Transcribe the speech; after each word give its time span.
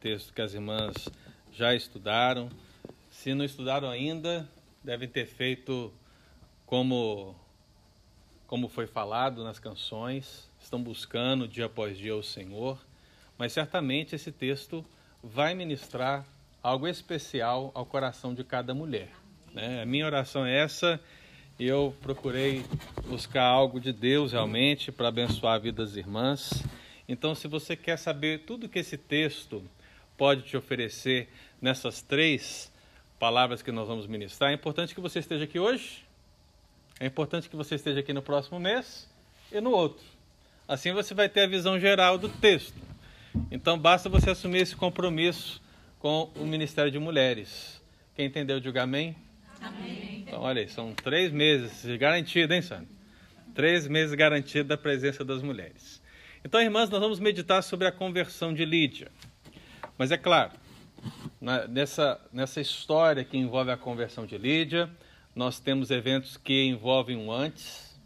texto 0.00 0.32
que 0.32 0.40
as 0.40 0.54
irmãs 0.54 0.94
já 1.52 1.74
estudaram. 1.74 2.48
Se 3.10 3.34
não 3.34 3.44
estudaram 3.44 3.88
ainda, 3.90 4.48
devem 4.82 5.08
ter 5.08 5.26
feito 5.26 5.92
como 6.66 7.36
como 8.46 8.68
foi 8.68 8.88
falado 8.88 9.44
nas 9.44 9.60
canções, 9.60 10.50
estão 10.60 10.82
buscando 10.82 11.46
dia 11.46 11.66
após 11.66 11.96
dia 11.96 12.16
o 12.16 12.22
Senhor, 12.22 12.84
mas 13.38 13.52
certamente 13.52 14.16
esse 14.16 14.32
texto 14.32 14.84
vai 15.22 15.54
ministrar 15.54 16.26
algo 16.60 16.88
especial 16.88 17.70
ao 17.74 17.86
coração 17.86 18.34
de 18.34 18.42
cada 18.42 18.74
mulher. 18.74 19.08
Né? 19.54 19.82
A 19.82 19.86
minha 19.86 20.04
oração 20.04 20.44
é 20.44 20.58
essa 20.58 21.00
e 21.60 21.64
eu 21.64 21.94
procurei 22.02 22.64
buscar 23.06 23.44
algo 23.44 23.78
de 23.78 23.92
Deus 23.92 24.32
realmente 24.32 24.90
para 24.90 25.06
abençoar 25.06 25.54
a 25.54 25.58
vida 25.58 25.84
das 25.84 25.94
irmãs. 25.94 26.64
Então, 27.08 27.36
se 27.36 27.46
você 27.46 27.76
quer 27.76 27.98
saber 27.98 28.40
tudo 28.46 28.68
que 28.68 28.80
esse 28.80 28.98
texto 28.98 29.62
pode 30.20 30.42
te 30.42 30.54
oferecer 30.54 31.30
nessas 31.62 32.02
três 32.02 32.70
palavras 33.18 33.62
que 33.62 33.72
nós 33.72 33.88
vamos 33.88 34.06
ministrar, 34.06 34.50
é 34.50 34.54
importante 34.54 34.94
que 34.94 35.00
você 35.00 35.18
esteja 35.18 35.44
aqui 35.44 35.58
hoje, 35.58 36.04
é 37.00 37.06
importante 37.06 37.48
que 37.48 37.56
você 37.56 37.76
esteja 37.76 38.00
aqui 38.00 38.12
no 38.12 38.20
próximo 38.20 38.60
mês 38.60 39.08
e 39.50 39.58
no 39.62 39.70
outro. 39.70 40.04
Assim 40.68 40.92
você 40.92 41.14
vai 41.14 41.26
ter 41.26 41.44
a 41.44 41.46
visão 41.46 41.80
geral 41.80 42.18
do 42.18 42.28
texto. 42.28 42.78
Então, 43.50 43.78
basta 43.78 44.10
você 44.10 44.28
assumir 44.28 44.58
esse 44.58 44.76
compromisso 44.76 45.58
com 45.98 46.30
o 46.36 46.44
Ministério 46.44 46.92
de 46.92 46.98
Mulheres. 46.98 47.80
Quem 48.14 48.26
entendeu, 48.26 48.60
diga 48.60 48.82
amém. 48.82 49.16
Amém. 49.58 50.24
Então, 50.26 50.42
olha 50.42 50.60
aí, 50.60 50.68
são 50.68 50.92
três 50.92 51.32
meses 51.32 51.96
garantido, 51.96 52.52
hein, 52.52 52.60
Sandra? 52.60 52.88
Três 53.54 53.88
meses 53.88 54.14
garantido 54.14 54.68
da 54.68 54.76
presença 54.76 55.24
das 55.24 55.42
mulheres. 55.42 56.02
Então, 56.44 56.60
irmãs, 56.60 56.90
nós 56.90 57.00
vamos 57.00 57.18
meditar 57.18 57.62
sobre 57.62 57.86
a 57.86 57.92
conversão 57.92 58.52
de 58.52 58.66
Lídia. 58.66 59.10
Mas 60.00 60.10
é 60.10 60.16
claro, 60.16 60.52
nessa, 61.68 62.18
nessa 62.32 62.58
história 62.58 63.22
que 63.22 63.36
envolve 63.36 63.70
a 63.70 63.76
conversão 63.76 64.24
de 64.24 64.38
Lídia, 64.38 64.88
nós 65.36 65.60
temos 65.60 65.90
eventos 65.90 66.38
que 66.38 66.64
envolvem 66.64 67.18
um 67.18 67.30
antes, 67.30 68.00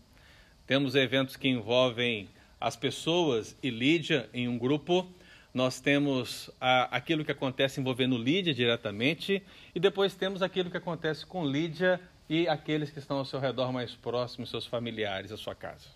temos 0.67 0.97
eventos 0.97 1.37
que 1.37 1.47
envolvem 1.47 2.29
as 2.61 2.75
pessoas 2.75 3.57
e 3.63 3.71
Lídia 3.71 4.29
em 4.35 4.49
um 4.49 4.59
grupo, 4.59 5.09
nós 5.55 5.79
temos 5.79 6.51
a, 6.61 6.97
aquilo 6.97 7.25
que 7.25 7.31
acontece 7.31 7.81
envolvendo 7.81 8.19
Lídia 8.19 8.53
diretamente, 8.53 9.41
e 9.73 9.79
depois 9.79 10.17
temos 10.17 10.43
aquilo 10.43 10.73
que 10.73 10.77
acontece 10.77 11.25
com 11.25 11.47
Lídia 11.47 12.01
e 12.29 12.49
aqueles 12.49 12.91
que 12.91 12.99
estão 12.99 13.19
ao 13.19 13.25
seu 13.25 13.39
redor 13.39 13.73
mais 13.73 13.95
próximos, 13.95 14.51
seus 14.51 14.67
familiares, 14.67 15.31
a 15.31 15.37
sua 15.37 15.55
casa. 15.55 15.87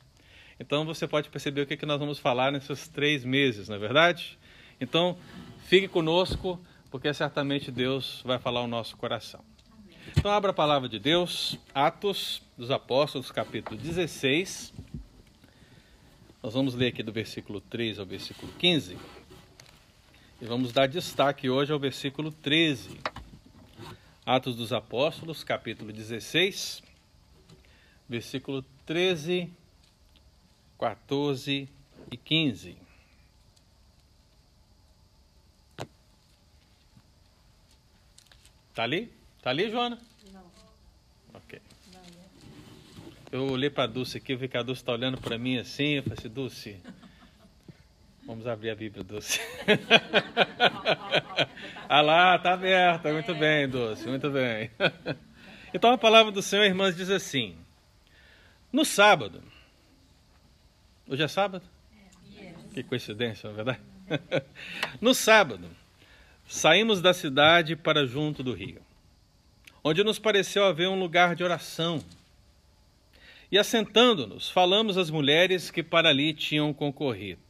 Então 0.61 0.85
você 0.85 1.09
pode 1.09 1.29
perceber 1.29 1.63
o 1.63 1.67
que, 1.67 1.77
que 1.77 1.87
nós 1.87 1.99
vamos 1.99 2.21
falar 2.21 2.53
nesses 2.53 2.87
três 2.87 3.25
meses, 3.25 3.69
não 3.69 3.75
é 3.75 3.79
verdade? 3.81 4.38
Então 4.81 5.17
fique 5.67 5.89
conosco, 5.89 6.61
porque 6.91 7.13
certamente 7.13 7.71
Deus 7.71 8.23
vai 8.25 8.39
falar 8.39 8.63
o 8.63 8.67
nosso 8.67 8.97
coração. 8.97 9.45
Então 10.17 10.31
abra 10.31 10.51
a 10.51 10.55
palavra 10.55 10.89
de 10.89 10.99
Deus, 10.99 11.59
Atos 11.75 12.43
dos 12.57 12.71
Apóstolos, 12.71 13.31
capítulo 13.31 13.77
16. 13.77 14.73
Nós 16.43 16.55
vamos 16.55 16.75
ler 16.75 16.89
aqui 16.89 17.03
do 17.03 17.13
versículo 17.13 17.61
3 17.61 17.99
ao 17.99 18.07
versículo 18.07 18.51
15. 18.59 18.97
E 20.41 20.45
vamos 20.47 20.73
dar 20.73 20.87
destaque 20.87 21.51
hoje 21.51 21.73
ao 21.73 21.79
versículo 21.79 22.31
13. 22.31 22.99
Atos 24.25 24.57
dos 24.57 24.73
Apóstolos, 24.73 25.43
capítulo 25.43 25.93
16, 25.93 26.83
versículo 28.09 28.65
13 28.87 29.51
14 30.79 31.69
e 32.11 32.17
15. 32.17 32.88
Tá 38.79 38.85
ali? 38.85 39.13
Tá 39.43 39.51
ali, 39.51 39.69
Joana? 39.73 39.99
Não. 40.33 40.45
Ok. 41.35 41.61
Eu 43.33 43.51
olhei 43.51 43.69
para 43.69 43.83
a 43.83 43.87
Dulce 43.89 44.19
aqui, 44.19 44.35
eu 44.35 44.39
vi 44.39 44.47
que 44.47 44.57
a 44.57 44.63
Dulce 44.63 44.83
está 44.83 44.93
olhando 44.93 45.19
para 45.19 45.37
mim 45.37 45.59
assim, 45.59 45.95
eu 45.95 46.03
falei 46.05 46.17
assim, 46.17 46.29
Dulce, 46.29 46.81
vamos 48.25 48.47
abrir 48.47 48.71
a 48.71 48.77
Bíblia, 48.77 49.03
Dulce. 49.03 49.41
ah 51.89 52.01
lá, 52.01 52.39
tá 52.39 52.53
aberta, 52.53 53.13
muito 53.13 53.35
bem, 53.35 53.69
Dulce, 53.69 54.07
muito 54.07 54.31
bem. 54.31 54.71
então 55.75 55.91
a 55.91 55.99
palavra 55.99 56.31
do 56.31 56.41
Senhor, 56.41 56.63
irmãs, 56.63 56.95
diz 56.95 57.11
assim, 57.11 57.57
no 58.73 58.85
sábado, 58.85 59.43
Hoje 61.09 61.25
é 61.25 61.27
sábado? 61.27 61.69
Que 62.73 62.85
coincidência, 62.85 63.51
não 63.51 63.59
é 63.59 63.65
verdade? 63.65 63.81
no 65.01 65.13
sábado, 65.13 65.69
saímos 66.49 67.01
da 67.01 67.15
cidade 67.15 67.77
para 67.77 68.05
junto 68.05 68.43
do 68.43 68.53
rio, 68.53 68.81
onde 69.85 70.03
nos 70.03 70.19
pareceu 70.19 70.65
haver 70.65 70.89
um 70.89 70.99
lugar 70.99 71.37
de 71.37 71.45
oração. 71.45 72.03
E 73.53 73.57
assentando-nos, 73.57 74.51
falamos 74.51 74.99
às 74.99 75.11
mulheres 75.11 75.71
que 75.71 75.83
para 75.83 76.09
ali 76.09 76.35
tinham 76.35 76.75
concorrido. 76.75 77.41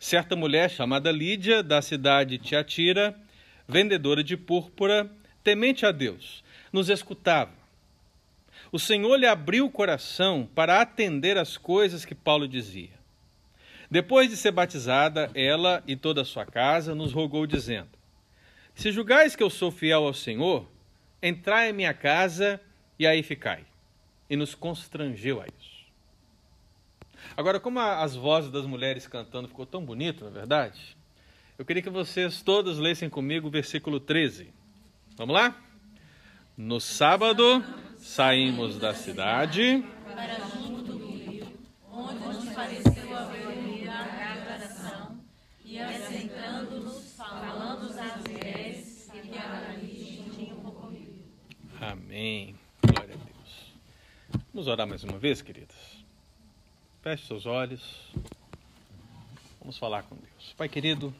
Certa 0.00 0.34
mulher 0.34 0.68
chamada 0.68 1.12
Lídia, 1.12 1.62
da 1.62 1.80
cidade 1.80 2.36
de 2.36 2.44
Tiatira, 2.44 3.16
vendedora 3.68 4.24
de 4.24 4.36
púrpura, 4.36 5.08
temente 5.44 5.86
a 5.86 5.92
Deus, 5.92 6.42
nos 6.72 6.88
escutava 6.88 7.64
o 8.74 8.78
Senhor 8.80 9.14
lhe 9.14 9.24
abriu 9.24 9.66
o 9.66 9.70
coração 9.70 10.48
para 10.52 10.80
atender 10.80 11.38
às 11.38 11.56
coisas 11.56 12.04
que 12.04 12.12
Paulo 12.12 12.48
dizia. 12.48 12.90
Depois 13.90 14.30
de 14.30 14.36
ser 14.36 14.50
batizada, 14.50 15.30
ela 15.34 15.82
e 15.86 15.96
toda 15.96 16.22
a 16.22 16.24
sua 16.24 16.44
casa 16.44 16.94
nos 16.94 17.12
rogou, 17.12 17.46
dizendo: 17.46 17.90
Se 18.74 18.90
julgais 18.90 19.36
que 19.36 19.42
eu 19.42 19.50
sou 19.50 19.70
fiel 19.70 20.04
ao 20.04 20.14
Senhor, 20.14 20.68
entrai 21.22 21.70
em 21.70 21.72
minha 21.72 21.94
casa 21.94 22.60
e 22.98 23.06
aí 23.06 23.22
ficai. 23.22 23.64
E 24.28 24.36
nos 24.36 24.54
constrangeu 24.54 25.40
a 25.40 25.46
isso. 25.46 25.74
Agora, 27.36 27.58
como 27.60 27.80
as 27.80 28.14
vozes 28.14 28.50
das 28.50 28.66
mulheres 28.66 29.06
cantando 29.06 29.48
ficou 29.48 29.66
tão 29.66 29.84
bonito, 29.84 30.24
na 30.24 30.30
é 30.30 30.32
verdade, 30.32 30.96
eu 31.58 31.64
queria 31.64 31.82
que 31.82 31.90
vocês 31.90 32.42
todos 32.42 32.78
lessem 32.78 33.08
comigo 33.08 33.48
o 33.48 33.50
versículo 33.50 34.00
13. 34.00 34.52
Vamos 35.16 35.34
lá? 35.34 35.56
No 36.56 36.80
sábado 36.80 37.64
Saímos 38.04 38.78
da 38.78 38.92
cidade 38.92 39.82
para 40.04 40.36
Amém. 52.14 52.54
Glória 52.80 53.12
a 53.12 53.16
Deus. 53.16 54.42
Vamos 54.52 54.68
orar 54.68 54.86
mais 54.86 55.02
uma 55.02 55.18
vez, 55.18 55.42
queridas? 55.42 55.74
Feche 57.02 57.26
seus 57.26 57.44
olhos. 57.44 57.82
Vamos 59.58 59.76
falar 59.76 60.04
com 60.04 60.14
Deus. 60.14 60.54
Pai 60.56 60.68
querido, 60.68 61.12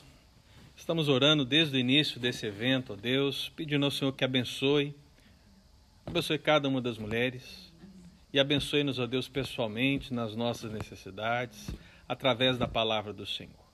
estamos 0.76 1.08
orando 1.08 1.44
desde 1.44 1.76
o 1.76 1.80
início 1.80 2.20
desse 2.20 2.46
evento, 2.46 2.92
ó 2.92 2.96
Deus, 2.96 3.50
pedindo 3.56 3.84
ao 3.84 3.90
Senhor 3.90 4.12
que 4.12 4.24
abençoe 4.24 4.94
Abençoe 6.06 6.38
cada 6.38 6.68
uma 6.68 6.80
das 6.80 6.96
mulheres 6.96 7.72
e 8.32 8.38
abençoe-nos, 8.38 9.00
ó 9.00 9.06
Deus, 9.08 9.26
pessoalmente 9.26 10.14
nas 10.14 10.36
nossas 10.36 10.70
necessidades, 10.70 11.70
através 12.08 12.56
da 12.56 12.68
palavra 12.68 13.12
do 13.12 13.26
Senhor. 13.26 13.64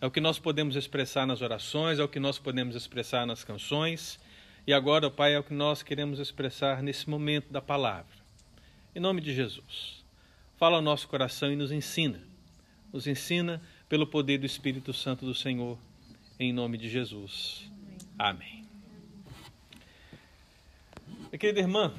É 0.00 0.06
o 0.06 0.10
que 0.10 0.20
nós 0.20 0.38
podemos 0.38 0.76
expressar 0.76 1.26
nas 1.26 1.42
orações, 1.42 1.98
é 1.98 2.04
o 2.04 2.08
que 2.08 2.20
nós 2.20 2.38
podemos 2.38 2.76
expressar 2.76 3.26
nas 3.26 3.42
canções, 3.42 4.20
e 4.64 4.72
agora, 4.72 5.10
Pai, 5.10 5.34
é 5.34 5.38
o 5.38 5.42
que 5.42 5.52
nós 5.52 5.82
queremos 5.82 6.20
expressar 6.20 6.82
nesse 6.82 7.10
momento 7.10 7.52
da 7.52 7.60
palavra. 7.60 8.14
Em 8.94 9.00
nome 9.00 9.20
de 9.20 9.34
Jesus, 9.34 10.04
fala 10.56 10.76
ao 10.76 10.82
nosso 10.82 11.08
coração 11.08 11.52
e 11.52 11.56
nos 11.56 11.72
ensina. 11.72 12.20
Nos 12.92 13.08
ensina 13.08 13.60
pelo 13.88 14.06
poder 14.06 14.38
do 14.38 14.46
Espírito 14.46 14.92
Santo 14.92 15.26
do 15.26 15.34
Senhor, 15.34 15.76
em 16.38 16.52
nome 16.52 16.78
de 16.78 16.88
Jesus. 16.88 17.68
Amém. 18.16 18.64
Minha 21.28 21.38
querida 21.38 21.58
irmã, 21.58 21.92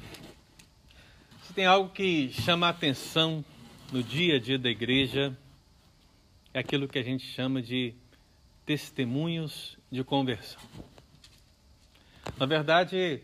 se 1.42 1.52
tem 1.52 1.66
algo 1.66 1.90
que 1.90 2.32
chama 2.32 2.68
a 2.68 2.70
atenção 2.70 3.44
no 3.92 4.02
dia 4.02 4.36
a 4.36 4.40
dia 4.40 4.58
da 4.58 4.70
igreja, 4.70 5.36
é 6.54 6.60
aquilo 6.60 6.88
que 6.88 6.98
a 6.98 7.02
gente 7.02 7.26
chama 7.26 7.60
de 7.60 7.92
testemunhos 8.64 9.76
de 9.90 10.02
conversão. 10.02 10.62
Na 12.38 12.46
verdade, 12.46 13.20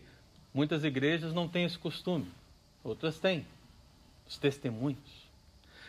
muitas 0.53 0.83
igrejas 0.83 1.33
não 1.33 1.47
têm 1.47 1.65
esse 1.65 1.77
costume, 1.77 2.27
outras 2.83 3.19
têm, 3.19 3.45
os 4.27 4.37
testemunhos. 4.37 5.29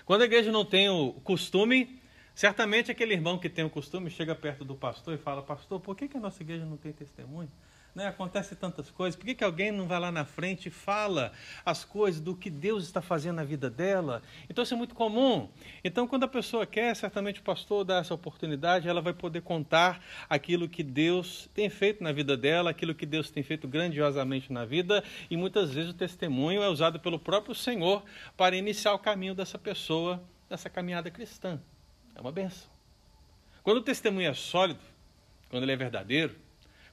Quando 0.04 0.22
a 0.22 0.24
igreja 0.24 0.50
não 0.50 0.64
tem 0.64 0.88
o 0.88 1.12
costume, 1.24 2.00
certamente 2.34 2.90
aquele 2.90 3.14
irmão 3.14 3.38
que 3.38 3.48
tem 3.48 3.64
o 3.64 3.70
costume 3.70 4.10
chega 4.10 4.34
perto 4.34 4.64
do 4.64 4.74
pastor 4.74 5.14
e 5.14 5.18
fala: 5.18 5.42
Pastor, 5.42 5.80
por 5.80 5.96
que, 5.96 6.08
que 6.08 6.16
a 6.16 6.20
nossa 6.20 6.42
igreja 6.42 6.64
não 6.64 6.76
tem 6.76 6.92
testemunho? 6.92 7.50
Né, 7.94 8.06
acontece 8.06 8.56
tantas 8.56 8.90
coisas, 8.90 9.16
por 9.16 9.26
que, 9.26 9.34
que 9.34 9.44
alguém 9.44 9.70
não 9.70 9.86
vai 9.86 10.00
lá 10.00 10.10
na 10.10 10.24
frente 10.24 10.66
e 10.66 10.70
fala 10.70 11.32
as 11.64 11.84
coisas 11.84 12.20
do 12.20 12.34
que 12.34 12.48
Deus 12.48 12.84
está 12.84 13.02
fazendo 13.02 13.36
na 13.36 13.44
vida 13.44 13.68
dela? 13.68 14.22
Então 14.48 14.62
isso 14.62 14.72
é 14.72 14.76
muito 14.76 14.94
comum. 14.94 15.48
Então, 15.84 16.06
quando 16.06 16.24
a 16.24 16.28
pessoa 16.28 16.64
quer, 16.64 16.94
certamente 16.96 17.40
o 17.40 17.42
pastor 17.42 17.84
dá 17.84 17.98
essa 17.98 18.14
oportunidade, 18.14 18.88
ela 18.88 19.00
vai 19.00 19.12
poder 19.12 19.42
contar 19.42 20.02
aquilo 20.28 20.68
que 20.68 20.82
Deus 20.82 21.50
tem 21.52 21.68
feito 21.68 22.02
na 22.02 22.12
vida 22.12 22.36
dela, 22.36 22.70
aquilo 22.70 22.94
que 22.94 23.04
Deus 23.04 23.30
tem 23.30 23.42
feito 23.42 23.68
grandiosamente 23.68 24.52
na 24.52 24.64
vida, 24.64 25.04
e 25.30 25.36
muitas 25.36 25.72
vezes 25.72 25.90
o 25.90 25.94
testemunho 25.94 26.62
é 26.62 26.68
usado 26.68 26.98
pelo 26.98 27.18
próprio 27.18 27.54
Senhor 27.54 28.02
para 28.36 28.56
iniciar 28.56 28.94
o 28.94 28.98
caminho 28.98 29.34
dessa 29.34 29.58
pessoa, 29.58 30.22
dessa 30.48 30.70
caminhada 30.70 31.10
cristã. 31.10 31.60
É 32.14 32.20
uma 32.20 32.32
benção. 32.32 32.70
Quando 33.62 33.78
o 33.78 33.82
testemunho 33.82 34.30
é 34.30 34.34
sólido, 34.34 34.80
quando 35.48 35.62
ele 35.62 35.72
é 35.72 35.76
verdadeiro, 35.76 36.34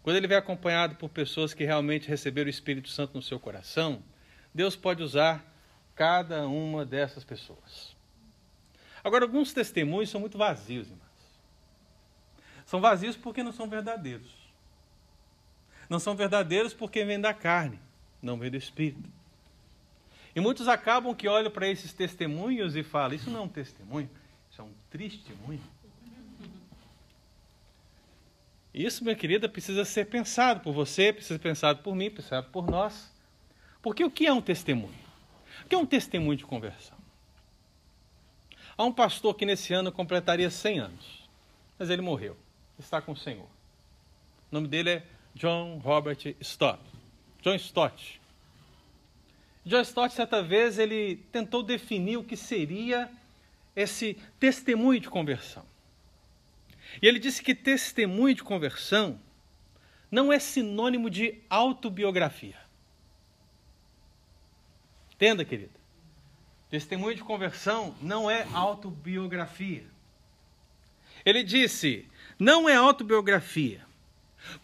quando 0.02 0.16
ele 0.16 0.28
vem 0.28 0.38
acompanhado 0.38 0.96
por 0.96 1.10
pessoas 1.10 1.54
que 1.54 1.66
realmente 1.66 2.08
receberam 2.08 2.48
o 2.48 2.50
Espírito 2.50 2.90
Santo 2.90 3.16
no 3.16 3.22
seu 3.22 3.40
coração, 3.40 4.02
Deus 4.54 4.76
pode 4.76 5.04
usar 5.04 5.46
cada 5.96 6.48
uma 6.48 6.86
dessas 6.86 7.24
pessoas. 7.24 7.96
Agora, 9.04 9.26
alguns 9.26 9.54
testemunhos 9.54 10.10
são 10.10 10.20
muito 10.20 10.38
vazios, 10.38 10.88
irmãos. 10.88 11.10
São 12.66 12.80
vazios 12.80 13.18
porque 13.18 13.44
não 13.44 13.52
são 13.52 13.68
verdadeiros. 13.68 14.32
Não 15.90 16.00
são 16.00 16.16
verdadeiros 16.16 16.74
porque 16.74 17.04
vêm 17.04 17.20
da 17.20 17.34
carne, 17.34 17.80
não 18.22 18.38
vêm 18.38 18.52
do 18.52 18.58
Espírito. 18.58 19.10
E 20.36 20.40
muitos 20.40 20.68
acabam 20.68 21.16
que 21.16 21.28
olham 21.28 21.50
para 21.50 21.68
esses 21.68 21.92
testemunhos 21.92 22.76
e 22.76 22.84
falam: 22.84 23.16
Isso 23.16 23.30
não 23.30 23.40
é 23.40 23.44
um 23.44 23.50
testemunho, 23.50 24.10
isso 24.52 24.62
é 24.62 24.64
um 24.64 24.74
testemunho. 24.92 25.62
Isso, 28.74 29.04
minha 29.04 29.16
querida, 29.16 29.50
precisa 29.50 29.84
ser 29.84 30.06
pensado 30.06 30.62
por 30.62 30.74
você, 30.74 31.12
precisa 31.12 31.36
ser 31.36 31.40
pensado 31.40 31.82
por 31.82 31.96
mim, 31.96 32.10
pensado 32.10 32.50
por 32.52 32.70
nós. 32.70 33.12
Porque 33.82 34.04
o 34.04 34.12
que 34.12 34.28
é 34.28 34.34
um 34.34 34.42
testemunho? 34.42 34.94
O 35.66 35.68
que 35.68 35.76
é 35.76 35.78
um 35.78 35.86
testemunho 35.86 36.38
de 36.38 36.46
conversão? 36.46 36.98
Há 38.78 38.84
um 38.84 38.94
pastor 38.94 39.36
que 39.36 39.46
nesse 39.46 39.74
ano 39.74 39.92
completaria 39.92 40.50
100 40.50 40.80
anos, 40.80 41.30
mas 41.78 41.90
ele 41.90 42.02
morreu, 42.02 42.38
está 42.78 43.02
com 43.02 43.12
o 43.12 43.18
Senhor. 43.18 43.48
O 44.52 44.56
nome 44.56 44.68
dele 44.68 44.90
é 44.90 45.04
John 45.36 45.80
Robert 45.84 46.20
Stott. 46.40 46.82
John 47.42 47.56
Stott. 47.56 48.22
John 49.66 49.82
Stott, 49.82 50.14
certa 50.14 50.42
vez, 50.42 50.80
ele 50.80 51.18
tentou 51.32 51.62
definir 51.62 52.18
o 52.18 52.24
que 52.24 52.38
seria 52.38 53.10
esse 53.76 54.18
testemunho 54.40 55.00
de 55.00 55.10
conversão. 55.10 55.66
E 57.02 57.08
ele 57.08 57.20
disse 57.20 57.42
que 57.42 57.54
testemunho 57.54 58.36
de 58.36 58.44
conversão 58.44 59.20
não 60.12 60.34
é 60.34 60.40
sinônimo 60.40 61.10
de 61.10 61.42
autobiografia. 61.50 62.58
Entenda, 65.14 65.46
querida. 65.46 65.80
Testemunho 66.70 67.16
de 67.16 67.24
conversão 67.24 67.96
não 68.02 68.30
é 68.30 68.48
autobiografia. 68.54 69.86
Ele 71.26 71.44
disse: 71.44 72.08
não 72.38 72.70
é 72.70 72.76
autobiografia. 72.76 73.88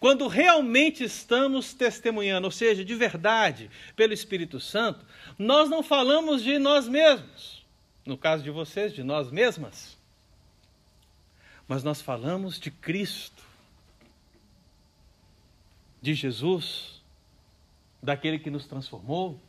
Quando 0.00 0.26
realmente 0.26 1.04
estamos 1.04 1.74
testemunhando, 1.74 2.46
ou 2.46 2.50
seja, 2.50 2.84
de 2.84 2.94
verdade, 2.94 3.70
pelo 3.94 4.14
Espírito 4.14 4.58
Santo, 4.58 5.04
nós 5.38 5.68
não 5.68 5.82
falamos 5.82 6.42
de 6.42 6.58
nós 6.58 6.88
mesmos. 6.88 7.64
No 8.06 8.16
caso 8.16 8.42
de 8.42 8.50
vocês, 8.50 8.94
de 8.94 9.02
nós 9.02 9.30
mesmas 9.30 9.95
mas 11.68 11.82
nós 11.82 12.00
falamos 12.00 12.58
de 12.58 12.70
Cristo, 12.70 13.42
de 16.00 16.14
Jesus, 16.14 17.02
daquele 18.02 18.38
que 18.38 18.50
nos 18.50 18.66
transformou, 18.66 19.40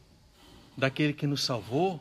daquele 0.75 1.13
que 1.13 1.27
nos 1.27 1.43
salvou. 1.43 1.99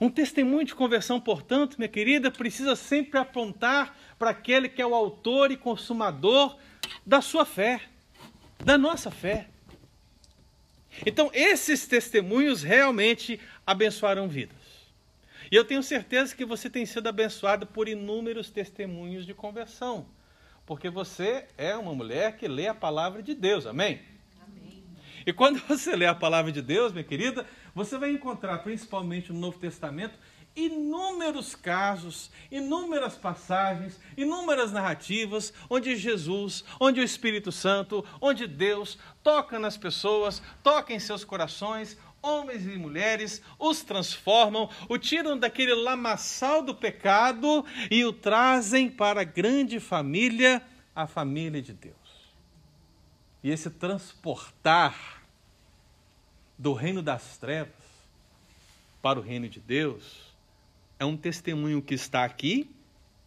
Um 0.00 0.10
testemunho 0.10 0.64
de 0.64 0.74
conversão, 0.74 1.20
portanto, 1.20 1.76
minha 1.78 1.88
querida, 1.88 2.30
precisa 2.30 2.74
sempre 2.74 3.18
apontar 3.18 3.96
para 4.18 4.30
aquele 4.30 4.68
que 4.68 4.82
é 4.82 4.86
o 4.86 4.94
autor 4.94 5.52
e 5.52 5.56
consumador 5.56 6.56
da 7.04 7.20
sua 7.20 7.44
fé, 7.44 7.80
da 8.64 8.76
nossa 8.76 9.10
fé. 9.10 9.48
Então, 11.04 11.30
esses 11.32 11.86
testemunhos 11.86 12.62
realmente 12.62 13.38
abençoarão 13.66 14.28
vidas. 14.28 14.55
E 15.50 15.54
eu 15.54 15.64
tenho 15.64 15.82
certeza 15.82 16.34
que 16.34 16.44
você 16.44 16.68
tem 16.68 16.84
sido 16.84 17.08
abençoado 17.08 17.66
por 17.66 17.88
inúmeros 17.88 18.50
testemunhos 18.50 19.24
de 19.24 19.34
conversão, 19.34 20.06
porque 20.64 20.90
você 20.90 21.46
é 21.56 21.76
uma 21.76 21.94
mulher 21.94 22.36
que 22.36 22.48
lê 22.48 22.66
a 22.66 22.74
palavra 22.74 23.22
de 23.22 23.34
Deus, 23.34 23.66
amém? 23.66 24.00
amém? 24.42 24.84
E 25.24 25.32
quando 25.32 25.60
você 25.68 25.94
lê 25.94 26.06
a 26.06 26.14
palavra 26.14 26.50
de 26.50 26.60
Deus, 26.60 26.92
minha 26.92 27.04
querida, 27.04 27.46
você 27.74 27.96
vai 27.96 28.10
encontrar, 28.10 28.58
principalmente 28.58 29.32
no 29.32 29.38
Novo 29.38 29.58
Testamento, 29.58 30.18
inúmeros 30.56 31.54
casos, 31.54 32.30
inúmeras 32.50 33.14
passagens, 33.14 34.00
inúmeras 34.16 34.72
narrativas 34.72 35.52
onde 35.68 35.94
Jesus, 35.94 36.64
onde 36.80 36.98
o 36.98 37.04
Espírito 37.04 37.52
Santo, 37.52 38.02
onde 38.20 38.46
Deus 38.46 38.98
toca 39.22 39.58
nas 39.58 39.76
pessoas, 39.76 40.42
toca 40.62 40.94
em 40.94 40.98
seus 40.98 41.22
corações, 41.22 41.98
homens 42.26 42.66
e 42.66 42.76
mulheres, 42.76 43.40
os 43.58 43.82
transformam, 43.82 44.68
o 44.88 44.98
tiram 44.98 45.38
daquele 45.38 45.74
lamaçal 45.74 46.62
do 46.62 46.74
pecado 46.74 47.64
e 47.90 48.04
o 48.04 48.12
trazem 48.12 48.90
para 48.90 49.20
a 49.20 49.24
grande 49.24 49.78
família, 49.78 50.62
a 50.94 51.06
família 51.06 51.62
de 51.62 51.72
Deus. 51.72 51.94
E 53.42 53.50
esse 53.50 53.70
transportar 53.70 55.22
do 56.58 56.72
reino 56.72 57.02
das 57.02 57.36
trevas 57.38 57.74
para 59.00 59.18
o 59.18 59.22
reino 59.22 59.48
de 59.48 59.60
Deus 59.60 60.34
é 60.98 61.04
um 61.04 61.16
testemunho 61.16 61.80
que 61.80 61.94
está 61.94 62.24
aqui 62.24 62.68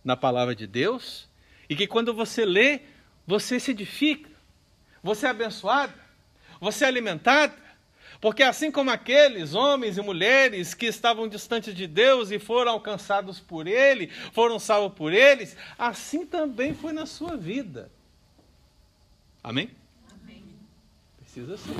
na 0.04 0.18
palavra 0.18 0.56
de 0.56 0.68
Deus 0.68 1.30
e 1.70 1.76
que 1.76 1.88
quando 1.88 2.14
você 2.14 2.44
lê, 2.44 2.82
você 3.26 3.60
se 3.60 3.72
edifica, 3.72 4.30
você 5.04 5.28
é 5.28 5.30
abençoado, 5.30 5.94
você 6.60 6.84
é 6.84 6.88
alimentado, 6.88 7.54
porque 8.22 8.44
assim 8.44 8.70
como 8.70 8.92
aqueles 8.92 9.54
homens 9.54 9.98
e 9.98 10.02
mulheres 10.02 10.74
que 10.74 10.86
estavam 10.86 11.28
distantes 11.28 11.74
de 11.74 11.88
Deus 11.88 12.32
e 12.32 12.40
foram 12.40 12.74
alcançados 12.74 13.40
por 13.40 13.66
Ele, 13.66 14.08
foram 14.34 14.60
salvos 14.60 14.98
por 14.98 15.14
eles, 15.14 15.56
assim 15.78 16.26
também 16.26 16.74
foi 16.74 16.92
na 16.92 17.06
sua 17.06 17.38
vida. 17.38 17.90
Amém? 19.42 19.72
Amém. 20.12 20.44
Precisa 21.18 21.56
ser. 21.58 21.76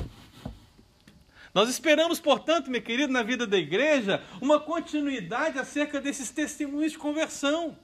Nós 1.52 1.68
esperamos, 1.68 2.20
portanto, 2.20 2.70
meu 2.70 2.80
querido, 2.80 3.12
na 3.12 3.22
vida 3.22 3.46
da 3.46 3.58
igreja, 3.58 4.22
uma 4.40 4.60
continuidade 4.60 5.58
acerca 5.58 6.00
desses 6.00 6.30
testemunhos 6.30 6.92
de 6.92 6.98
conversão. 6.98 7.76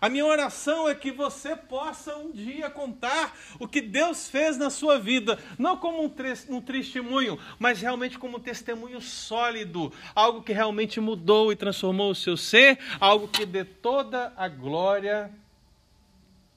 A 0.00 0.08
minha 0.08 0.24
oração 0.24 0.88
é 0.88 0.94
que 0.94 1.10
você 1.10 1.56
possa 1.56 2.16
um 2.16 2.30
dia 2.30 2.70
contar 2.70 3.36
o 3.58 3.66
que 3.66 3.80
Deus 3.80 4.28
fez 4.28 4.56
na 4.56 4.70
sua 4.70 4.98
vida, 4.98 5.38
não 5.58 5.76
como 5.76 6.02
um, 6.02 6.14
um 6.48 6.60
testemunho, 6.60 7.38
mas 7.58 7.80
realmente 7.80 8.18
como 8.18 8.36
um 8.36 8.40
testemunho 8.40 9.00
sólido, 9.00 9.92
algo 10.14 10.42
que 10.42 10.52
realmente 10.52 11.00
mudou 11.00 11.52
e 11.52 11.56
transformou 11.56 12.10
o 12.10 12.14
seu 12.14 12.36
ser, 12.36 12.78
algo 13.00 13.28
que 13.28 13.44
dê 13.44 13.64
toda 13.64 14.32
a 14.36 14.48
glória 14.48 15.30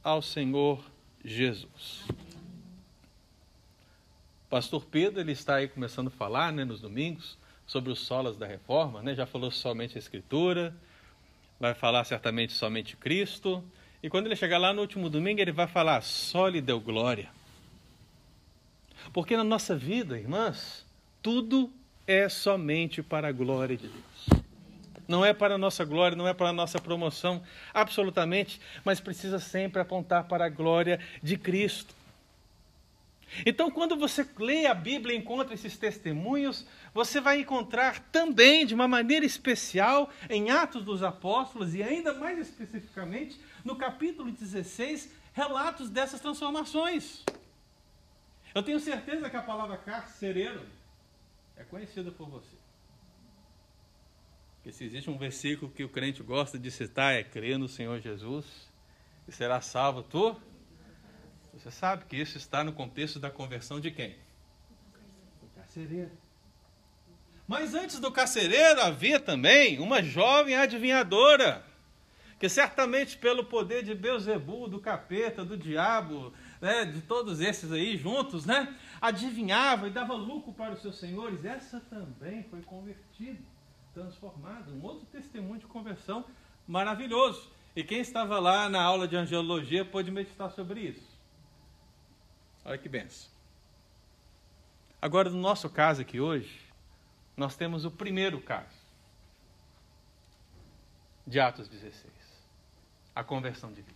ao 0.04 0.22
Senhor 0.22 0.84
Jesus. 1.24 2.06
Pastor 4.50 4.86
Pedro, 4.86 5.22
ele 5.22 5.32
está 5.32 5.56
aí 5.56 5.68
começando 5.68 6.08
a 6.08 6.12
falar 6.12 6.52
né, 6.52 6.66
nos 6.66 6.82
domingos 6.82 7.38
sobre 7.66 7.90
os 7.90 8.00
solas 8.00 8.36
da 8.36 8.46
reforma, 8.46 9.02
né? 9.02 9.16
já 9.16 9.26
falou 9.26 9.50
somente 9.50 9.98
a 9.98 10.00
Escritura, 10.00 10.76
vai 11.62 11.76
falar 11.76 12.04
certamente 12.04 12.54
somente 12.54 12.98
Cristo. 12.98 13.64
E 14.02 14.10
quando 14.10 14.26
ele 14.26 14.36
chegar 14.36 14.58
lá 14.58 14.74
no 14.74 14.82
último 14.82 15.10
domingo, 15.10 15.40
ele 15.40 15.52
vai 15.52 15.68
falar: 15.68 16.02
só 16.02 16.48
lhe 16.48 16.60
deu 16.60 16.80
glória. 16.80 17.30
Porque 19.14 19.38
na 19.38 19.44
nossa 19.44 19.76
vida, 19.76 20.18
irmãs, 20.18 20.86
tudo 21.22 21.72
é 22.08 22.28
somente 22.28 23.04
para 23.04 23.28
a 23.28 23.32
glória 23.32 23.78
de 23.78 23.88
Deus. 23.88 24.42
Não 25.08 25.24
é 25.24 25.34
para 25.34 25.56
a 25.56 25.58
nossa 25.58 25.86
glória, 25.86 26.18
não 26.18 26.28
é 26.28 26.34
para 26.34 26.50
a 26.50 26.54
nossa 26.54 26.80
promoção, 26.80 27.44
absolutamente, 27.74 28.60
mas 28.84 29.00
precisa 29.00 29.40
sempre 29.40 29.82
apontar 29.82 30.24
para 30.24 30.46
a 30.46 30.50
glória 30.50 31.00
de 31.22 31.38
Cristo. 31.38 31.94
Então, 33.46 33.72
quando 33.72 33.96
você 33.96 34.28
lê 34.38 34.66
a 34.66 34.74
Bíblia 34.74 35.16
e 35.16 35.20
encontra 35.20 35.54
esses 35.54 35.78
testemunhos, 35.78 36.66
você 36.94 37.22
vai 37.22 37.40
encontrar 37.40 38.00
também, 38.12 38.66
de 38.66 38.76
uma 38.76 38.88
maneira 38.88 39.26
especial, 39.26 40.10
em 40.30 40.50
Atos 40.50 40.84
dos 40.84 41.02
Apóstolos 41.02 41.74
e 41.74 41.82
ainda 41.82 42.14
mais 42.14 42.38
especificamente 42.38 43.40
no 43.64 43.76
capítulo 43.76 44.32
16, 44.32 45.12
relatos 45.34 45.90
dessas 45.90 46.20
transformações. 46.20 47.24
Eu 48.54 48.62
tenho 48.62 48.80
certeza 48.80 49.30
que 49.30 49.38
a 49.38 49.42
palavra 49.42 49.78
carcereiro 49.78 50.66
é 51.56 51.64
conhecida 51.64 52.12
por 52.12 52.28
você. 52.28 52.56
Porque 54.56 54.74
se 54.74 54.84
existe 54.84 55.10
um 55.10 55.18
versículo 55.18 55.72
que 55.72 55.84
o 55.84 55.90
crente 55.90 56.22
gosta 56.22 56.60
de 56.60 56.70
citar, 56.70 57.14
é 57.14 57.24
crer 57.24 57.58
no 57.58 57.68
Senhor 57.68 58.00
Jesus 58.00 58.46
e 59.28 59.32
será 59.32 59.62
salvo 59.62 60.04
tu 60.04 60.36
Você 61.62 61.70
sabe 61.70 62.06
que 62.06 62.16
isso 62.16 62.38
está 62.38 62.64
no 62.64 62.74
contexto 62.74 63.20
da 63.20 63.30
conversão 63.30 63.80
de 63.80 63.92
quem? 63.92 64.16
Do 65.40 65.48
carcereiro. 65.56 66.10
Mas 67.48 67.76
antes 67.76 68.00
do 68.00 68.12
carcereiro 68.12 68.82
havia 68.82 69.20
também 69.20 69.78
uma 69.78 70.02
jovem 70.02 70.56
adivinhadora, 70.56 71.64
que 72.40 72.50
certamente 72.50 73.16
pelo 73.16 73.46
poder 73.46 73.84
de 73.84 73.94
Beuzebu, 73.94 74.68
do 74.68 74.80
capeta, 74.80 75.46
do 75.46 75.56
diabo, 75.56 76.34
né, 76.60 76.84
de 76.86 77.00
todos 77.02 77.40
esses 77.40 77.72
aí 77.72 77.96
juntos, 77.96 78.44
né, 78.44 78.76
adivinhava 79.00 79.88
e 79.88 79.92
dava 79.92 80.16
lucro 80.16 80.52
para 80.54 80.74
os 80.74 80.82
seus 80.82 80.98
senhores. 80.98 81.46
Essa 81.46 81.80
também 81.80 82.42
foi 82.50 82.64
convertida, 82.64 83.38
transformada. 83.94 84.72
Um 84.72 84.84
outro 84.84 85.06
testemunho 85.12 85.60
de 85.60 85.68
conversão 85.68 86.26
maravilhoso. 86.68 87.52
E 87.76 87.84
quem 87.84 88.00
estava 88.00 88.40
lá 88.40 88.68
na 88.68 88.82
aula 88.82 89.08
de 89.08 89.16
angelologia 89.16 89.86
pôde 89.86 90.10
meditar 90.10 90.50
sobre 90.50 90.80
isso. 90.80 91.11
Olha 92.64 92.78
que 92.78 92.88
benção. 92.88 93.30
Agora, 95.02 95.30
no 95.30 95.38
nosso 95.38 95.70
caso 95.70 96.02
aqui 96.02 96.20
hoje, 96.20 96.60
nós 97.36 97.56
temos 97.56 97.86
o 97.86 97.92
primeiro 97.92 98.40
caso 98.40 98.82
de 101.26 101.40
Atos 101.40 101.68
16, 101.68 102.06
a 103.16 103.24
conversão 103.24 103.72
de 103.72 103.82
Lídia. 103.82 103.96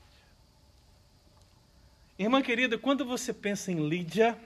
Irmã 2.17 2.41
querida, 2.41 2.77
quando 2.77 3.05
você 3.05 3.33
pensa 3.33 3.71
em 3.71 3.87
Lídia, 3.87 4.37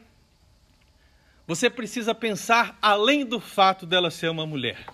você 1.48 1.70
precisa 1.70 2.14
pensar 2.14 2.78
além 2.82 3.26
do 3.26 3.40
fato 3.40 3.86
dela 3.86 4.12
ser 4.12 4.30
uma 4.30 4.46
mulher. 4.46 4.86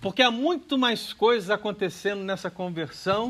Porque 0.00 0.22
há 0.22 0.30
muito 0.30 0.78
mais 0.78 1.12
coisas 1.12 1.50
acontecendo 1.50 2.22
nessa 2.22 2.50
conversão 2.50 3.28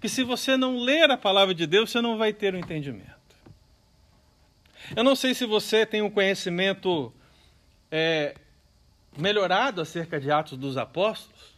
que, 0.00 0.08
se 0.08 0.22
você 0.24 0.56
não 0.56 0.78
ler 0.78 1.10
a 1.10 1.16
palavra 1.16 1.54
de 1.54 1.66
Deus, 1.66 1.90
você 1.90 2.00
não 2.00 2.18
vai 2.18 2.32
ter 2.32 2.54
o 2.54 2.56
um 2.56 2.60
entendimento. 2.60 3.21
Eu 4.96 5.04
não 5.04 5.14
sei 5.14 5.34
se 5.34 5.46
você 5.46 5.86
tem 5.86 6.02
um 6.02 6.10
conhecimento 6.10 7.12
é, 7.90 8.34
melhorado 9.16 9.80
acerca 9.80 10.20
de 10.20 10.30
Atos 10.30 10.58
dos 10.58 10.76
Apóstolos, 10.76 11.54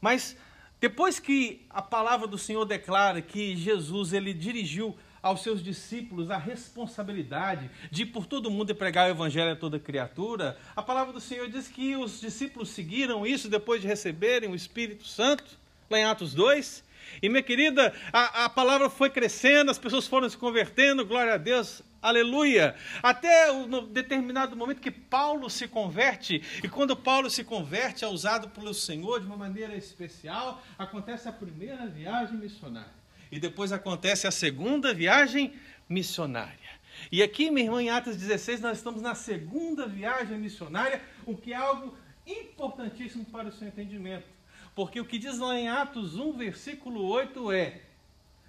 mas 0.00 0.36
depois 0.80 1.18
que 1.18 1.64
a 1.70 1.80
palavra 1.80 2.26
do 2.26 2.36
Senhor 2.36 2.64
declara 2.64 3.22
que 3.22 3.56
Jesus 3.56 4.12
ele 4.12 4.34
dirigiu 4.34 4.96
aos 5.22 5.42
seus 5.42 5.64
discípulos 5.64 6.30
a 6.30 6.36
responsabilidade 6.36 7.70
de 7.90 8.04
por 8.04 8.26
todo 8.26 8.50
mundo 8.50 8.74
pregar 8.74 9.08
o 9.08 9.10
evangelho 9.10 9.52
a 9.52 9.56
toda 9.56 9.78
criatura, 9.78 10.58
a 10.76 10.82
palavra 10.82 11.14
do 11.14 11.20
Senhor 11.20 11.48
diz 11.48 11.66
que 11.66 11.96
os 11.96 12.20
discípulos 12.20 12.68
seguiram 12.68 13.26
isso 13.26 13.48
depois 13.48 13.80
de 13.80 13.88
receberem 13.88 14.50
o 14.50 14.54
Espírito 14.54 15.06
Santo, 15.06 15.58
lá 15.88 15.98
em 15.98 16.04
Atos 16.04 16.34
2. 16.34 16.84
E 17.22 17.28
minha 17.30 17.42
querida, 17.42 17.94
a, 18.12 18.44
a 18.44 18.48
palavra 18.50 18.90
foi 18.90 19.08
crescendo, 19.08 19.70
as 19.70 19.78
pessoas 19.78 20.06
foram 20.06 20.28
se 20.28 20.36
convertendo, 20.36 21.06
glória 21.06 21.32
a 21.32 21.38
Deus, 21.38 21.82
aleluia. 22.04 22.74
Até 23.02 23.50
um 23.50 23.86
determinado 23.86 24.54
momento 24.54 24.80
que 24.80 24.90
Paulo 24.90 25.48
se 25.48 25.66
converte, 25.66 26.42
e 26.62 26.68
quando 26.68 26.94
Paulo 26.94 27.30
se 27.30 27.42
converte, 27.42 28.04
é 28.04 28.08
usado 28.08 28.50
pelo 28.50 28.74
Senhor 28.74 29.20
de 29.20 29.26
uma 29.26 29.36
maneira 29.36 29.74
especial, 29.74 30.62
acontece 30.78 31.28
a 31.28 31.32
primeira 31.32 31.86
viagem 31.86 32.36
missionária. 32.36 32.92
E 33.32 33.40
depois 33.40 33.72
acontece 33.72 34.26
a 34.26 34.30
segunda 34.30 34.92
viagem 34.92 35.54
missionária. 35.88 36.74
E 37.10 37.22
aqui, 37.22 37.50
minha 37.50 37.66
irmã, 37.66 37.82
em 37.82 37.90
Atos 37.90 38.16
16, 38.16 38.60
nós 38.60 38.76
estamos 38.76 39.00
na 39.00 39.14
segunda 39.14 39.86
viagem 39.86 40.38
missionária, 40.38 41.02
o 41.26 41.36
que 41.36 41.52
é 41.52 41.56
algo 41.56 41.96
importantíssimo 42.26 43.24
para 43.24 43.48
o 43.48 43.52
seu 43.52 43.66
entendimento. 43.66 44.26
Porque 44.74 45.00
o 45.00 45.04
que 45.04 45.18
diz 45.18 45.38
lá 45.38 45.58
em 45.58 45.68
Atos 45.68 46.16
1, 46.16 46.32
versículo 46.32 47.04
8 47.04 47.50
é: 47.52 47.80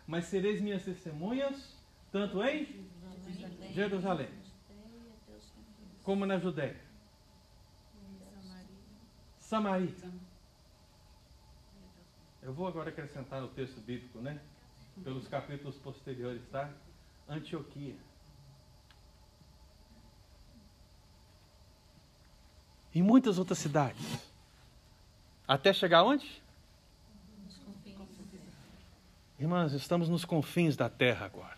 Mas 0.05 0.25
sereis 0.25 0.61
minhas 0.61 0.83
testemunhas, 0.83 1.75
tanto 2.11 2.43
em 2.43 2.67
Jerusalém, 3.71 4.29
como 6.03 6.25
na 6.25 6.37
Judéia, 6.37 6.79
Samaria. 9.39 9.93
Eu 12.41 12.53
vou 12.53 12.67
agora 12.67 12.89
acrescentar 12.89 13.41
no 13.41 13.47
texto 13.47 13.79
bíblico, 13.81 14.19
né? 14.19 14.39
Pelos 15.03 15.27
capítulos 15.27 15.75
posteriores, 15.77 16.41
tá? 16.51 16.71
Antioquia. 17.27 17.95
E 22.93 23.01
muitas 23.01 23.37
outras 23.37 23.59
cidades. 23.59 24.31
Até 25.47 25.73
chegar 25.73 26.03
onde? 26.03 26.41
Irmãs, 29.37 29.73
estamos 29.73 30.07
nos 30.07 30.23
confins 30.23 30.77
da 30.77 30.89
terra 30.89 31.25
agora. 31.25 31.54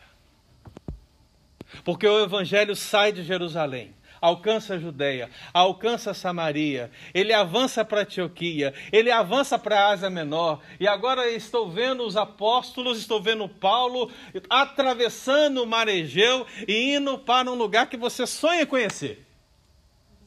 Porque 1.83 2.07
o 2.07 2.23
Evangelho 2.23 2.75
sai 2.75 3.11
de 3.11 3.23
Jerusalém, 3.23 3.93
alcança 4.21 4.75
a 4.75 4.79
Judéia, 4.79 5.29
alcança 5.53 6.11
a 6.11 6.13
Samaria, 6.13 6.91
ele 7.13 7.33
avança 7.33 7.83
para 7.83 8.01
Antioquia, 8.01 8.73
ele 8.91 9.11
avança 9.11 9.59
para 9.59 9.79
a 9.79 9.87
Ásia 9.89 10.09
Menor, 10.09 10.61
e 10.79 10.87
agora 10.87 11.29
estou 11.29 11.69
vendo 11.69 12.03
os 12.03 12.15
apóstolos, 12.15 12.99
estou 12.99 13.21
vendo 13.21 13.47
Paulo 13.47 14.11
atravessando 14.49 15.63
o 15.63 15.67
mar 15.67 15.87
Egeu 15.87 16.45
e 16.67 16.95
indo 16.95 17.19
para 17.19 17.51
um 17.51 17.55
lugar 17.55 17.87
que 17.87 17.97
você 17.97 18.25
sonha 18.25 18.65
conhecer. 18.65 19.25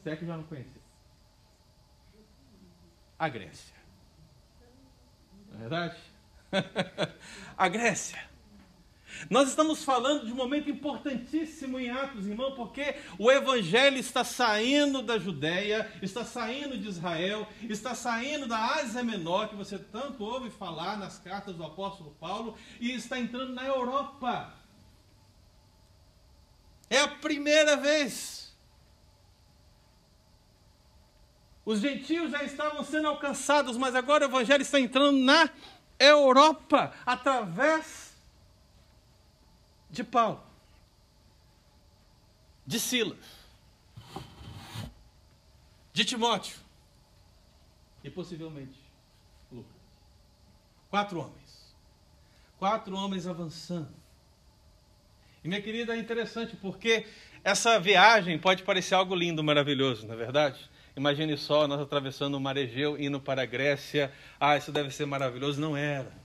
Se 0.03 0.09
é 0.09 0.15
que 0.15 0.25
já 0.25 0.35
não 0.35 0.43
conheceu 0.43 0.81
a 3.21 3.29
Grécia. 3.29 3.75
Não 5.51 5.57
é 5.57 5.59
verdade? 5.59 5.97
a 7.55 7.67
Grécia. 7.67 8.30
Nós 9.29 9.49
estamos 9.49 9.83
falando 9.83 10.25
de 10.25 10.31
um 10.31 10.35
momento 10.35 10.69
importantíssimo 10.69 11.79
em 11.79 11.89
Atos, 11.89 12.27
irmão, 12.27 12.53
porque 12.55 12.95
o 13.17 13.31
Evangelho 13.31 13.97
está 13.97 14.23
saindo 14.23 15.01
da 15.01 15.17
Judéia, 15.17 15.91
está 16.01 16.23
saindo 16.25 16.77
de 16.77 16.87
Israel, 16.87 17.47
está 17.69 17.95
saindo 17.95 18.47
da 18.47 18.57
Ásia 18.75 19.03
Menor, 19.03 19.49
que 19.49 19.55
você 19.55 19.77
tanto 19.77 20.23
ouve 20.23 20.49
falar 20.49 20.97
nas 20.97 21.19
cartas 21.19 21.55
do 21.55 21.63
apóstolo 21.63 22.15
Paulo, 22.19 22.57
e 22.79 22.91
está 22.91 23.19
entrando 23.19 23.53
na 23.53 23.65
Europa. 23.65 24.53
É 26.89 26.99
a 26.99 27.07
primeira 27.07 27.77
vez 27.77 28.41
Os 31.63 31.79
gentios 31.79 32.31
já 32.31 32.43
estavam 32.43 32.83
sendo 32.83 33.07
alcançados, 33.07 33.77
mas 33.77 33.95
agora 33.95 34.25
o 34.25 34.29
evangelho 34.29 34.61
está 34.61 34.79
entrando 34.79 35.17
na 35.19 35.49
Europa 35.99 36.91
através 37.05 38.10
de 39.91 40.03
Paulo, 40.03 40.41
de 42.65 42.79
Silas, 42.79 43.17
de 45.91 46.05
Timóteo 46.05 46.57
e 48.03 48.09
possivelmente 48.09 48.79
Lucas. 49.51 49.71
Quatro 50.89 51.19
homens. 51.19 51.75
Quatro 52.57 52.95
homens 52.95 53.27
avançando. 53.27 53.89
E 55.43 55.47
minha 55.47 55.61
querida, 55.61 55.95
é 55.95 55.99
interessante 55.99 56.55
porque 56.55 57.05
essa 57.43 57.79
viagem 57.79 58.37
pode 58.37 58.63
parecer 58.63 58.93
algo 58.93 59.15
lindo, 59.15 59.43
maravilhoso, 59.43 60.05
não 60.05 60.13
é 60.13 60.17
verdade? 60.17 60.69
Imagine 60.95 61.37
só, 61.37 61.67
nós 61.67 61.81
atravessando 61.81 62.35
o 62.35 62.39
mar 62.39 62.57
Egeu, 62.57 62.99
indo 62.99 63.19
para 63.19 63.41
a 63.41 63.45
Grécia. 63.45 64.11
Ah, 64.39 64.57
isso 64.57 64.71
deve 64.71 64.91
ser 64.91 65.05
maravilhoso. 65.05 65.59
Não 65.59 65.75
era. 65.75 66.20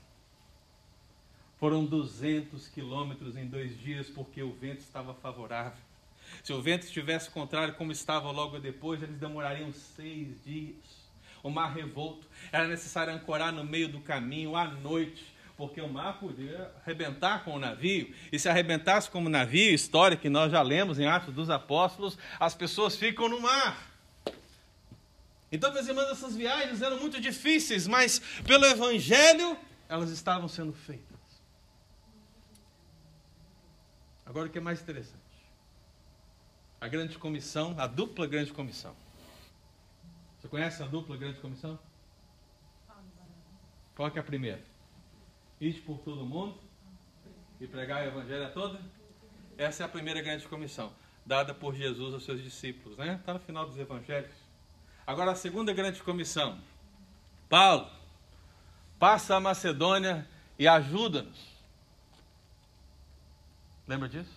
Foram 1.59 1.85
200 1.85 2.69
quilômetros 2.69 3.37
em 3.37 3.47
dois 3.47 3.79
dias, 3.79 4.09
porque 4.09 4.43
o 4.43 4.53
vento 4.53 4.81
estava 4.81 5.15
favorável. 5.15 5.79
Se 6.43 6.53
o 6.53 6.61
vento 6.61 6.85
estivesse 6.85 7.31
contrário, 7.31 7.75
como 7.75 7.93
estava 7.93 8.31
logo 8.31 8.59
depois, 8.59 9.03
eles 9.03 9.17
demorariam 9.19 9.73
seis 9.73 10.43
dias. 10.45 11.07
O 11.43 11.51
mar 11.51 11.73
revolto. 11.75 12.27
Era 12.53 12.67
necessário 12.67 13.15
ancorar 13.15 13.53
no 13.53 13.65
meio 13.65 13.89
do 13.89 14.01
caminho 14.01 14.57
à 14.57 14.67
noite, 14.67 15.25
porque 15.57 15.81
o 15.81 15.89
mar 15.89 16.19
podia 16.19 16.71
arrebentar 16.83 17.45
com 17.45 17.55
o 17.55 17.59
navio. 17.59 18.13
E 18.31 18.39
se 18.39 18.49
arrebentasse 18.49 19.09
com 19.09 19.25
o 19.25 19.29
navio, 19.29 19.73
história 19.73 20.17
que 20.17 20.29
nós 20.29 20.53
já 20.53 20.61
lemos 20.61 20.99
em 20.99 21.07
Atos 21.07 21.35
dos 21.35 21.49
Apóstolos, 21.49 22.19
as 22.39 22.55
pessoas 22.55 22.97
ficam 22.97 23.29
no 23.29 23.41
mar. 23.41 23.97
Então, 25.51 25.73
meus 25.73 25.87
irmãos, 25.87 26.11
essas 26.11 26.37
viagens 26.37 26.83
eram 26.83 26.99
muito 26.99 27.21
difíceis, 27.21 27.87
mas 27.87 28.19
pelo 28.45 28.67
Evangelho 28.67 29.57
elas 29.89 30.11
estavam 30.11 30.49
sendo 30.49 30.73
feitas. 30.73 31.16
Agora 34.27 34.49
o 34.49 34.51
que 34.51 34.59
é 34.59 34.61
mais 34.61 34.83
interessante? 34.83 35.23
A 36.81 36.89
grande 36.89 37.17
comissão, 37.17 37.75
a 37.79 37.87
dupla 37.87 38.27
grande 38.27 38.53
comissão. 38.53 38.95
Você 40.39 40.49
conhece 40.49 40.83
a 40.83 40.87
dupla 40.87 41.17
grande 41.17 41.41
comissão? 41.41 41.79
Qual 43.95 44.11
que 44.11 44.19
é 44.19 44.21
a 44.21 44.25
primeira? 44.25 44.63
Ide 45.61 45.81
por 45.81 45.99
todo 46.01 46.27
mundo 46.27 46.59
e 47.59 47.67
pregar 47.67 48.05
o 48.05 48.09
evangelho 48.09 48.47
a 48.47 48.51
toda. 48.51 48.81
Essa 49.57 49.85
é 49.85 49.87
a 49.87 49.89
primeira 49.89 50.21
grande 50.21 50.47
comissão, 50.47 50.93
dada 51.25 51.55
por 51.55 51.75
Jesus 51.75 52.13
aos 52.13 52.25
seus 52.25 52.43
discípulos, 52.43 52.99
né? 52.99 53.15
Está 53.15 53.33
no 53.33 53.41
final 53.41 53.65
dos 53.65 53.79
evangelhos. 53.79 54.35
Agora, 55.07 55.31
a 55.31 55.35
segunda 55.35 55.73
grande 55.73 56.03
comissão. 56.03 56.61
Paulo, 57.49 57.89
passa 58.99 59.37
a 59.37 59.41
Macedônia 59.41 60.29
e 60.59 60.69
ajuda-nos. 60.69 61.56
Lembra 63.87 64.09
disso? 64.09 64.31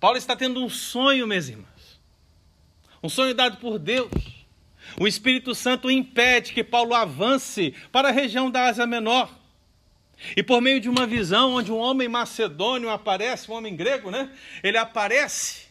Paulo 0.00 0.16
está 0.16 0.34
tendo 0.36 0.64
um 0.64 0.68
sonho, 0.68 1.26
minhas 1.26 1.48
irmãs. 1.48 2.00
Um 3.02 3.08
sonho 3.08 3.34
dado 3.34 3.58
por 3.58 3.78
Deus. 3.78 4.10
O 4.98 5.06
Espírito 5.06 5.54
Santo 5.54 5.90
impede 5.90 6.52
que 6.52 6.64
Paulo 6.64 6.94
avance 6.94 7.74
para 7.92 8.08
a 8.08 8.12
região 8.12 8.50
da 8.50 8.66
Ásia 8.66 8.86
Menor. 8.86 9.32
E 10.36 10.42
por 10.42 10.60
meio 10.60 10.80
de 10.80 10.88
uma 10.88 11.06
visão 11.06 11.52
onde 11.52 11.70
um 11.70 11.78
homem 11.78 12.08
macedônio 12.08 12.90
aparece, 12.90 13.50
um 13.50 13.54
homem 13.54 13.76
grego, 13.76 14.10
né? 14.10 14.30
Ele 14.62 14.76
aparece 14.76 15.67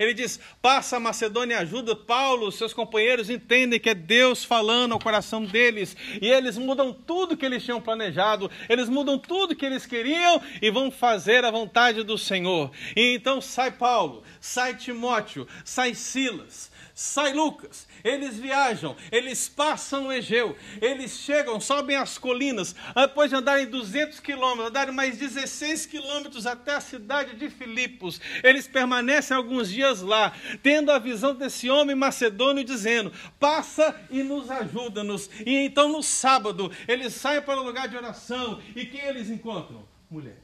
ele 0.00 0.14
diz: 0.14 0.40
passa 0.62 0.96
a 0.96 1.00
Macedônia 1.00 1.56
e 1.56 1.58
ajuda. 1.58 1.94
Paulo, 1.94 2.50
seus 2.50 2.72
companheiros 2.72 3.28
entendem 3.28 3.78
que 3.78 3.90
é 3.90 3.94
Deus 3.94 4.42
falando 4.42 4.92
ao 4.92 4.98
coração 4.98 5.44
deles. 5.44 5.94
E 6.22 6.26
eles 6.26 6.56
mudam 6.56 6.90
tudo 6.90 7.36
que 7.36 7.44
eles 7.44 7.62
tinham 7.62 7.82
planejado, 7.82 8.50
eles 8.66 8.88
mudam 8.88 9.18
tudo 9.18 9.54
que 9.54 9.66
eles 9.66 9.84
queriam 9.84 10.40
e 10.62 10.70
vão 10.70 10.90
fazer 10.90 11.44
a 11.44 11.50
vontade 11.50 12.02
do 12.02 12.16
Senhor. 12.16 12.70
E 12.96 13.14
então 13.14 13.42
sai 13.42 13.70
Paulo, 13.70 14.22
sai 14.40 14.74
Timóteo, 14.74 15.46
sai 15.62 15.94
Silas, 15.94 16.70
sai 17.00 17.32
Lucas, 17.32 17.88
eles 18.04 18.38
viajam, 18.38 18.94
eles 19.10 19.48
passam 19.48 20.08
o 20.08 20.12
Egeu, 20.12 20.54
eles 20.82 21.12
chegam, 21.12 21.58
sobem 21.58 21.96
as 21.96 22.18
colinas, 22.18 22.76
depois 22.94 23.30
de 23.30 23.36
andarem 23.36 23.64
200 23.64 24.20
quilômetros, 24.20 24.68
andarem 24.68 24.94
mais 24.94 25.16
16 25.16 25.86
quilômetros 25.86 26.46
até 26.46 26.74
a 26.74 26.80
cidade 26.80 27.36
de 27.36 27.48
Filipos, 27.48 28.20
eles 28.44 28.68
permanecem 28.68 29.34
alguns 29.34 29.70
dias 29.70 30.02
lá, 30.02 30.36
tendo 30.62 30.92
a 30.92 30.98
visão 30.98 31.34
desse 31.34 31.70
homem 31.70 31.96
macedônio 31.96 32.62
dizendo: 32.62 33.10
passa 33.38 33.98
e 34.10 34.22
nos 34.22 34.50
ajuda-nos. 34.50 35.30
E 35.46 35.56
então 35.56 35.88
no 35.88 36.02
sábado, 36.02 36.70
eles 36.86 37.14
saem 37.14 37.40
para 37.40 37.58
o 37.58 37.64
lugar 37.64 37.88
de 37.88 37.96
oração, 37.96 38.60
e 38.76 38.84
quem 38.84 39.00
eles 39.00 39.30
encontram? 39.30 39.88
Mulheres. 40.10 40.38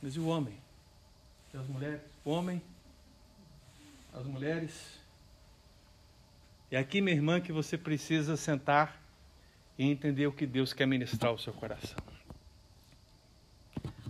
Mas 0.00 0.14
e 0.14 0.20
o 0.20 0.28
homem? 0.28 0.56
E 1.52 1.56
as 1.56 1.66
mulheres? 1.66 2.15
Homem 2.28 2.60
as 4.12 4.26
mulheres. 4.26 4.98
É 6.68 6.76
aqui, 6.76 7.00
minha 7.00 7.14
irmã, 7.14 7.40
que 7.40 7.52
você 7.52 7.78
precisa 7.78 8.36
sentar 8.36 9.00
e 9.78 9.84
entender 9.84 10.26
o 10.26 10.32
que 10.32 10.44
Deus 10.44 10.72
quer 10.72 10.86
ministrar 10.86 11.30
ao 11.30 11.38
seu 11.38 11.52
coração. 11.52 11.96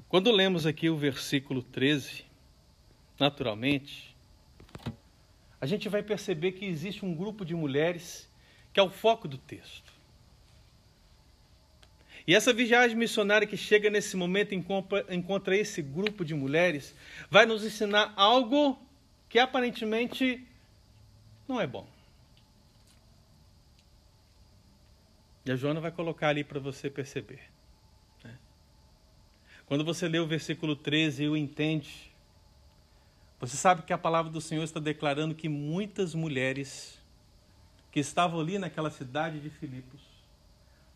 Quando 0.08 0.32
lemos 0.32 0.64
aqui 0.64 0.88
o 0.88 0.96
versículo 0.96 1.62
13, 1.62 2.24
naturalmente, 3.20 4.16
a 5.60 5.66
gente 5.66 5.86
vai 5.86 6.02
perceber 6.02 6.52
que 6.52 6.64
existe 6.64 7.04
um 7.04 7.14
grupo 7.14 7.44
de 7.44 7.54
mulheres 7.54 8.32
que 8.72 8.80
é 8.80 8.82
o 8.82 8.88
foco 8.88 9.28
do 9.28 9.36
texto. 9.36 9.92
E 12.26 12.34
essa 12.34 12.52
viagem 12.52 12.96
missionária 12.96 13.46
que 13.46 13.56
chega 13.56 13.88
nesse 13.88 14.16
momento 14.16 14.54
encontra, 14.54 15.06
encontra 15.14 15.56
esse 15.56 15.80
grupo 15.80 16.24
de 16.24 16.34
mulheres, 16.34 16.94
vai 17.30 17.46
nos 17.46 17.64
ensinar 17.64 18.12
algo 18.16 18.76
que 19.28 19.38
aparentemente 19.38 20.44
não 21.46 21.60
é 21.60 21.66
bom. 21.66 21.86
E 25.44 25.52
a 25.52 25.54
Joana 25.54 25.80
vai 25.80 25.92
colocar 25.92 26.28
ali 26.28 26.42
para 26.42 26.58
você 26.58 26.90
perceber. 26.90 27.40
Né? 28.24 28.36
Quando 29.66 29.84
você 29.84 30.08
lê 30.08 30.18
o 30.18 30.26
versículo 30.26 30.74
13 30.74 31.22
e 31.22 31.28
o 31.28 31.36
entende, 31.36 32.12
você 33.38 33.56
sabe 33.56 33.82
que 33.82 33.92
a 33.92 33.98
palavra 33.98 34.32
do 34.32 34.40
Senhor 34.40 34.64
está 34.64 34.80
declarando 34.80 35.36
que 35.36 35.48
muitas 35.48 36.14
mulheres 36.14 36.98
que 37.92 38.00
estavam 38.00 38.40
ali 38.40 38.58
naquela 38.58 38.90
cidade 38.90 39.38
de 39.38 39.48
Filipos 39.48 40.00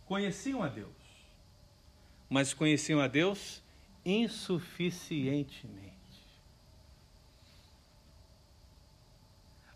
conheciam 0.06 0.62
a 0.62 0.68
Deus, 0.68 0.99
mas 2.30 2.54
conheciam 2.54 3.00
a 3.00 3.08
Deus 3.08 3.60
insuficientemente. 4.04 5.90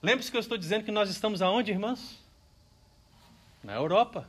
Lembre-se 0.00 0.30
que 0.30 0.36
eu 0.36 0.40
estou 0.40 0.56
dizendo 0.56 0.84
que 0.84 0.92
nós 0.92 1.10
estamos 1.10 1.42
aonde, 1.42 1.72
irmãs? 1.72 2.22
Na 3.62 3.74
Europa. 3.74 4.28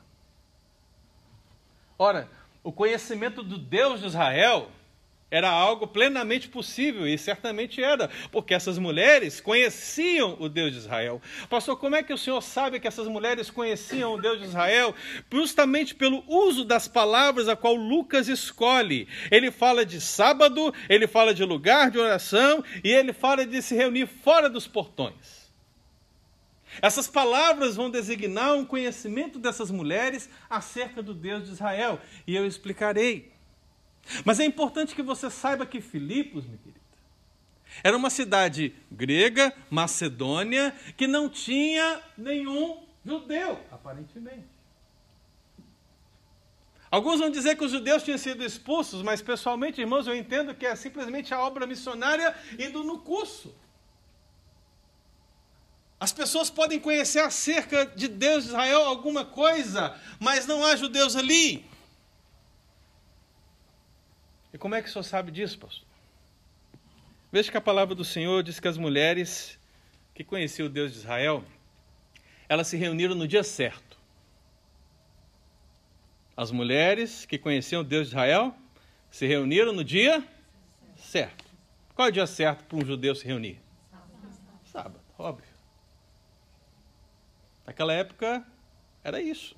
Ora, 1.97 2.29
o 2.63 2.71
conhecimento 2.71 3.43
do 3.43 3.57
Deus 3.57 3.99
de 3.99 4.07
Israel 4.07 4.71
era 5.31 5.49
algo 5.49 5.87
plenamente 5.87 6.47
possível, 6.47 7.07
e 7.07 7.17
certamente 7.17 7.83
era, 7.83 8.09
porque 8.31 8.53
essas 8.53 8.77
mulheres 8.77 9.41
conheciam 9.41 10.37
o 10.39 10.47
Deus 10.47 10.71
de 10.71 10.77
Israel. 10.77 11.21
Pastor, 11.49 11.77
como 11.77 11.95
é 11.95 12.03
que 12.03 12.13
o 12.13 12.17
senhor 12.17 12.41
sabe 12.41 12.79
que 12.79 12.87
essas 12.87 13.07
mulheres 13.07 13.49
conheciam 13.49 14.13
o 14.13 14.21
Deus 14.21 14.39
de 14.39 14.45
Israel? 14.45 14.93
Justamente 15.31 15.95
pelo 15.95 16.23
uso 16.27 16.63
das 16.63 16.87
palavras 16.87 17.49
a 17.49 17.55
qual 17.55 17.73
Lucas 17.73 18.27
escolhe. 18.27 19.07
Ele 19.31 19.51
fala 19.51 19.85
de 19.85 19.99
sábado, 19.99 20.73
ele 20.87 21.07
fala 21.07 21.33
de 21.33 21.43
lugar 21.43 21.89
de 21.89 21.97
oração, 21.97 22.63
e 22.83 22.91
ele 22.91 23.11
fala 23.11 23.45
de 23.45 23.61
se 23.61 23.75
reunir 23.75 24.05
fora 24.05 24.49
dos 24.49 24.67
portões. 24.67 25.51
Essas 26.81 27.07
palavras 27.07 27.75
vão 27.75 27.89
designar 27.89 28.53
um 28.53 28.65
conhecimento 28.65 29.39
dessas 29.39 29.71
mulheres 29.71 30.29
acerca 30.49 31.01
do 31.01 31.13
Deus 31.13 31.45
de 31.45 31.51
Israel, 31.51 31.99
e 32.27 32.35
eu 32.35 32.45
explicarei. 32.45 33.34
Mas 34.23 34.39
é 34.39 34.45
importante 34.45 34.95
que 34.95 35.01
você 35.01 35.29
saiba 35.29 35.65
que 35.65 35.81
Filipos, 35.81 36.45
minha 36.45 36.57
querida, 36.57 36.85
era 37.83 37.97
uma 37.97 38.09
cidade 38.09 38.73
grega, 38.91 39.53
macedônia, 39.69 40.73
que 40.95 41.07
não 41.07 41.27
tinha 41.29 42.01
nenhum 42.17 42.83
judeu, 43.03 43.59
aparentemente. 43.71 44.55
Alguns 46.89 47.19
vão 47.19 47.29
dizer 47.29 47.57
que 47.57 47.65
os 47.65 47.71
judeus 47.71 48.03
tinham 48.03 48.17
sido 48.17 48.43
expulsos, 48.43 49.01
mas 49.01 49.21
pessoalmente, 49.21 49.81
irmãos, 49.81 50.07
eu 50.07 50.15
entendo 50.15 50.55
que 50.55 50.65
é 50.65 50.75
simplesmente 50.75 51.33
a 51.33 51.39
obra 51.41 51.67
missionária 51.67 52.33
indo 52.57 52.83
no 52.83 52.99
curso. 52.99 53.53
As 55.99 56.13
pessoas 56.13 56.49
podem 56.49 56.79
conhecer 56.79 57.19
acerca 57.19 57.85
de 57.85 58.07
Deus 58.07 58.43
de 58.43 58.49
Israel 58.49 58.83
alguma 58.83 59.25
coisa, 59.25 59.99
mas 60.19 60.45
não 60.45 60.63
há 60.63 60.75
judeus 60.75 61.15
ali. 61.15 61.65
E 64.55 64.57
como 64.57 64.73
é 64.73 64.81
que 64.81 64.87
o 64.87 64.91
senhor 64.91 65.03
sabe 65.03 65.33
disso, 65.33 65.59
pastor? 65.59 65.85
Veja 67.29 67.51
que 67.51 67.57
a 67.57 67.61
palavra 67.61 67.93
do 67.93 68.05
Senhor 68.05 68.41
diz 68.41 68.57
que 68.57 68.69
as 68.69 68.77
mulheres 68.77 69.59
que 70.13 70.23
conheciam 70.23 70.67
o 70.67 70.69
Deus 70.69 70.93
de 70.93 70.99
Israel, 70.99 71.43
elas 72.47 72.67
se 72.67 72.77
reuniram 72.77 73.15
no 73.15 73.27
dia 73.27 73.43
certo. 73.43 73.99
As 76.37 76.51
mulheres 76.51 77.25
que 77.25 77.37
conheciam 77.37 77.81
o 77.81 77.83
Deus 77.83 78.07
de 78.07 78.13
Israel 78.13 78.55
se 79.11 79.27
reuniram 79.27 79.73
no 79.73 79.83
dia 79.83 80.25
certo. 80.95 81.43
Qual 81.93 82.07
é 82.07 82.09
o 82.09 82.13
dia 82.13 82.25
certo 82.25 82.63
para 82.63 82.77
um 82.77 82.85
judeu 82.85 83.13
se 83.13 83.25
reunir? 83.25 83.59
Sábado, 84.71 85.01
óbvio. 85.19 85.49
Naquela 87.67 87.91
época 87.91 88.47
era 89.03 89.21
isso. 89.21 89.53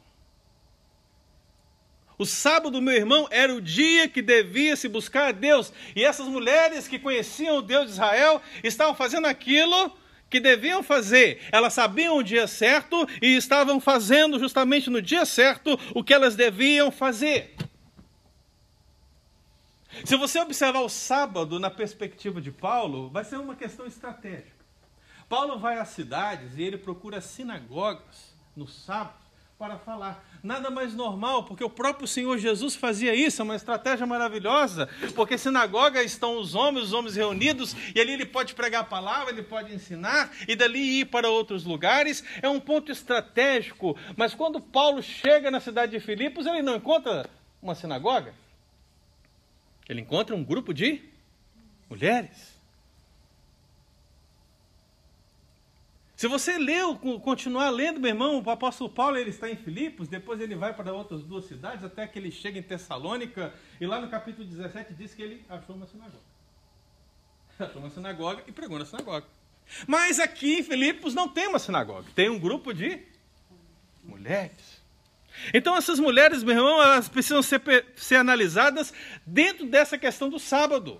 O 2.17 2.25
sábado, 2.25 2.82
meu 2.82 2.95
irmão, 2.95 3.27
era 3.30 3.53
o 3.53 3.62
dia 3.62 4.10
que 4.10 4.23
devia 4.23 4.75
se 4.75 4.89
buscar 4.89 5.27
a 5.27 5.32
Deus. 5.32 5.71
E 5.95 6.03
essas 6.03 6.27
mulheres 6.27 6.88
que 6.88 6.97
conheciam 6.97 7.58
o 7.58 7.62
Deus 7.62 7.86
de 7.86 7.91
Israel 7.91 8.41
estavam 8.63 8.95
fazendo 8.95 9.27
aquilo 9.27 9.91
que 10.27 10.39
deviam 10.39 10.82
fazer. 10.82 11.47
Elas 11.51 11.73
sabiam 11.73 12.17
o 12.17 12.23
dia 12.23 12.47
certo 12.47 13.08
e 13.21 13.36
estavam 13.36 13.80
fazendo 13.80 14.39
justamente 14.39 14.89
no 14.89 14.99
dia 14.99 15.25
certo 15.25 15.80
o 15.93 16.03
que 16.03 16.13
elas 16.13 16.36
deviam 16.36 16.91
fazer. 16.91 17.56
Se 20.03 20.15
você 20.15 20.39
observar 20.39 20.82
o 20.82 20.89
sábado 20.89 21.60
na 21.60 21.69
perspectiva 21.69 22.41
de 22.41 22.51
Paulo, 22.51 23.10
vai 23.10 23.23
ser 23.23 23.38
uma 23.38 23.56
questão 23.56 23.86
estratégica. 23.86 24.58
Paulo 25.30 25.60
vai 25.60 25.77
às 25.77 25.89
cidades 25.89 26.58
e 26.58 26.63
ele 26.63 26.77
procura 26.77 27.21
sinagogas 27.21 28.36
no 28.56 28.67
sábado 28.67 29.26
para 29.57 29.79
falar. 29.79 30.23
Nada 30.43 30.69
mais 30.69 30.93
normal, 30.93 31.43
porque 31.43 31.63
o 31.63 31.69
próprio 31.69 32.07
Senhor 32.07 32.37
Jesus 32.37 32.75
fazia 32.75 33.15
isso, 33.15 33.41
é 33.41 33.43
uma 33.43 33.55
estratégia 33.55 34.05
maravilhosa, 34.05 34.87
porque 35.15 35.37
sinagoga 35.37 36.03
estão 36.03 36.37
os 36.37 36.53
homens, 36.53 36.85
os 36.85 36.93
homens 36.93 37.15
reunidos, 37.15 37.75
e 37.95 37.99
ali 37.99 38.13
ele 38.13 38.25
pode 38.25 38.53
pregar 38.53 38.81
a 38.81 38.85
palavra, 38.85 39.31
ele 39.31 39.41
pode 39.41 39.73
ensinar, 39.73 40.31
e 40.47 40.55
dali 40.55 40.99
ir 40.99 41.05
para 41.05 41.29
outros 41.29 41.63
lugares, 41.63 42.23
é 42.41 42.47
um 42.47 42.59
ponto 42.59 42.91
estratégico. 42.91 43.97
Mas 44.15 44.35
quando 44.35 44.61
Paulo 44.61 45.01
chega 45.01 45.49
na 45.49 45.59
cidade 45.59 45.93
de 45.93 45.99
Filipos, 45.99 46.45
ele 46.45 46.61
não 46.61 46.75
encontra 46.75 47.27
uma 47.59 47.73
sinagoga, 47.73 48.35
ele 49.89 50.01
encontra 50.01 50.35
um 50.35 50.43
grupo 50.43 50.71
de 50.71 51.01
mulheres. 51.89 52.56
Se 56.17 56.27
você 56.27 56.58
ler, 56.58 56.84
continuar 57.21 57.69
lendo, 57.69 57.99
meu 57.99 58.10
irmão, 58.10 58.41
o 58.43 58.49
apóstolo 58.49 58.89
Paulo 58.89 59.17
ele 59.17 59.30
está 59.30 59.51
em 59.51 59.56
Filipos, 59.56 60.08
depois 60.08 60.41
ele 60.41 60.56
vai 60.56 60.73
para 60.73 60.91
outras 60.91 61.21
duas 61.21 61.45
cidades, 61.45 61.84
até 61.84 62.08
que 62.08 62.17
ele 62.17 62.32
chega 62.32 62.58
em 62.58 62.63
Tessalônica, 62.63 63.53
e 63.80 63.86
lá 63.86 64.01
no 64.01 64.10
capítulo 64.10 64.43
17 64.43 64.95
diz 64.95 65.13
que 65.13 65.21
ele 65.21 65.45
achou 65.47 65.75
uma 65.75 65.86
sinagoga. 65.86 66.23
Achou 67.60 67.82
uma 67.82 67.91
sinagoga 67.91 68.43
e 68.47 68.51
pregou 68.51 68.80
na 68.80 68.86
sinagoga. 68.86 69.27
Mas 69.86 70.19
aqui 70.19 70.60
em 70.60 70.63
Filipos 70.63 71.13
não 71.13 71.30
tem 71.30 71.47
uma 71.47 71.60
sinagoga, 71.60 72.08
tem 72.15 72.30
um 72.30 72.39
grupo 72.39 72.73
de 72.73 72.99
mulheres. 74.03 74.82
Então, 75.53 75.77
essas 75.77 75.99
mulheres, 75.99 76.41
meu 76.41 76.56
irmão, 76.56 76.82
elas 76.82 77.08
precisam 77.08 77.43
ser, 77.43 77.62
ser 77.95 78.15
analisadas 78.15 78.91
dentro 79.23 79.67
dessa 79.67 79.99
questão 79.99 80.30
do 80.30 80.39
sábado. 80.39 80.99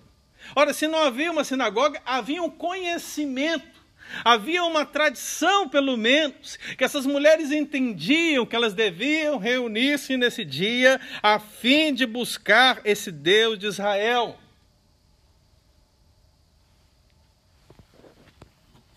Ora, 0.56 0.73
se 0.75 0.88
não 0.88 0.99
havia 0.99 1.32
uma 1.32 1.43
sinagoga, 1.43 1.99
havia 2.06 2.43
um 2.43 2.51
conhecimento, 2.51 3.76
havia 4.23 4.63
uma 4.63 4.85
tradição, 4.85 5.67
pelo 5.69 5.97
menos, 5.97 6.57
que 6.77 6.83
essas 6.83 7.05
mulheres 7.05 7.51
entendiam 7.51 8.45
que 8.45 8.55
elas 8.55 8.73
deviam 8.73 9.37
reunir-se 9.37 10.17
nesse 10.17 10.43
dia 10.43 10.99
a 11.21 11.39
fim 11.39 11.93
de 11.93 12.05
buscar 12.05 12.81
esse 12.85 13.11
Deus 13.11 13.57
de 13.57 13.67
Israel. 13.67 14.37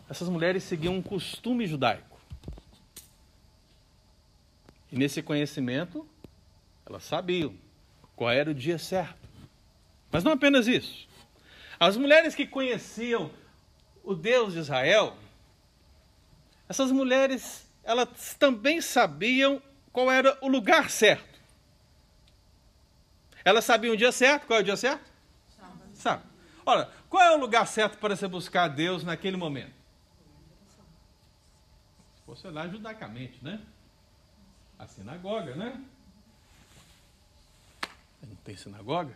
Essas 0.09 0.29
mulheres 0.29 0.65
seguiam 0.65 0.97
um 0.97 1.03
costume 1.03 1.67
judaico. 1.67 2.21
E 4.91 4.97
nesse 4.97 5.23
conhecimento, 5.23 6.05
elas 6.85 7.05
sabiam 7.05 7.55
qual 8.17 8.31
era 8.31 8.51
o 8.51 8.55
dia 8.55 8.77
certo. 8.77 9.29
Mas 10.11 10.25
não 10.25 10.33
apenas 10.33 10.67
isso. 10.67 11.09
As 11.79 11.97
mulheres 11.97 12.35
que 12.35 12.45
conheciam 12.45 13.31
o 14.03 14.15
Deus 14.15 14.53
de 14.53 14.61
Israel, 14.61 15.17
essas 16.69 16.91
mulheres, 16.91 17.67
elas 17.83 18.35
também 18.39 18.81
sabiam 18.81 19.63
qual 19.93 20.11
era 20.11 20.39
o 20.41 20.49
lugar 20.49 20.91
certo. 20.91 21.41
Elas 23.45 23.65
sabiam 23.65 23.95
o 23.95 23.97
dia 23.97 24.13
certo. 24.13 24.47
Qual 24.47 24.59
é 24.59 24.63
o 24.63 24.65
dia 24.65 24.77
certo? 24.77 25.11
Sábado. 25.57 25.81
Sabe. 25.95 26.23
Ora, 26.65 26.91
qual 27.09 27.23
é 27.23 27.31
o 27.35 27.41
lugar 27.41 27.67
certo 27.67 27.99
para 27.99 28.15
você 28.15 28.29
buscar 28.29 28.69
Deus 28.69 29.03
naquele 29.03 29.37
momento? 29.37 29.73
Fosse 32.27 32.47
olhar 32.47 32.69
judaicamente, 32.69 33.43
né? 33.43 33.61
a 34.81 34.87
sinagoga, 34.87 35.55
né? 35.55 35.79
Não 38.27 38.37
tem 38.37 38.57
sinagoga? 38.57 39.15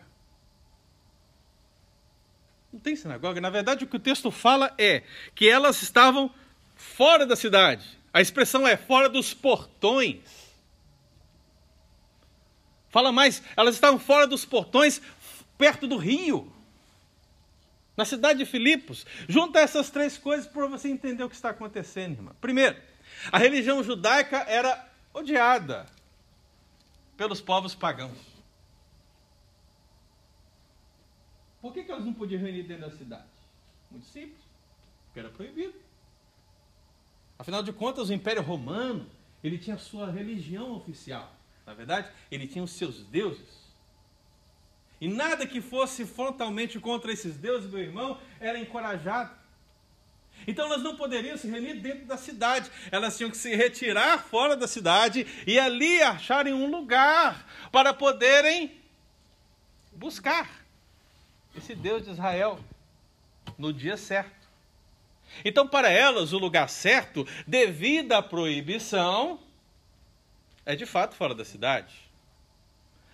Não 2.71 2.79
tem 2.79 2.95
sinagoga. 2.95 3.39
Na 3.39 3.49
verdade, 3.49 3.83
o 3.83 3.87
que 3.87 3.95
o 3.95 3.99
texto 3.99 4.29
fala 4.31 4.73
é 4.77 5.03
que 5.33 5.47
elas 5.47 5.81
estavam 5.81 6.31
fora 6.75 7.25
da 7.25 7.35
cidade. 7.35 7.97
A 8.13 8.21
expressão 8.21 8.67
é 8.67 8.77
fora 8.77 9.09
dos 9.09 9.33
portões. 9.33 10.19
Fala 12.89 13.11
mais, 13.11 13.41
elas 13.57 13.75
estavam 13.75 13.99
fora 13.99 14.25
dos 14.25 14.45
portões, 14.45 15.01
perto 15.57 15.85
do 15.85 15.97
rio. 15.97 16.51
Na 17.97 18.05
cidade 18.05 18.39
de 18.39 18.45
Filipos. 18.45 19.05
Junta 19.27 19.59
essas 19.59 19.89
três 19.89 20.17
coisas 20.17 20.47
para 20.47 20.67
você 20.67 20.87
entender 20.89 21.23
o 21.23 21.29
que 21.29 21.35
está 21.35 21.49
acontecendo, 21.49 22.13
irmã. 22.13 22.31
Primeiro, 22.39 22.77
a 23.31 23.37
religião 23.37 23.83
judaica 23.83 24.45
era 24.47 24.85
odiada 25.13 25.85
pelos 27.17 27.41
povos 27.41 27.73
pagãos. 27.73 28.34
Por 31.65 31.73
que, 31.73 31.83
que 31.83 31.91
elas 31.91 32.05
não 32.05 32.13
podiam 32.13 32.39
reunir 32.39 32.61
dentro 32.61 32.87
da 32.87 32.95
cidade? 32.95 33.25
Muito 33.89 34.05
simples, 34.05 34.37
porque 35.05 35.19
era 35.19 35.29
proibido. 35.29 35.73
Afinal 37.39 37.63
de 37.63 37.73
contas, 37.73 38.07
o 38.07 38.13
Império 38.13 38.43
Romano, 38.43 39.09
ele 39.43 39.57
tinha 39.57 39.75
a 39.75 39.79
sua 39.79 40.11
religião 40.11 40.73
oficial. 40.73 41.35
Na 41.65 41.73
verdade, 41.73 42.07
ele 42.29 42.45
tinha 42.45 42.63
os 42.63 42.69
seus 42.69 43.03
deuses. 43.05 43.65
E 45.01 45.07
nada 45.07 45.47
que 45.47 45.59
fosse 45.59 46.05
frontalmente 46.05 46.79
contra 46.79 47.11
esses 47.11 47.35
deuses, 47.35 47.71
meu 47.71 47.81
irmão, 47.81 48.19
era 48.39 48.59
encorajado. 48.59 49.35
Então 50.45 50.67
elas 50.67 50.83
não 50.83 50.95
poderiam 50.95 51.35
se 51.35 51.47
reunir 51.47 51.81
dentro 51.81 52.05
da 52.05 52.15
cidade, 52.15 52.69
elas 52.91 53.17
tinham 53.17 53.31
que 53.31 53.37
se 53.37 53.55
retirar 53.55 54.19
fora 54.19 54.55
da 54.55 54.67
cidade 54.67 55.25
e 55.47 55.57
ali 55.57 55.99
acharem 55.99 56.53
um 56.53 56.69
lugar 56.69 57.43
para 57.71 57.91
poderem 57.91 58.79
buscar 59.91 60.64
esse 61.55 61.75
Deus 61.75 62.03
de 62.03 62.11
Israel 62.11 62.59
no 63.57 63.71
dia 63.71 63.97
certo. 63.97 64.45
Então, 65.43 65.67
para 65.67 65.89
elas, 65.89 66.33
o 66.33 66.37
lugar 66.37 66.69
certo, 66.69 67.27
devido 67.47 68.13
à 68.13 68.21
proibição, 68.21 69.39
é 70.65 70.75
de 70.75 70.85
fato 70.85 71.15
fora 71.15 71.33
da 71.33 71.43
cidade. 71.43 71.93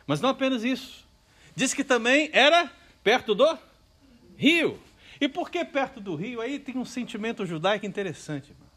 Mas 0.06 0.22
não 0.22 0.30
apenas 0.30 0.64
isso. 0.64 1.06
Diz 1.56 1.74
que 1.74 1.84
também 1.84 2.30
era 2.34 2.72
perto 3.04 3.34
do 3.34 3.58
rio. 4.38 4.80
E 5.20 5.28
por 5.28 5.50
que 5.50 5.64
perto 5.64 6.00
do 6.00 6.16
rio? 6.16 6.42
Aí 6.42 6.60
tem 6.60 6.78
um 6.78 6.86
sentimento 6.86 7.46
judaico 7.46 7.86
interessante, 7.86 8.52
irmãos. 8.52 8.72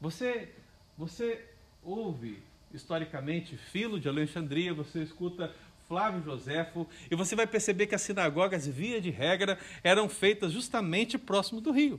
Você, 0.00 0.54
você 0.96 1.44
ouve 1.82 2.42
historicamente 2.72 3.56
Filo 3.56 3.98
de 3.98 4.08
Alexandria, 4.08 4.72
você 4.72 5.02
escuta 5.02 5.54
Flávio 5.88 6.22
Joséfo, 6.22 6.86
e 7.10 7.16
você 7.16 7.34
vai 7.34 7.46
perceber 7.46 7.86
que 7.86 7.94
as 7.94 8.02
sinagogas, 8.02 8.66
via 8.66 9.00
de 9.00 9.08
regra, 9.08 9.58
eram 9.82 10.06
feitas 10.06 10.52
justamente 10.52 11.16
próximo 11.16 11.62
do 11.62 11.72
rio. 11.72 11.98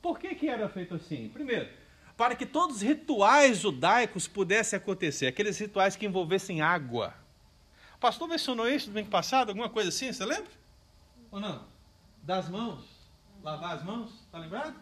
Por 0.00 0.18
que, 0.18 0.34
que 0.34 0.48
era 0.48 0.66
feito 0.68 0.94
assim? 0.94 1.28
Primeiro, 1.28 1.68
para 2.16 2.34
que 2.34 2.46
todos 2.46 2.76
os 2.76 2.82
rituais 2.82 3.58
judaicos 3.58 4.26
pudessem 4.26 4.78
acontecer, 4.78 5.26
aqueles 5.26 5.58
rituais 5.58 5.94
que 5.94 6.06
envolvessem 6.06 6.62
água. 6.62 7.14
O 7.96 7.98
pastor 7.98 8.26
mencionou 8.26 8.66
isso 8.66 8.86
no 8.86 8.94
domingo 8.94 9.10
passado, 9.10 9.50
alguma 9.50 9.68
coisa 9.68 9.90
assim, 9.90 10.10
você 10.10 10.24
lembra? 10.24 10.50
Ou 11.30 11.38
não? 11.38 11.66
Das 12.22 12.48
mãos? 12.48 12.82
Lavar 13.42 13.76
as 13.76 13.84
mãos? 13.84 14.26
Tá 14.32 14.38
lembrado? 14.38 14.74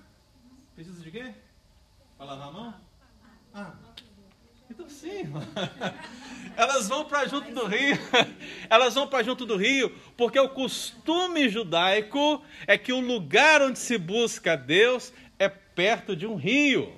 Precisa 0.77 1.03
de 1.03 1.11
quê? 1.11 1.35
Para 2.17 2.27
lavar 2.27 2.49
a 2.49 2.53
mão? 2.53 2.75
Ah. 3.53 3.75
Então 4.69 4.89
sim, 4.89 5.23
elas 6.57 6.89
vão 6.89 7.05
para 7.05 7.27
junto 7.27 7.53
do 7.53 7.67
rio, 7.67 7.97
elas 8.69 8.95
vão 8.95 9.07
para 9.07 9.23
junto 9.23 9.47
do 9.47 9.57
rio, 9.57 9.91
porque 10.17 10.39
o 10.39 10.49
costume 10.49 11.49
judaico 11.49 12.43
é 12.67 12.77
que 12.77 12.93
o 12.93 13.01
lugar 13.01 13.63
onde 13.63 13.79
se 13.79 13.97
busca 13.97 14.57
Deus 14.57 15.13
é 15.39 15.49
perto 15.49 16.17
de 16.17 16.27
um 16.27 16.35
rio. 16.35 16.93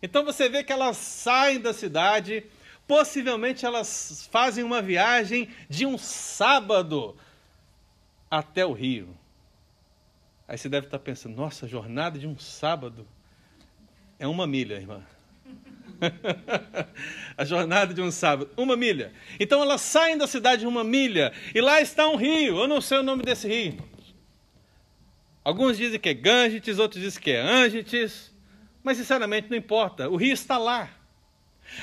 Então 0.00 0.24
você 0.24 0.48
vê 0.48 0.62
que 0.62 0.72
elas 0.72 0.96
saem 0.98 1.60
da 1.60 1.72
cidade, 1.72 2.44
possivelmente 2.86 3.66
elas 3.66 4.28
fazem 4.30 4.62
uma 4.62 4.80
viagem 4.80 5.48
de 5.68 5.84
um 5.84 5.98
sábado 5.98 7.16
até 8.30 8.64
o 8.64 8.72
rio. 8.72 9.16
Aí 10.46 10.58
você 10.58 10.68
deve 10.68 10.86
estar 10.86 10.98
pensando, 10.98 11.34
nossa, 11.34 11.66
jornada 11.66 12.18
de 12.18 12.26
um 12.26 12.38
sábado 12.38 13.06
é 14.18 14.28
uma 14.28 14.46
milha, 14.46 14.74
irmã. 14.74 15.02
a 17.36 17.44
jornada 17.44 17.94
de 17.94 18.00
um 18.00 18.10
sábado, 18.10 18.50
uma 18.56 18.76
milha. 18.76 19.12
Então 19.38 19.62
elas 19.62 19.80
saem 19.80 20.16
da 20.16 20.26
cidade 20.26 20.66
uma 20.66 20.84
milha 20.84 21.32
e 21.54 21.60
lá 21.60 21.80
está 21.80 22.08
um 22.08 22.16
rio. 22.16 22.58
Eu 22.58 22.68
não 22.68 22.80
sei 22.80 22.98
o 22.98 23.02
nome 23.02 23.22
desse 23.22 23.48
rio. 23.48 23.76
Alguns 25.44 25.76
dizem 25.76 26.00
que 26.00 26.08
é 26.08 26.14
Ganges, 26.14 26.78
outros 26.78 27.02
dizem 27.02 27.20
que 27.20 27.30
é 27.30 27.40
Angites, 27.40 28.32
mas 28.82 28.96
sinceramente 28.96 29.50
não 29.50 29.56
importa. 29.56 30.08
O 30.08 30.16
rio 30.16 30.32
está 30.32 30.56
lá. 30.56 30.88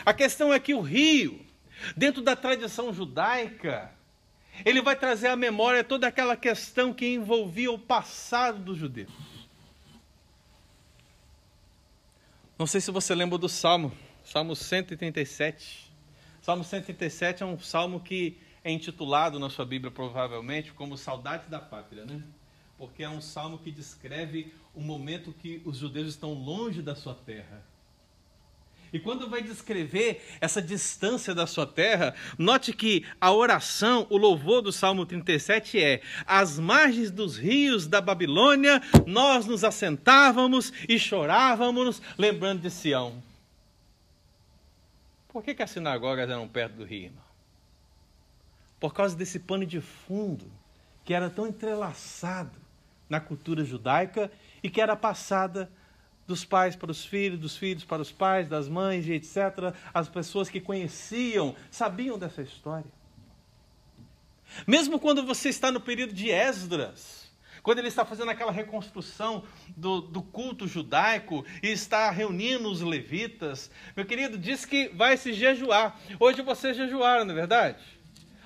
A 0.05 0.13
questão 0.13 0.53
é 0.53 0.59
que 0.59 0.73
o 0.73 0.81
rio, 0.81 1.45
dentro 1.95 2.21
da 2.21 2.35
tradição 2.35 2.93
judaica, 2.93 3.91
ele 4.65 4.81
vai 4.81 4.95
trazer 4.95 5.27
à 5.27 5.35
memória 5.35 5.83
toda 5.83 6.07
aquela 6.07 6.35
questão 6.35 6.93
que 6.93 7.05
envolvia 7.05 7.71
o 7.71 7.79
passado 7.79 8.59
dos 8.59 8.77
judeus. 8.77 9.11
Não 12.57 12.67
sei 12.67 12.79
se 12.79 12.91
você 12.91 13.15
lembra 13.15 13.37
do 13.37 13.49
Salmo, 13.49 13.91
Salmo 14.31 14.55
137. 14.55 15.91
Salmo 16.41 16.63
137 16.63 17.43
é 17.43 17.45
um 17.45 17.59
salmo 17.59 17.99
que 17.99 18.37
é 18.63 18.71
intitulado 18.71 19.37
na 19.37 19.49
sua 19.49 19.65
Bíblia 19.65 19.91
provavelmente 19.91 20.71
como 20.71 20.97
Saudades 20.97 21.49
da 21.49 21.59
Pátria, 21.59 22.05
né? 22.05 22.23
Porque 22.77 23.03
é 23.03 23.09
um 23.09 23.19
salmo 23.19 23.57
que 23.57 23.69
descreve 23.69 24.53
o 24.73 24.79
momento 24.79 25.33
que 25.33 25.61
os 25.65 25.77
judeus 25.77 26.07
estão 26.07 26.31
longe 26.31 26.81
da 26.81 26.95
sua 26.95 27.13
terra 27.13 27.61
e 28.93 28.99
quando 28.99 29.29
vai 29.29 29.41
descrever 29.41 30.21
essa 30.41 30.61
distância 30.61 31.33
da 31.33 31.47
sua 31.47 31.65
terra, 31.65 32.13
note 32.37 32.73
que 32.73 33.05
a 33.21 33.31
oração, 33.31 34.05
o 34.09 34.17
louvor 34.17 34.61
do 34.61 34.71
Salmo 34.71 35.05
37 35.05 35.79
é: 35.79 36.01
Às 36.25 36.59
margens 36.59 37.09
dos 37.09 37.37
rios 37.37 37.87
da 37.87 38.01
Babilônia, 38.01 38.81
nós 39.05 39.45
nos 39.45 39.63
assentávamos 39.63 40.73
e 40.89 40.99
chorávamos, 40.99 42.01
lembrando 42.17 42.61
de 42.61 42.69
Sião. 42.69 43.30
Por 45.31 45.41
que, 45.43 45.55
que 45.55 45.63
as 45.63 45.71
sinagogas 45.71 46.29
eram 46.29 46.47
perto 46.47 46.75
do 46.75 46.83
rio? 46.83 47.05
Irmão? 47.05 47.23
Por 48.79 48.93
causa 48.93 49.15
desse 49.15 49.39
pano 49.39 49.65
de 49.65 49.79
fundo 49.79 50.51
que 51.05 51.13
era 51.13 51.29
tão 51.29 51.47
entrelaçado 51.47 52.59
na 53.09 53.19
cultura 53.19 53.63
judaica 53.63 54.31
e 54.61 54.69
que 54.69 54.81
era 54.81 54.95
passada 54.95 55.71
dos 56.27 56.43
pais 56.45 56.75
para 56.75 56.91
os 56.91 57.05
filhos, 57.05 57.39
dos 57.39 57.57
filhos 57.57 57.83
para 57.83 58.01
os 58.01 58.11
pais, 58.11 58.47
das 58.47 58.67
mães 58.67 59.07
e 59.07 59.13
etc. 59.13 59.73
As 59.93 60.09
pessoas 60.09 60.49
que 60.49 60.59
conheciam, 60.59 61.55
sabiam 61.69 62.17
dessa 62.17 62.41
história. 62.41 62.91
Mesmo 64.67 64.99
quando 64.99 65.25
você 65.25 65.49
está 65.49 65.71
no 65.71 65.79
período 65.79 66.13
de 66.13 66.29
Esdras, 66.29 67.30
quando 67.63 67.79
ele 67.79 67.87
está 67.87 68.03
fazendo 68.03 68.31
aquela 68.31 68.51
reconstrução 68.51 69.43
do, 69.77 70.01
do, 70.01 70.21
culto 70.21 70.67
judaico 70.67 71.45
e 71.61 71.67
está 71.67 72.09
reunindo 72.09 72.69
os 72.69 72.81
levitas, 72.81 73.69
meu 73.95 74.05
querido, 74.05 74.37
diz 74.37 74.65
que 74.65 74.89
vai 74.89 75.15
se 75.15 75.31
jejuar. 75.33 75.99
Hoje 76.19 76.41
vocês 76.41 76.75
jejuaram, 76.75 77.23
não 77.23 77.33
é 77.33 77.35
verdade? 77.35 77.83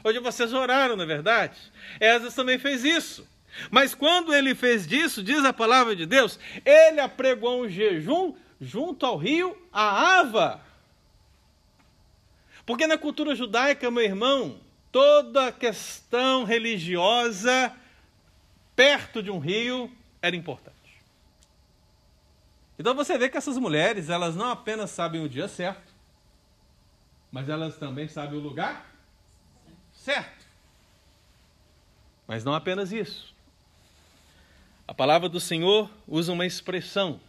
Hoje 0.04 0.19
vocês 0.19 0.54
oraram, 0.54 0.95
não 0.95 1.04
é 1.04 1.08
verdade? 1.08 1.58
Esdras 1.99 2.36
também 2.36 2.60
fez 2.60 2.84
isso. 2.84 3.28
Mas 3.71 3.95
quando 3.95 4.34
ele 4.34 4.54
fez 4.54 4.86
disso, 4.86 5.23
diz 5.23 5.43
a 5.45 5.54
palavra 5.54 5.95
de 5.95 6.06
Deus, 6.06 6.38
ele 6.65 6.99
apregou 6.99 7.63
um 7.63 7.69
jejum 7.69 8.36
junto 8.60 9.06
ao 9.06 9.17
rio 9.17 9.58
Ava. 9.71 10.62
Porque 12.65 12.86
na 12.86 12.97
cultura 12.97 13.34
judaica, 13.34 13.89
meu 13.89 14.04
irmão, 14.04 14.60
toda 14.91 15.51
questão 15.51 16.43
religiosa 16.43 17.71
perto 18.75 19.23
de 19.23 19.31
um 19.31 19.39
rio 19.39 19.91
era 20.21 20.35
importante. 20.35 20.75
Então 22.77 22.93
você 22.93 23.17
vê 23.17 23.29
que 23.29 23.38
essas 23.38 23.57
mulheres, 23.57 24.09
elas 24.09 24.35
não 24.35 24.49
apenas 24.49 24.91
sabem 24.91 25.23
o 25.23 25.29
dia 25.29 25.47
certo, 25.47 25.93
mas 27.31 27.47
elas 27.47 27.77
também 27.77 28.07
sabem 28.07 28.38
o 28.38 28.41
lugar 28.41 28.93
certo. 29.93 30.45
Mas 32.27 32.43
não 32.43 32.53
apenas 32.53 32.91
isso. 32.91 33.33
A 34.88 34.93
palavra 34.93 35.29
do 35.29 35.39
Senhor 35.39 35.89
usa 36.07 36.31
uma 36.31 36.45
expressão. 36.45 37.19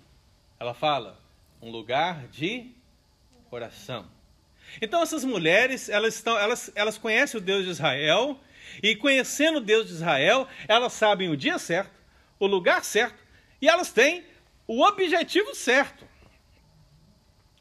Ela 0.59 0.75
fala: 0.75 1.19
um 1.61 1.71
lugar 1.71 2.27
de 2.29 2.71
oração. 3.51 4.07
Então 4.81 5.03
essas 5.03 5.25
mulheres, 5.25 5.89
elas, 5.89 6.15
estão, 6.15 6.39
elas, 6.39 6.71
elas 6.75 6.99
conhecem 6.99 7.39
o 7.39 7.43
Deus 7.43 7.65
de 7.65 7.71
Israel, 7.71 8.39
e 8.83 8.97
conhecendo 8.97 9.59
o 9.59 9.61
Deus 9.61 9.87
de 9.87 9.95
Israel, 9.95 10.49
elas 10.69 10.93
sabem 10.93 11.29
o 11.29 11.37
dia 11.37 11.59
certo, 11.59 11.93
o 12.39 12.47
lugar 12.47 12.85
certo, 12.85 13.17
e 13.61 13.69
elas 13.69 13.93
têm 13.93 14.25
o 14.67 14.83
objetivo 14.83 15.55
certo. 15.55 16.05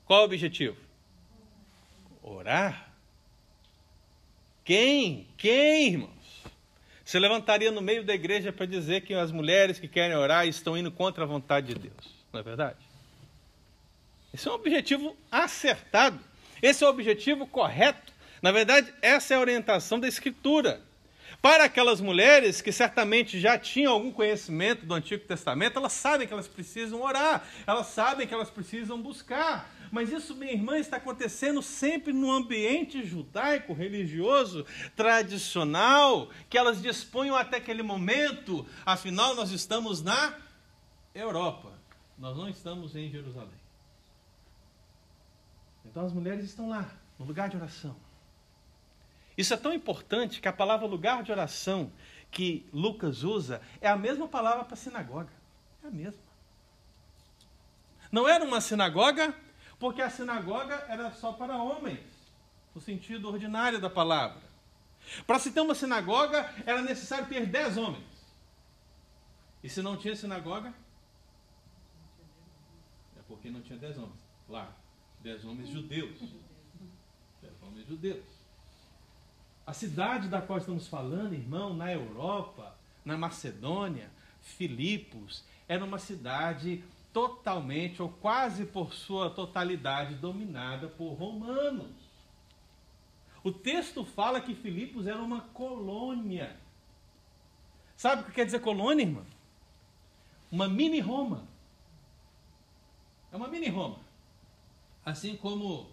Qual 0.05 0.21
o 0.21 0.25
objetivo? 0.25 0.77
Orar. 2.21 2.89
Quem? 4.63 5.27
Quem, 5.37 5.87
irmãos? 5.87 6.43
Se 7.03 7.19
levantaria 7.19 7.71
no 7.71 7.81
meio 7.81 8.03
da 8.03 8.15
igreja 8.15 8.51
para 8.51 8.65
dizer 8.65 9.01
que 9.01 9.13
as 9.13 9.31
mulheres 9.31 9.79
que 9.79 9.87
querem 9.87 10.17
orar 10.17 10.47
estão 10.47 10.75
indo 10.75 10.91
contra 10.91 11.23
a 11.23 11.27
vontade 11.27 11.73
de 11.73 11.79
Deus. 11.79 12.15
Não 12.33 12.39
é 12.39 12.43
verdade? 12.43 12.79
Esse 14.33 14.47
é 14.47 14.51
um 14.51 14.55
objetivo 14.55 15.15
acertado. 15.31 16.19
Esse 16.61 16.83
é 16.83 16.87
o 16.87 16.89
objetivo 16.89 17.45
correto. 17.45 18.11
Na 18.41 18.51
verdade, 18.51 18.93
essa 19.01 19.33
é 19.33 19.37
a 19.37 19.39
orientação 19.39 19.99
da 19.99 20.07
Escritura. 20.07 20.81
Para 21.41 21.65
aquelas 21.65 22.01
mulheres 22.01 22.61
que 22.61 22.71
certamente 22.71 23.39
já 23.39 23.57
tinham 23.57 23.93
algum 23.93 24.11
conhecimento 24.11 24.85
do 24.85 24.93
Antigo 24.93 25.25
Testamento, 25.25 25.77
elas 25.77 25.93
sabem 25.93 26.27
que 26.27 26.33
elas 26.33 26.47
precisam 26.47 27.01
orar, 27.01 27.47
elas 27.67 27.87
sabem 27.87 28.27
que 28.27 28.33
elas 28.33 28.49
precisam 28.49 29.01
buscar. 29.01 29.71
Mas 29.91 30.11
isso, 30.11 30.35
minha 30.35 30.51
irmã, 30.51 30.77
está 30.77 30.97
acontecendo 30.97 31.61
sempre 31.61 32.11
no 32.11 32.31
ambiente 32.31 33.05
judaico, 33.05 33.73
religioso, 33.73 34.65
tradicional, 34.95 36.29
que 36.49 36.57
elas 36.57 36.81
disponham 36.81 37.35
até 37.35 37.57
aquele 37.57 37.83
momento. 37.83 38.65
Afinal, 38.85 39.35
nós 39.35 39.51
estamos 39.51 40.01
na 40.01 40.35
Europa, 41.13 41.71
nós 42.17 42.35
não 42.35 42.49
estamos 42.49 42.95
em 42.95 43.09
Jerusalém. 43.09 43.65
Então 45.85 46.05
as 46.05 46.11
mulheres 46.11 46.43
estão 46.43 46.67
lá, 46.67 46.91
no 47.17 47.25
lugar 47.25 47.47
de 47.47 47.55
oração. 47.55 47.95
Isso 49.37 49.53
é 49.53 49.57
tão 49.57 49.73
importante 49.73 50.39
que 50.39 50.47
a 50.47 50.53
palavra 50.53 50.85
lugar 50.87 51.23
de 51.23 51.31
oração 51.31 51.91
que 52.31 52.67
Lucas 52.71 53.23
usa 53.23 53.61
é 53.81 53.87
a 53.87 53.95
mesma 53.97 54.27
palavra 54.27 54.63
para 54.63 54.75
sinagoga. 54.75 55.31
É 55.83 55.87
a 55.87 55.91
mesma. 55.91 56.23
Não 58.11 58.27
era 58.27 58.43
uma 58.43 58.61
sinagoga, 58.61 59.35
porque 59.77 60.01
a 60.01 60.09
sinagoga 60.09 60.85
era 60.87 61.11
só 61.11 61.33
para 61.33 61.61
homens, 61.61 61.99
no 62.73 62.79
sentido 62.79 63.27
ordinário 63.27 63.79
da 63.79 63.89
palavra. 63.89 64.41
Para 65.27 65.37
se 65.37 65.51
ter 65.51 65.61
uma 65.61 65.75
sinagoga, 65.75 66.53
era 66.65 66.81
necessário 66.81 67.27
ter 67.27 67.45
dez 67.45 67.77
homens. 67.77 68.03
E 69.61 69.69
se 69.69 69.81
não 69.81 69.97
tinha 69.97 70.15
sinagoga? 70.15 70.73
É 73.17 73.21
porque 73.27 73.49
não 73.49 73.61
tinha 73.61 73.77
dez 73.77 73.97
homens 73.97 74.25
lá 74.47 74.73
dez 75.25 75.43
homens 75.43 75.69
judeus. 75.69 76.19
Dez 77.41 77.63
homens 77.63 77.87
judeus. 77.87 78.34
A 79.65 79.73
cidade 79.73 80.27
da 80.27 80.41
qual 80.41 80.59
estamos 80.59 80.87
falando, 80.87 81.33
irmão, 81.33 81.73
na 81.73 81.91
Europa, 81.91 82.75
na 83.03 83.17
Macedônia, 83.17 84.09
Filipos, 84.41 85.43
era 85.67 85.83
uma 85.83 85.97
cidade 85.97 86.83
totalmente 87.11 88.01
ou 88.01 88.09
quase 88.09 88.65
por 88.65 88.93
sua 88.93 89.29
totalidade 89.29 90.15
dominada 90.15 90.87
por 90.87 91.13
romanos. 91.13 91.95
O 93.43 93.51
texto 93.51 94.03
fala 94.03 94.41
que 94.41 94.53
Filipos 94.53 95.07
era 95.07 95.21
uma 95.21 95.41
colônia. 95.41 96.55
Sabe 97.95 98.21
o 98.21 98.25
que 98.25 98.33
quer 98.33 98.45
dizer 98.45 98.59
colônia, 98.59 99.03
irmão? 99.03 99.25
Uma 100.51 100.67
mini 100.67 100.99
Roma. 100.99 101.47
É 103.31 103.35
uma 103.35 103.47
mini 103.47 103.69
Roma. 103.69 103.99
Assim 105.05 105.35
como 105.37 105.89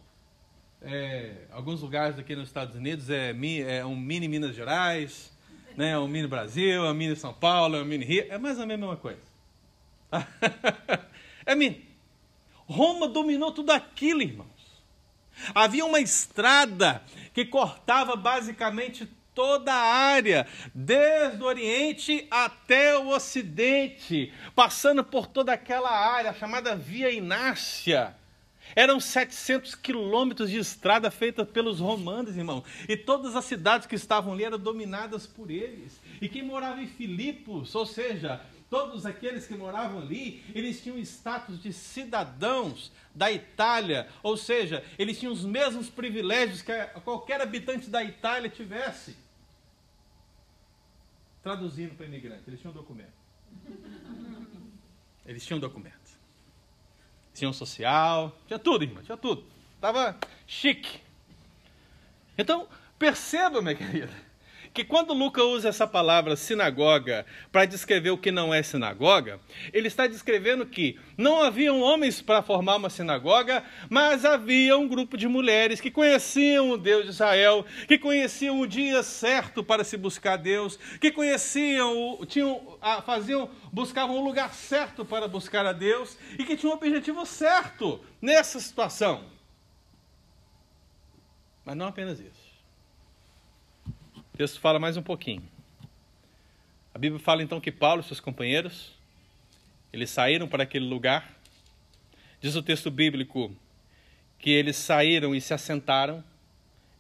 é, 0.85 1.47
alguns 1.53 1.81
lugares 1.81 2.19
aqui 2.19 2.35
nos 2.35 2.49
Estados 2.49 2.75
Unidos 2.75 3.09
é, 3.09 3.35
é, 3.67 3.85
um 3.85 3.97
mini 3.97 4.27
Minas 4.27 4.55
Gerais, 4.55 5.31
né, 5.77 5.99
um 5.99 6.09
mini 6.09 6.27
Brasil, 6.27 6.83
um 6.83 6.95
mini 6.95 7.15
São 7.15 7.33
Paulo, 7.33 7.81
um 7.81 7.85
mini 7.85 8.05
Rio, 8.05 8.27
é 8.29 8.39
mais 8.39 8.59
ou 8.59 8.67
menos 8.67 8.85
a 8.85 8.89
mesma 8.89 8.97
coisa. 8.97 9.21
é 11.47 11.55
mini. 11.55 11.89
Roma 12.67 13.09
dominou 13.09 13.53
tudo 13.53 13.71
aquilo, 13.71 14.23
irmãos. 14.23 14.49
Havia 15.55 15.85
uma 15.85 16.01
estrada 16.01 17.03
que 17.33 17.45
cortava 17.45 18.17
basicamente 18.17 19.09
toda 19.35 19.73
a 19.73 19.83
área, 19.83 20.47
desde 20.75 21.43
o 21.43 21.47
Oriente 21.47 22.27
até 22.31 22.99
o 22.99 23.09
Ocidente, 23.09 24.33
passando 24.55 25.03
por 25.03 25.27
toda 25.27 25.53
aquela 25.53 25.91
área 25.91 26.35
chamada 26.35 26.77
Via 26.77 27.11
Inácia. 27.11 28.15
Eram 28.75 28.99
700 28.99 29.75
quilômetros 29.75 30.51
de 30.51 30.59
estrada 30.59 31.11
feita 31.11 31.45
pelos 31.45 31.81
romanos, 31.81 32.37
irmão. 32.37 32.65
E 32.89 32.97
todas 32.97 33.37
as 33.37 33.45
cidades 33.45 33.87
que 33.87 33.95
estavam 33.95 34.33
ali 34.33 34.45
eram 34.45 34.59
dominadas 34.59 35.27
por 35.27 35.51
eles. 35.51 36.01
E 36.21 36.29
quem 36.29 36.43
morava 36.43 36.81
em 36.81 36.87
Filipos, 36.87 37.75
ou 37.75 37.85
seja, 37.85 38.41
todos 38.71 39.05
aqueles 39.05 39.47
que 39.47 39.55
moravam 39.55 40.01
ali, 40.01 40.43
eles 40.55 40.83
tinham 40.83 40.99
status 40.99 41.63
de 41.63 41.73
cidadãos 41.73 42.91
da 43.15 43.31
Itália, 43.31 44.09
ou 44.23 44.37
seja, 44.37 44.83
eles 44.99 45.19
tinham 45.19 45.33
os 45.33 45.45
mesmos 45.45 45.91
privilégios 45.91 46.63
que 46.63 46.73
qualquer 47.05 47.41
habitante 47.41 47.91
da 47.91 48.03
Itália 48.03 48.49
tivesse. 48.49 49.17
Traduzindo 51.43 51.95
para 51.95 52.07
imigrante, 52.07 52.45
eles 52.47 52.61
tinham 52.61 52.73
documento. 52.73 53.13
Eles 55.27 55.45
tinham 55.45 55.61
documento 55.61 56.02
tinha 57.35 57.49
um 57.49 57.53
social, 57.53 58.37
tinha 58.47 58.59
tudo, 58.59 58.85
irmã, 58.85 59.03
tinha 59.03 59.17
tudo. 59.17 59.45
Tava 59.81 60.17
chique. 60.47 61.01
Então, 62.37 62.69
perceba, 62.99 63.61
minha 63.61 63.75
querida, 63.75 64.13
que 64.73 64.85
quando 64.85 65.13
Lucas 65.13 65.45
usa 65.45 65.69
essa 65.69 65.87
palavra 65.87 66.35
sinagoga 66.35 67.27
para 67.51 67.67
descrever 67.67 68.11
o 68.11 68.19
que 68.19 68.31
não 68.33 68.55
é 68.55 68.63
sinagoga, 68.63 69.39
ele 69.73 69.89
está 69.89 70.07
descrevendo 70.07 70.65
que 70.65 70.99
não 71.17 71.43
haviam 71.43 71.81
homens 71.81 72.23
para 72.23 72.43
formar 72.43 72.77
uma 72.77 72.89
sinagoga, 72.89 73.63
mas 73.91 74.25
havia 74.25 74.77
um 74.79 74.89
grupo 74.89 75.17
de 75.17 75.29
mulheres 75.29 75.81
que 75.81 75.91
conheciam 75.91 76.71
o 76.71 76.79
Deus 76.79 77.05
de 77.05 77.11
Israel, 77.11 77.67
que 77.87 77.99
conheciam 77.99 78.61
o 78.61 78.67
dia 78.67 79.03
certo 79.03 79.63
para 79.63 79.85
se 79.85 79.97
buscar 79.97 80.37
Deus, 80.37 80.79
que 81.01 81.11
conheciam, 81.11 82.19
tinham, 82.27 82.79
faziam, 83.05 83.51
buscavam 83.71 84.17
o 84.17 84.25
lugar 84.25 84.55
certo 84.55 85.05
para 85.05 85.29
buscar 85.29 85.67
a 85.67 85.73
Deus 85.73 86.17
e 86.39 86.45
que 86.45 86.57
tinham 86.57 86.73
um 86.73 86.77
objetivo 86.77 87.27
certo 87.27 88.01
nessa 88.21 88.59
situação. 88.59 89.25
Mas 91.65 91.77
não 91.77 91.87
apenas 91.87 92.19
isso. 92.19 92.42
Texto 94.43 94.59
fala 94.59 94.81
mais 94.81 94.97
um 94.97 95.03
pouquinho. 95.05 95.49
A 96.93 96.99
Bíblia 96.99 97.23
fala 97.23 97.45
então 97.45 97.61
que 97.61 97.71
Paulo 97.71 98.01
e 98.01 98.05
seus 98.05 98.19
companheiros, 98.19 98.93
eles 99.93 100.11
saíram 100.11 100.49
para 100.49 100.65
aquele 100.65 100.85
lugar. 100.85 101.33
Diz 102.41 102.57
o 102.57 102.63
texto 102.63 102.91
bíblico 102.91 103.55
que 104.41 104.51
eles 104.51 104.75
saíram 104.75 105.33
e 105.33 105.41
se 105.41 105.55
assentaram. 105.55 106.25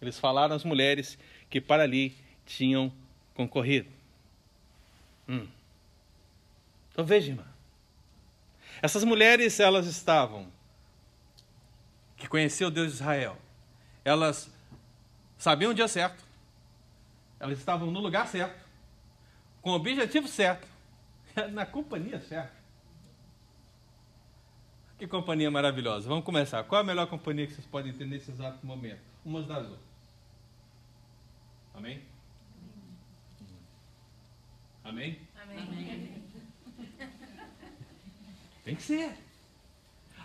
Eles 0.00 0.20
falaram 0.20 0.54
às 0.54 0.62
mulheres 0.62 1.18
que 1.50 1.60
para 1.60 1.82
ali 1.82 2.14
tinham 2.46 2.92
concorrido. 3.34 3.90
Hum. 5.28 5.48
Então 6.92 7.04
veja, 7.04 7.32
irmã. 7.32 7.46
Essas 8.80 9.02
mulheres, 9.02 9.58
elas 9.58 9.88
estavam, 9.88 10.46
que 12.16 12.28
conheciam 12.28 12.68
o 12.68 12.70
Deus 12.70 12.86
de 12.86 12.94
Israel, 12.94 13.36
elas 14.04 14.48
sabiam 15.36 15.72
o 15.72 15.74
dia 15.74 15.88
certo, 15.88 16.30
elas 17.42 17.58
estavam 17.58 17.90
no 17.90 17.98
lugar 17.98 18.28
certo, 18.28 18.64
com 19.60 19.70
o 19.70 19.74
objetivo 19.74 20.28
certo 20.28 20.64
na 21.50 21.66
companhia 21.66 22.20
certa. 22.20 22.54
Que 24.96 25.08
companhia 25.08 25.50
maravilhosa. 25.50 26.08
Vamos 26.08 26.24
começar. 26.24 26.62
Qual 26.62 26.80
é 26.80 26.84
a 26.84 26.86
melhor 26.86 27.08
companhia 27.08 27.44
que 27.44 27.54
vocês 27.54 27.66
podem 27.66 27.92
ter 27.92 28.06
nesse 28.06 28.30
exato 28.30 28.64
momento? 28.64 29.00
Umas 29.24 29.44
das 29.48 29.64
outras. 29.64 29.80
Amém? 31.74 32.00
Amém? 34.84 35.18
Amém. 35.42 36.22
Tem 38.64 38.76
que 38.76 38.82
ser. 38.82 39.18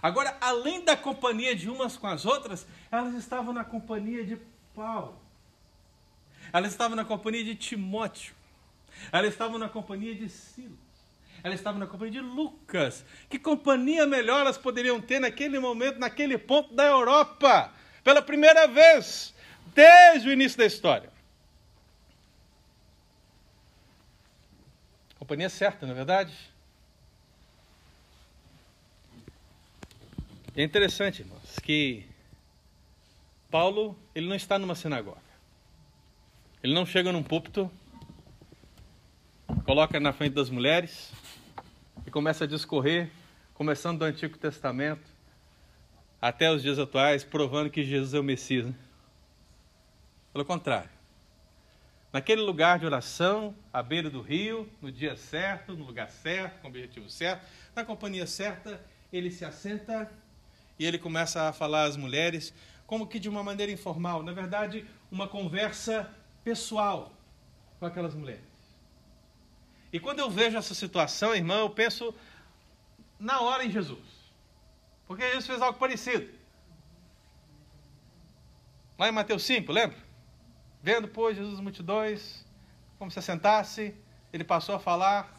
Agora, 0.03 0.38
além 0.39 0.86
da 0.86 0.95
companhia 0.95 1.56
de 1.56 1.67
umas 1.67 1.97
com 1.97 2.06
as 2.06 2.27
outras, 2.27 2.67
elas 2.91 3.15
estavam 3.15 3.51
na 3.51 3.63
companhia 3.63 4.23
de 4.23 4.38
Paulo. 4.75 5.27
Elas 6.58 6.72
estavam 6.72 6.96
na 6.96 7.06
companhia 7.06 7.43
de 7.43 7.54
Timóteo. 7.54 8.34
Elas 9.12 9.32
estavam 9.32 9.60
na 9.60 9.70
companhia 9.70 10.15
de 10.15 10.28
Silas. 10.28 10.76
Elas 11.43 11.60
estavam 11.60 11.80
na 11.80 11.86
companhia 11.86 12.13
de 12.13 12.20
Lucas. 12.20 13.06
Que 13.30 13.38
companhia 13.38 14.08
melhor 14.08 14.41
elas 14.41 14.58
poderiam 14.58 15.00
ter 15.00 15.20
naquele 15.20 15.60
momento, 15.60 16.00
naquele 16.00 16.36
ponto 16.36 16.74
da 16.74 16.84
Europa? 16.84 17.72
Pela 18.04 18.24
primeira 18.24 18.67
vez, 18.67 19.36
desde 19.76 20.30
o 20.30 20.32
início 20.32 20.58
da 20.58 20.65
história. 20.65 21.12
Companhia 25.20 25.50
certa, 25.50 25.86
não 25.86 25.93
é 25.93 25.96
verdade? 25.96 26.34
É 30.56 30.63
interessante, 30.63 31.22
irmãos, 31.22 31.60
que 31.62 32.04
Paulo, 33.52 33.96
ele 34.15 34.28
não 34.28 34.36
está 34.36 34.58
numa 34.58 34.74
sinagoga. 34.74 35.27
Ele 36.67 36.73
não 36.73 36.86
chega 36.86 37.13
num 37.13 37.23
púlpito, 37.23 37.71
coloca 39.63 40.01
na 40.01 40.12
frente 40.12 40.34
das 40.34 40.49
mulheres 40.49 41.13
e 42.06 42.12
começa 42.12 42.43
a 42.43 42.47
discorrer, 42.47 43.10
começando 43.53 43.99
do 43.99 44.03
Antigo 44.03 44.38
Testamento 44.38 45.10
até 46.21 46.51
os 46.51 46.62
dias 46.62 46.77
atuais, 46.77 47.23
provando 47.23 47.69
que 47.69 47.86
Jesus 47.86 48.13
é 48.13 48.19
o 48.19 48.23
Messias. 48.23 48.65
Né? 48.65 48.73
Pelo 50.34 50.43
contrário. 50.43 50.89
Naquele 52.12 52.41
lugar 52.41 52.80
de 52.80 52.86
oração, 52.86 53.56
à 53.71 53.82
beira 53.82 54.10
do 54.10 54.19
rio, 54.19 54.69
no 54.82 54.91
dia 54.91 55.15
certo, 55.15 55.71
no 55.71 55.86
lugar 55.86 56.10
certo, 56.10 56.60
com 56.60 56.67
o 56.67 56.69
objetivo 56.69 57.10
certo, 57.10 57.47
na 57.73 57.86
companhia 57.86 58.27
certa, 58.27 58.86
ele 59.13 59.32
se 59.32 59.45
assenta 59.45 60.12
e 60.77 60.86
ele 60.86 60.97
começa 60.97 61.43
a 61.43 61.53
falar 61.53 61.86
às 61.86 61.95
mulheres, 61.95 62.53
como 62.86 63.08
que 63.08 63.19
de 63.19 63.30
uma 63.30 63.41
maneira 63.41 63.71
informal, 63.71 64.21
na 64.21 64.34
verdade, 64.34 64.86
uma 65.10 65.30
conversa 65.30 66.13
pessoal 66.47 67.12
com 67.77 67.86
aquelas 67.86 68.15
mulheres. 68.15 68.41
E 69.91 69.99
quando 69.99 70.19
eu 70.19 70.29
vejo 70.29 70.57
essa 70.57 70.73
situação, 70.73 71.36
irmão, 71.36 71.60
eu 71.60 71.69
penso 71.69 72.15
na 73.19 73.41
hora 73.41 73.65
em 73.65 73.69
Jesus. 73.69 74.07
Porque 75.05 75.27
Jesus 75.27 75.45
fez 75.45 75.62
algo 75.62 75.77
parecido. 75.77 76.33
Lá 78.97 79.10
em 79.10 79.12
Mateus 79.12 79.43
5, 79.43 79.69
lembra? 79.73 79.97
Vendo, 80.81 81.10
pois, 81.10 81.36
Jesus 81.36 81.60
multidões, 81.60 82.45
como 82.97 83.12
se 83.12 83.19
assentasse, 83.19 83.93
ele 84.31 84.45
passou 84.45 84.75
a 84.75 84.79
falar. 84.79 85.36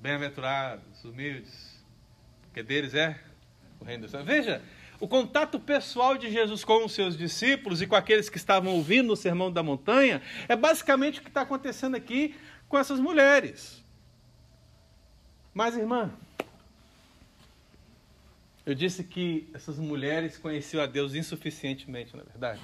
Bem-aventurados, 0.00 1.04
humildes, 1.04 1.84
porque 2.42 2.64
deles 2.64 2.92
é 2.92 3.20
o 3.78 3.84
reino 3.84 4.02
dos 4.02 4.10
céus. 4.10 4.26
Veja, 4.26 4.64
o 5.00 5.06
contato 5.06 5.60
pessoal 5.60 6.16
de 6.16 6.30
Jesus 6.30 6.64
com 6.64 6.84
os 6.84 6.92
seus 6.92 7.16
discípulos 7.16 7.80
e 7.80 7.86
com 7.86 7.94
aqueles 7.94 8.28
que 8.28 8.36
estavam 8.36 8.72
ouvindo 8.72 9.12
o 9.12 9.16
sermão 9.16 9.50
da 9.52 9.62
montanha 9.62 10.20
é 10.48 10.56
basicamente 10.56 11.20
o 11.20 11.22
que 11.22 11.28
está 11.28 11.42
acontecendo 11.42 11.96
aqui 11.96 12.34
com 12.68 12.76
essas 12.76 12.98
mulheres. 12.98 13.82
Mas, 15.54 15.76
irmã, 15.76 16.12
eu 18.66 18.74
disse 18.74 19.02
que 19.02 19.48
essas 19.54 19.78
mulheres 19.78 20.36
conheciam 20.36 20.82
a 20.82 20.86
Deus 20.86 21.14
insuficientemente, 21.14 22.14
na 22.16 22.22
é 22.22 22.26
verdade. 22.26 22.60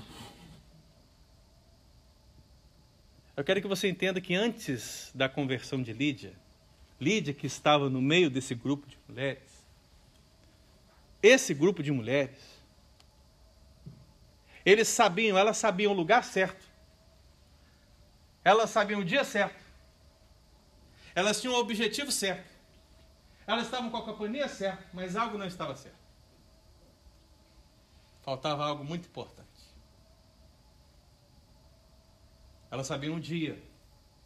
Eu 3.36 3.42
quero 3.42 3.60
que 3.60 3.66
você 3.66 3.88
entenda 3.88 4.20
que 4.20 4.34
antes 4.34 5.10
da 5.14 5.28
conversão 5.28 5.82
de 5.82 5.92
Lídia, 5.92 6.34
Lídia 7.00 7.34
que 7.34 7.46
estava 7.46 7.90
no 7.90 8.00
meio 8.00 8.30
desse 8.30 8.54
grupo 8.54 8.86
de 8.86 8.96
mulheres, 9.08 9.53
esse 11.26 11.54
grupo 11.54 11.82
de 11.82 11.90
mulheres, 11.90 12.38
eles 14.62 14.88
sabiam, 14.88 15.38
elas 15.38 15.56
sabiam 15.56 15.92
o 15.92 15.96
lugar 15.96 16.22
certo, 16.22 16.68
elas 18.44 18.68
sabiam 18.68 19.00
o 19.00 19.04
dia 19.04 19.24
certo, 19.24 19.64
elas 21.14 21.40
tinham 21.40 21.54
o 21.54 21.58
objetivo 21.58 22.12
certo, 22.12 22.52
elas 23.46 23.64
estavam 23.64 23.90
com 23.90 23.96
a 23.96 24.04
companhia 24.04 24.46
certa, 24.48 24.86
mas 24.92 25.16
algo 25.16 25.38
não 25.38 25.46
estava 25.46 25.74
certo. 25.74 26.04
Faltava 28.20 28.64
algo 28.66 28.84
muito 28.84 29.06
importante. 29.06 29.44
Elas 32.70 32.86
sabiam 32.86 33.16
o 33.16 33.20
dia 33.20 33.62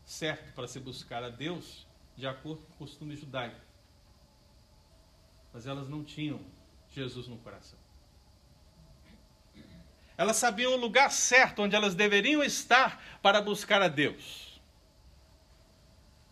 certo 0.04 0.52
para 0.52 0.66
se 0.66 0.80
buscar 0.80 1.22
a 1.22 1.28
Deus 1.28 1.86
de 2.16 2.26
acordo 2.26 2.62
com 2.62 2.72
o 2.72 2.76
costume 2.78 3.14
judaico. 3.14 3.60
Mas 5.52 5.66
elas 5.66 5.88
não 5.88 6.04
tinham 6.04 6.40
Jesus 6.98 7.28
no 7.28 7.38
coração. 7.38 7.78
Elas 10.16 10.36
sabiam 10.36 10.72
o 10.72 10.76
lugar 10.76 11.12
certo 11.12 11.62
onde 11.62 11.76
elas 11.76 11.94
deveriam 11.94 12.42
estar 12.42 13.00
para 13.22 13.40
buscar 13.40 13.80
a 13.80 13.88
Deus. 13.88 14.60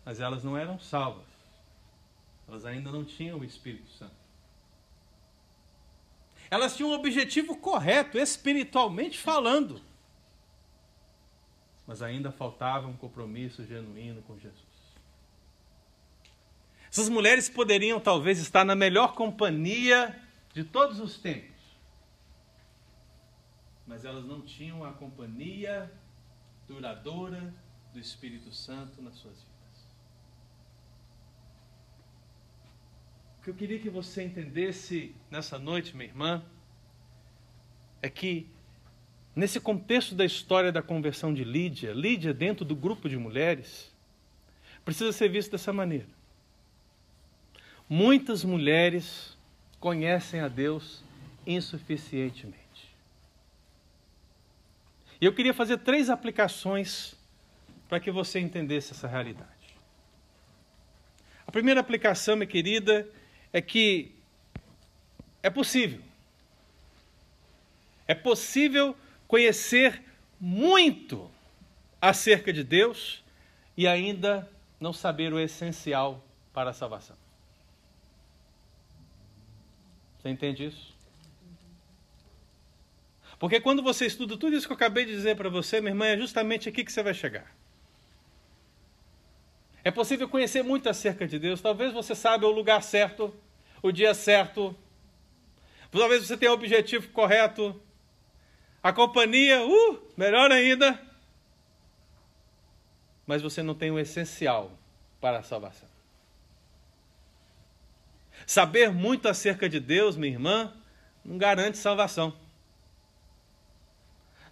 Mas 0.04 0.20
elas 0.20 0.42
não 0.42 0.56
eram 0.56 0.78
salvas. 0.78 1.24
Elas 2.48 2.64
ainda 2.64 2.90
não 2.90 3.04
tinham 3.04 3.38
o 3.38 3.44
Espírito 3.44 3.88
Santo. 3.92 4.14
Elas 6.50 6.76
tinham 6.76 6.90
um 6.90 6.94
objetivo 6.94 7.56
correto, 7.56 8.18
espiritualmente 8.18 9.18
falando. 9.18 9.80
Mas 11.86 12.02
ainda 12.02 12.32
faltava 12.32 12.88
um 12.88 12.96
compromisso 12.96 13.64
genuíno 13.64 14.22
com 14.22 14.36
Jesus. 14.38 14.64
Essas 16.90 17.08
mulheres 17.08 17.48
poderiam 17.48 18.00
talvez 18.00 18.38
estar 18.40 18.64
na 18.64 18.74
melhor 18.74 19.14
companhia 19.14 20.25
de 20.56 20.64
todos 20.64 21.00
os 21.00 21.18
tempos. 21.18 21.54
Mas 23.86 24.06
elas 24.06 24.24
não 24.24 24.40
tinham 24.40 24.82
a 24.86 24.92
companhia 24.94 25.92
duradoura 26.66 27.54
do 27.92 28.00
Espírito 28.00 28.50
Santo 28.50 29.02
nas 29.02 29.16
suas 29.16 29.34
vidas. 29.34 29.86
O 33.38 33.42
que 33.42 33.50
eu 33.50 33.54
queria 33.54 33.78
que 33.78 33.90
você 33.90 34.24
entendesse 34.24 35.14
nessa 35.30 35.58
noite, 35.58 35.94
minha 35.94 36.08
irmã, 36.08 36.42
é 38.00 38.08
que 38.08 38.48
nesse 39.34 39.60
contexto 39.60 40.14
da 40.14 40.24
história 40.24 40.72
da 40.72 40.80
conversão 40.80 41.34
de 41.34 41.44
Lídia, 41.44 41.92
Lídia 41.92 42.32
dentro 42.32 42.64
do 42.64 42.74
grupo 42.74 43.10
de 43.10 43.18
mulheres, 43.18 43.94
precisa 44.86 45.12
ser 45.12 45.28
visto 45.28 45.50
dessa 45.50 45.70
maneira. 45.70 46.08
Muitas 47.86 48.42
mulheres 48.42 49.35
conhecem 49.80 50.40
a 50.40 50.48
Deus 50.48 51.02
insuficientemente. 51.46 52.66
E 55.20 55.24
eu 55.24 55.34
queria 55.34 55.54
fazer 55.54 55.78
três 55.78 56.10
aplicações 56.10 57.14
para 57.88 58.00
que 58.00 58.10
você 58.10 58.38
entendesse 58.38 58.92
essa 58.92 59.06
realidade. 59.06 59.50
A 61.46 61.52
primeira 61.52 61.80
aplicação, 61.80 62.36
minha 62.36 62.46
querida, 62.46 63.08
é 63.52 63.60
que 63.60 64.12
é 65.42 65.48
possível. 65.48 66.00
É 68.06 68.14
possível 68.14 68.96
conhecer 69.26 70.02
muito 70.40 71.30
acerca 72.00 72.52
de 72.52 72.62
Deus 72.62 73.22
e 73.76 73.86
ainda 73.86 74.48
não 74.80 74.92
saber 74.92 75.32
o 75.32 75.40
essencial 75.40 76.22
para 76.52 76.70
a 76.70 76.72
salvação. 76.72 77.16
Você 80.26 80.30
entende 80.30 80.64
isso? 80.66 80.92
Porque 83.38 83.60
quando 83.60 83.80
você 83.80 84.06
estuda 84.06 84.36
tudo 84.36 84.56
isso 84.56 84.66
que 84.66 84.72
eu 84.72 84.76
acabei 84.76 85.04
de 85.04 85.12
dizer 85.12 85.36
para 85.36 85.48
você, 85.48 85.80
minha 85.80 85.92
irmã, 85.92 86.06
é 86.06 86.18
justamente 86.18 86.68
aqui 86.68 86.84
que 86.84 86.90
você 86.90 87.00
vai 87.00 87.14
chegar. 87.14 87.54
É 89.84 89.90
possível 89.92 90.28
conhecer 90.28 90.64
muito 90.64 90.88
acerca 90.88 91.28
de 91.28 91.38
Deus. 91.38 91.60
Talvez 91.60 91.92
você 91.92 92.12
saiba 92.12 92.44
o 92.44 92.50
lugar 92.50 92.82
certo, 92.82 93.32
o 93.80 93.92
dia 93.92 94.12
certo. 94.14 94.74
Talvez 95.92 96.26
você 96.26 96.36
tenha 96.36 96.50
o 96.50 96.54
objetivo 96.54 97.08
correto. 97.10 97.80
A 98.82 98.92
companhia, 98.92 99.64
uh, 99.64 100.02
melhor 100.16 100.50
ainda. 100.50 101.00
Mas 103.24 103.42
você 103.42 103.62
não 103.62 103.76
tem 103.76 103.92
o 103.92 103.98
essencial 103.98 104.76
para 105.20 105.38
a 105.38 105.42
salvação. 105.44 105.95
Saber 108.46 108.92
muito 108.92 109.28
acerca 109.28 109.68
de 109.68 109.80
Deus, 109.80 110.16
minha 110.16 110.32
irmã, 110.32 110.72
não 111.24 111.36
garante 111.36 111.76
salvação. 111.76 112.32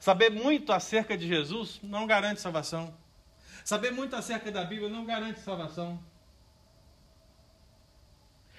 Saber 0.01 0.31
muito 0.31 0.73
acerca 0.73 1.17
de 1.17 1.27
Jesus 1.29 1.79
não 1.83 2.07
garante 2.07 2.41
salvação. 2.41 2.93
Saber 3.65 3.93
muito 3.93 4.15
acerca 4.17 4.51
da 4.51 4.65
Bíblia 4.65 4.91
não 4.91 5.07
garante 5.07 5.41
salvação. 5.41 5.99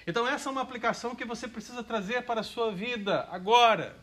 Então, 0.06 0.26
essa 0.26 0.48
é 0.48 0.52
uma 0.52 0.62
aplicação 0.62 1.14
que 1.14 1.24
você 1.24 1.46
precisa 1.46 1.84
trazer 1.84 2.22
para 2.22 2.40
a 2.40 2.44
sua 2.44 2.72
vida 2.72 3.28
agora. 3.30 3.96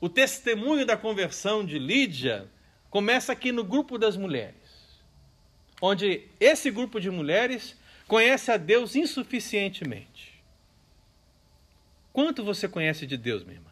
O 0.00 0.08
testemunho 0.08 0.86
da 0.86 0.96
conversão 0.96 1.64
de 1.64 1.78
Lídia 1.78 2.48
começa 2.88 3.32
aqui 3.32 3.52
no 3.52 3.62
grupo 3.62 3.98
das 3.98 4.16
mulheres, 4.16 5.02
onde 5.82 6.28
esse 6.40 6.70
grupo 6.70 7.00
de 7.00 7.10
mulheres 7.10 7.76
conhece 8.06 8.50
a 8.50 8.56
Deus 8.56 8.96
insuficientemente. 8.96 10.15
Quanto 12.16 12.42
você 12.42 12.66
conhece 12.66 13.06
de 13.06 13.14
Deus, 13.14 13.44
minha 13.44 13.58
irmã? 13.58 13.70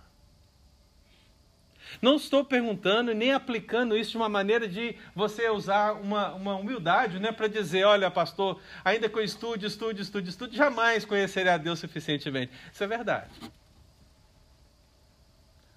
Não 2.02 2.16
estou 2.16 2.44
perguntando 2.44 3.14
nem 3.14 3.32
aplicando 3.32 3.96
isso 3.96 4.10
de 4.10 4.16
uma 4.18 4.28
maneira 4.28 4.68
de 4.68 4.98
você 5.14 5.48
usar 5.48 5.94
uma, 5.94 6.34
uma 6.34 6.54
humildade 6.54 7.18
né, 7.18 7.32
para 7.32 7.48
dizer: 7.48 7.84
olha, 7.84 8.10
pastor, 8.10 8.60
ainda 8.84 9.08
que 9.08 9.18
eu 9.18 9.24
estude, 9.24 9.64
estude, 9.64 10.02
estude, 10.02 10.28
estude, 10.28 10.56
jamais 10.58 11.06
conhecerei 11.06 11.50
a 11.50 11.56
Deus 11.56 11.78
suficientemente. 11.78 12.52
Isso 12.70 12.84
é 12.84 12.86
verdade. 12.86 13.32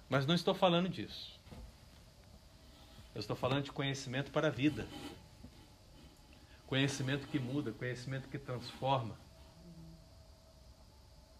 Mas 0.06 0.26
não 0.26 0.34
estou 0.34 0.52
falando 0.54 0.90
disso. 0.90 1.40
Eu 3.14 3.20
estou 3.20 3.34
falando 3.34 3.64
de 3.64 3.72
conhecimento 3.72 4.30
para 4.30 4.48
a 4.48 4.50
vida. 4.50 4.86
Conhecimento 6.66 7.26
que 7.28 7.38
muda, 7.38 7.72
conhecimento 7.72 8.28
que 8.28 8.36
transforma. 8.36 9.18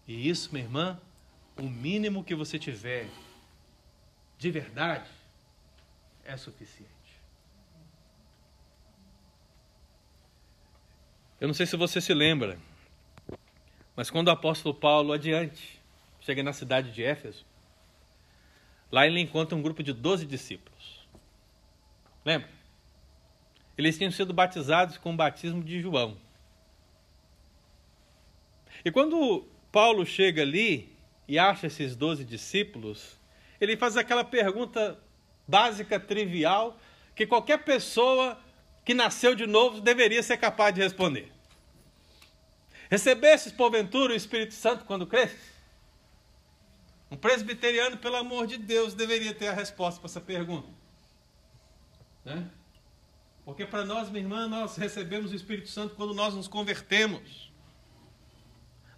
E 0.07 0.27
isso, 0.27 0.49
minha 0.51 0.65
irmã, 0.65 0.99
o 1.59 1.69
mínimo 1.69 2.23
que 2.23 2.33
você 2.33 2.57
tiver 2.57 3.07
de 4.37 4.49
verdade 4.49 5.09
é 6.23 6.35
suficiente. 6.37 6.89
Eu 11.39 11.47
não 11.47 11.53
sei 11.53 11.65
se 11.65 11.75
você 11.75 12.01
se 12.01 12.13
lembra, 12.13 12.57
mas 13.95 14.09
quando 14.09 14.27
o 14.27 14.31
apóstolo 14.31 14.73
Paulo 14.73 15.13
adiante 15.13 15.79
chega 16.21 16.43
na 16.43 16.53
cidade 16.53 16.91
de 16.91 17.03
Éfeso, 17.03 17.45
lá 18.91 19.05
ele 19.05 19.19
encontra 19.19 19.55
um 19.55 19.61
grupo 19.61 19.83
de 19.83 19.93
12 19.93 20.25
discípulos. 20.25 21.07
Lembra? 22.23 22.49
Eles 23.77 23.97
tinham 23.97 24.11
sido 24.11 24.33
batizados 24.33 24.97
com 24.97 25.13
o 25.13 25.15
batismo 25.15 25.63
de 25.63 25.81
João. 25.81 26.17
E 28.83 28.91
quando 28.91 29.45
Paulo 29.71 30.05
chega 30.05 30.41
ali 30.41 30.98
e 31.29 31.37
acha 31.37 31.67
esses 31.67 31.95
12 31.95 32.25
discípulos, 32.25 33.19
ele 33.61 33.77
faz 33.77 33.95
aquela 33.95 34.23
pergunta 34.23 34.99
básica, 35.47 35.99
trivial, 35.99 36.75
que 37.15 37.27
qualquer 37.27 37.63
pessoa 37.63 38.41
que 38.83 38.95
nasceu 38.95 39.35
de 39.35 39.45
novo 39.45 39.79
deveria 39.79 40.23
ser 40.23 40.37
capaz 40.37 40.73
de 40.73 40.81
responder. 40.81 41.31
Recebestes, 42.89 43.51
porventura, 43.51 44.13
o 44.13 44.15
Espírito 44.15 44.55
Santo 44.55 44.85
quando 44.85 45.05
cresce? 45.05 45.37
Um 47.11 47.15
presbiteriano, 47.15 47.97
pelo 47.97 48.15
amor 48.15 48.47
de 48.47 48.57
Deus, 48.57 48.95
deveria 48.95 49.33
ter 49.33 49.49
a 49.49 49.53
resposta 49.53 49.99
para 49.99 50.09
essa 50.09 50.21
pergunta. 50.21 50.67
Né? 52.25 52.49
Porque 53.45 53.67
para 53.67 53.85
nós, 53.85 54.09
minha 54.09 54.23
irmã, 54.23 54.47
nós 54.47 54.77
recebemos 54.77 55.31
o 55.31 55.35
Espírito 55.35 55.69
Santo 55.69 55.93
quando 55.93 56.15
nós 56.15 56.33
nos 56.33 56.47
convertemos. 56.47 57.48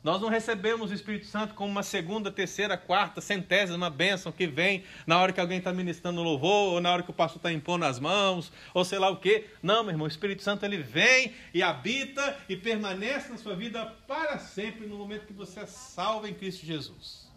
Nós 0.03 0.19
não 0.19 0.29
recebemos 0.29 0.89
o 0.89 0.93
Espírito 0.95 1.27
Santo 1.27 1.53
como 1.53 1.69
uma 1.69 1.83
segunda, 1.83 2.31
terceira, 2.31 2.75
quarta, 2.75 3.21
centésima 3.21 3.87
bênção 3.87 4.31
que 4.31 4.47
vem 4.47 4.83
na 5.05 5.19
hora 5.19 5.31
que 5.31 5.39
alguém 5.39 5.59
está 5.59 5.71
ministrando 5.71 6.23
louvor, 6.23 6.73
ou 6.73 6.81
na 6.81 6.91
hora 6.91 7.03
que 7.03 7.11
o 7.11 7.13
pastor 7.13 7.37
está 7.37 7.51
impondo 7.51 7.85
as 7.85 7.99
mãos, 7.99 8.51
ou 8.73 8.83
sei 8.83 8.97
lá 8.97 9.09
o 9.09 9.17
quê. 9.17 9.47
Não, 9.61 9.83
meu 9.83 9.91
irmão, 9.91 10.05
o 10.05 10.09
Espírito 10.09 10.41
Santo 10.41 10.65
ele 10.65 10.77
vem 10.77 11.35
e 11.53 11.61
habita 11.61 12.39
e 12.49 12.57
permanece 12.57 13.29
na 13.29 13.37
sua 13.37 13.55
vida 13.55 13.85
para 14.07 14.39
sempre 14.39 14.87
no 14.87 14.97
momento 14.97 15.27
que 15.27 15.33
você 15.33 15.59
é 15.59 15.65
salvo 15.67 16.25
em 16.25 16.33
Cristo 16.33 16.65
Jesus. 16.65 17.29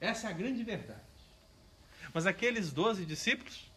Essa 0.00 0.26
é 0.26 0.30
a 0.30 0.34
grande 0.34 0.64
verdade. 0.64 0.98
Mas 2.12 2.26
aqueles 2.26 2.72
doze 2.72 3.06
discípulos, 3.06 3.70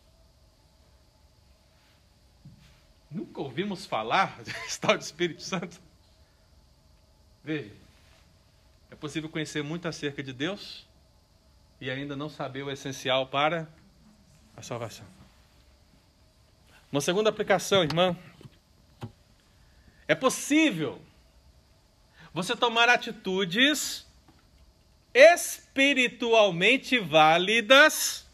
nunca 3.12 3.42
ouvimos 3.42 3.86
falar 3.86 4.42
desse 4.42 4.80
tal 4.80 4.98
de 4.98 5.04
Espírito 5.04 5.44
Santo. 5.44 5.80
Veja, 7.44 7.72
é 8.90 8.96
possível 8.96 9.30
conhecer 9.30 9.62
muito 9.64 9.88
acerca 9.88 10.24
de 10.24 10.32
Deus 10.32 10.86
e 11.82 11.90
ainda 11.90 12.16
não 12.16 12.30
saber 12.30 12.64
o 12.64 12.72
essencial 12.72 13.28
para 13.28 13.68
a 14.56 14.62
salvação. 14.62 15.06
Uma 16.92 17.02
segunda 17.02 17.30
aplicação, 17.30 17.84
irmã. 17.84 18.16
É 20.08 20.16
possível 20.16 21.02
você 22.34 22.56
tomar 22.56 22.88
atitudes 22.88 24.06
espiritualmente 25.14 26.98
válidas 27.00 28.26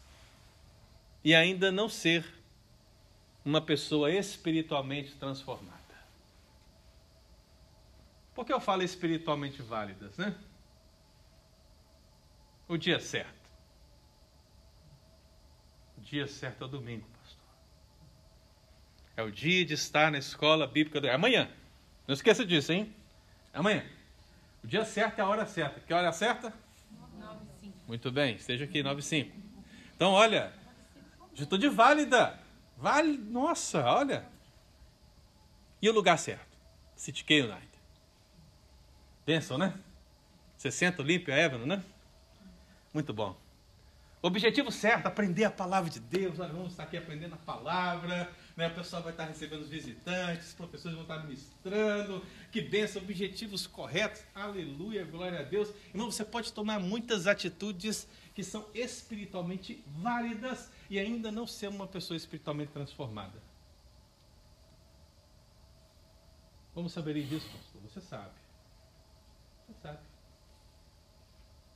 e 1.24 1.34
ainda 1.34 1.72
não 1.72 1.88
ser 1.88 2.24
uma 3.44 3.60
pessoa 3.60 4.12
espiritualmente 4.12 5.14
transformada. 5.16 5.79
Por 8.40 8.46
que 8.46 8.54
eu 8.54 8.58
falo 8.58 8.82
espiritualmente 8.82 9.60
válidas, 9.60 10.16
né? 10.16 10.34
O 12.66 12.78
dia 12.78 12.98
certo. 12.98 13.50
O 15.98 16.00
dia 16.00 16.26
certo 16.26 16.62
é 16.62 16.64
o 16.64 16.68
domingo, 16.70 17.06
pastor. 17.20 17.44
É 19.14 19.22
o 19.22 19.30
dia 19.30 19.62
de 19.66 19.74
estar 19.74 20.10
na 20.10 20.16
escola 20.16 20.66
bíblica. 20.66 21.02
Do... 21.02 21.06
É 21.06 21.14
amanhã. 21.14 21.50
Não 22.08 22.14
esqueça 22.14 22.42
disso, 22.42 22.72
hein? 22.72 22.90
É 23.52 23.58
amanhã. 23.58 23.84
O 24.64 24.66
dia 24.66 24.86
certo 24.86 25.18
é 25.18 25.22
a 25.22 25.28
hora 25.28 25.44
certa. 25.44 25.78
Que 25.78 25.92
hora 25.92 26.10
certa? 26.10 26.50
9 27.18 27.44
5. 27.60 27.76
Muito 27.86 28.10
bem, 28.10 28.36
esteja 28.36 28.64
aqui, 28.64 28.82
9 28.82 29.02
5. 29.02 29.36
Então, 29.94 30.12
olha, 30.12 30.50
atitude 31.30 31.68
válida. 31.68 32.40
Vale, 32.78 33.18
nossa, 33.18 33.84
olha. 33.84 34.24
E 35.82 35.90
o 35.90 35.92
lugar 35.92 36.18
certo? 36.18 36.56
City 36.96 37.42
Night. 37.42 37.69
Pensam, 39.30 39.56
né? 39.56 39.72
60 40.58 41.02
Olímpia, 41.02 41.32
Évano, 41.32 41.64
né? 41.64 41.80
Muito 42.92 43.12
bom. 43.12 43.36
Objetivo 44.20 44.72
certo, 44.72 45.06
aprender 45.06 45.44
a 45.44 45.50
palavra 45.52 45.88
de 45.88 46.00
Deus. 46.00 46.36
Nós 46.36 46.50
vamos 46.50 46.72
estar 46.72 46.82
aqui 46.82 46.96
aprendendo 46.96 47.34
a 47.34 47.38
palavra. 47.38 48.28
Né? 48.56 48.66
O 48.66 48.74
pessoal 48.74 49.04
vai 49.04 49.12
estar 49.12 49.26
recebendo 49.26 49.60
os 49.60 49.68
visitantes, 49.68 50.48
os 50.48 50.54
professores 50.54 50.96
vão 50.96 51.02
estar 51.02 51.22
ministrando. 51.22 52.26
Que 52.50 52.60
benção, 52.60 53.00
objetivos 53.00 53.68
corretos. 53.68 54.20
Aleluia, 54.34 55.04
glória 55.04 55.38
a 55.38 55.42
Deus. 55.44 55.72
Irmão, 55.94 56.10
você 56.10 56.24
pode 56.24 56.52
tomar 56.52 56.80
muitas 56.80 57.28
atitudes 57.28 58.08
que 58.34 58.42
são 58.42 58.66
espiritualmente 58.74 59.80
válidas 59.86 60.72
e 60.90 60.98
ainda 60.98 61.30
não 61.30 61.46
ser 61.46 61.68
uma 61.68 61.86
pessoa 61.86 62.16
espiritualmente 62.16 62.72
transformada. 62.72 63.40
Como 66.74 66.90
saberia 66.90 67.24
disso, 67.24 67.48
pastor? 67.48 67.80
Você 67.82 68.00
sabe. 68.00 68.40
Você 69.70 69.80
sabe. 69.82 69.98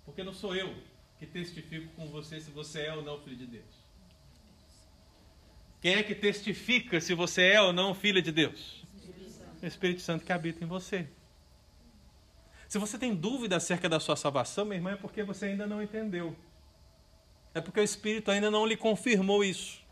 Porque 0.04 0.22
não 0.22 0.34
sou 0.34 0.54
eu 0.54 0.74
que 1.18 1.26
testifico 1.26 1.88
com 1.94 2.08
você 2.08 2.40
se 2.40 2.50
você 2.50 2.82
é 2.82 2.94
ou 2.94 3.02
não 3.02 3.20
filho 3.20 3.36
de 3.36 3.46
Deus. 3.46 3.84
Quem 5.80 5.94
é 5.94 6.02
que 6.02 6.14
testifica 6.14 7.00
se 7.00 7.14
você 7.14 7.42
é 7.42 7.60
ou 7.60 7.72
não 7.72 7.94
filho 7.94 8.22
de 8.22 8.32
Deus? 8.32 8.82
O 9.62 9.66
Espírito 9.66 10.02
Santo 10.02 10.24
que 10.24 10.32
habita 10.32 10.64
em 10.64 10.66
você. 10.66 11.06
Se 12.68 12.78
você 12.78 12.98
tem 12.98 13.14
dúvida 13.14 13.56
acerca 13.56 13.88
da 13.88 14.00
sua 14.00 14.16
salvação, 14.16 14.64
minha 14.64 14.76
irmã, 14.76 14.92
é 14.92 14.96
porque 14.96 15.22
você 15.22 15.46
ainda 15.46 15.66
não 15.66 15.82
entendeu. 15.82 16.34
É 17.54 17.60
porque 17.60 17.80
o 17.80 17.84
Espírito 17.84 18.30
ainda 18.30 18.50
não 18.50 18.66
lhe 18.66 18.76
confirmou 18.76 19.44
isso. 19.44 19.84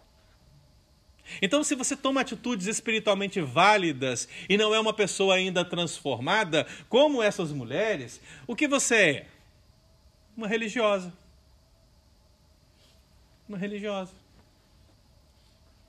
Então, 1.40 1.62
se 1.62 1.74
você 1.74 1.96
toma 1.96 2.20
atitudes 2.20 2.66
espiritualmente 2.66 3.40
válidas 3.40 4.28
e 4.48 4.56
não 4.56 4.74
é 4.74 4.80
uma 4.80 4.92
pessoa 4.92 5.36
ainda 5.36 5.64
transformada, 5.64 6.66
como 6.88 7.22
essas 7.22 7.52
mulheres, 7.52 8.20
o 8.46 8.56
que 8.56 8.66
você 8.66 8.96
é? 8.96 9.26
Uma 10.42 10.48
religiosa. 10.48 11.12
Uma 13.48 13.56
religiosa. 13.56 14.12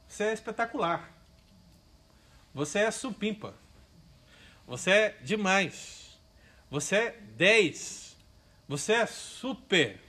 Você 0.07 0.25
é 0.25 0.33
espetacular. 0.33 1.11
Você 2.53 2.77
é 2.77 2.91
supimpa. 2.91 3.55
Você 4.67 4.91
é 4.91 5.09
demais. 5.23 6.19
Você 6.69 6.95
é 6.95 7.11
10. 7.35 8.15
Você 8.67 8.93
é 8.93 9.07
super. 9.07 9.99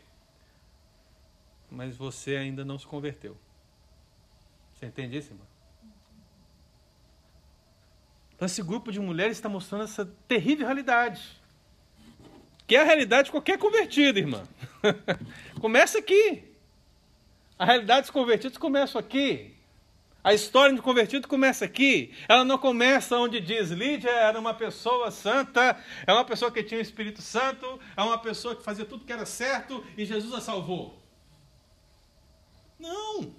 Mas 1.71 1.97
você 1.97 2.37
ainda 2.37 2.67
não 2.67 2.79
se 2.79 2.87
converteu. 2.87 3.39
Você 4.75 4.85
entende 4.85 5.17
isso, 5.17 5.33
irmão? 5.33 5.47
Então, 8.35 8.45
esse 8.45 8.63
grupo 8.63 8.93
de 8.93 9.01
mulheres 9.01 9.39
está 9.39 9.49
mostrando 9.49 9.85
essa 9.85 10.05
terrível 10.29 10.67
realidade. 10.67 11.43
Que 12.67 12.77
é 12.77 12.81
a 12.81 12.85
realidade 12.85 13.27
de 13.27 13.31
qualquer 13.31 13.59
convertido, 13.59 14.19
irmã. 14.19 14.43
Começa 15.61 15.99
aqui. 15.99 16.45
A 17.59 17.65
realidade 17.65 18.03
dos 18.03 18.11
convertidos 18.11 18.59
começa 18.59 18.99
aqui. 18.99 19.55
A 20.23 20.33
história 20.33 20.75
de 20.75 20.81
convertido 20.81 21.29
começa 21.29 21.67
aqui. 21.67 22.15
Ela 22.27 22.45
não 22.45 22.57
começa 22.57 23.19
onde 23.19 23.41
diz 23.41 23.71
Lídia 23.71 24.11
era 24.11 24.41
uma 24.41 24.55
pessoa 24.55 25.11
santa, 25.11 25.79
é 26.07 26.13
uma 26.13 26.25
pessoa 26.25 26.51
que 26.51 26.63
tinha 26.63 26.79
o 26.79 26.83
Espírito 26.83 27.21
Santo, 27.21 27.79
é 27.95 28.03
uma 28.03 28.19
pessoa 28.19 28.57
que 28.57 28.63
fazia 28.63 28.87
tudo 28.87 29.05
que 29.05 29.13
era 29.13 29.27
certo 29.27 29.85
e 29.99 30.05
Jesus 30.05 30.33
a 30.33 30.41
salvou. 30.41 30.99
Não! 32.79 33.35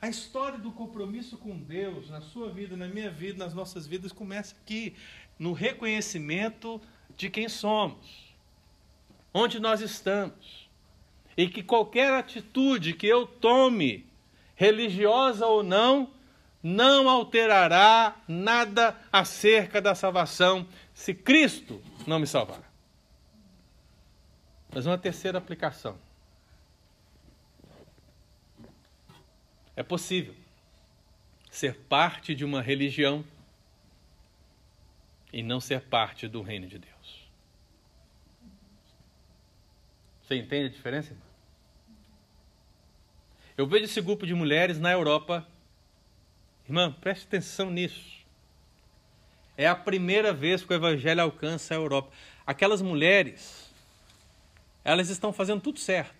A 0.00 0.08
história 0.08 0.58
do 0.58 0.70
compromisso 0.70 1.36
com 1.36 1.58
Deus 1.58 2.08
na 2.08 2.20
sua 2.20 2.48
vida, 2.48 2.76
na 2.76 2.86
minha 2.86 3.10
vida, 3.10 3.44
nas 3.44 3.52
nossas 3.52 3.84
vidas 3.84 4.12
começa 4.12 4.54
aqui, 4.62 4.94
no 5.36 5.52
reconhecimento 5.52 6.80
de 7.16 7.28
quem 7.30 7.48
somos, 7.48 8.34
onde 9.32 9.58
nós 9.58 9.80
estamos. 9.80 10.68
E 11.36 11.48
que 11.48 11.62
qualquer 11.62 12.12
atitude 12.12 12.94
que 12.94 13.06
eu 13.06 13.26
tome 13.26 14.06
religiosa 14.56 15.46
ou 15.46 15.62
não, 15.62 16.10
não 16.60 17.08
alterará 17.08 18.16
nada 18.26 18.96
acerca 19.12 19.80
da 19.80 19.94
salvação 19.94 20.66
se 20.92 21.14
Cristo 21.14 21.80
não 22.06 22.18
me 22.18 22.26
salvar. 22.26 22.68
Mas 24.74 24.84
uma 24.84 24.98
terceira 24.98 25.38
aplicação. 25.38 25.96
É 29.76 29.82
possível 29.84 30.34
ser 31.50 31.74
parte 31.88 32.34
de 32.34 32.44
uma 32.44 32.60
religião 32.60 33.24
e 35.32 35.42
não 35.42 35.60
ser 35.60 35.82
parte 35.82 36.26
do 36.26 36.42
reino 36.42 36.66
de 36.66 36.78
Deus. 36.78 36.97
Você 40.28 40.36
entende 40.36 40.66
a 40.66 40.68
diferença? 40.68 41.16
Eu 43.56 43.66
vejo 43.66 43.86
esse 43.86 43.98
grupo 44.02 44.26
de 44.26 44.34
mulheres 44.34 44.78
na 44.78 44.92
Europa. 44.92 45.48
Irmã, 46.66 46.92
preste 47.00 47.24
atenção 47.24 47.70
nisso. 47.70 48.18
É 49.56 49.66
a 49.66 49.74
primeira 49.74 50.30
vez 50.30 50.62
que 50.62 50.70
o 50.70 50.76
evangelho 50.76 51.22
alcança 51.22 51.72
a 51.72 51.78
Europa. 51.78 52.12
Aquelas 52.46 52.82
mulheres, 52.82 53.72
elas 54.84 55.08
estão 55.08 55.32
fazendo 55.32 55.62
tudo 55.62 55.78
certo. 55.78 56.14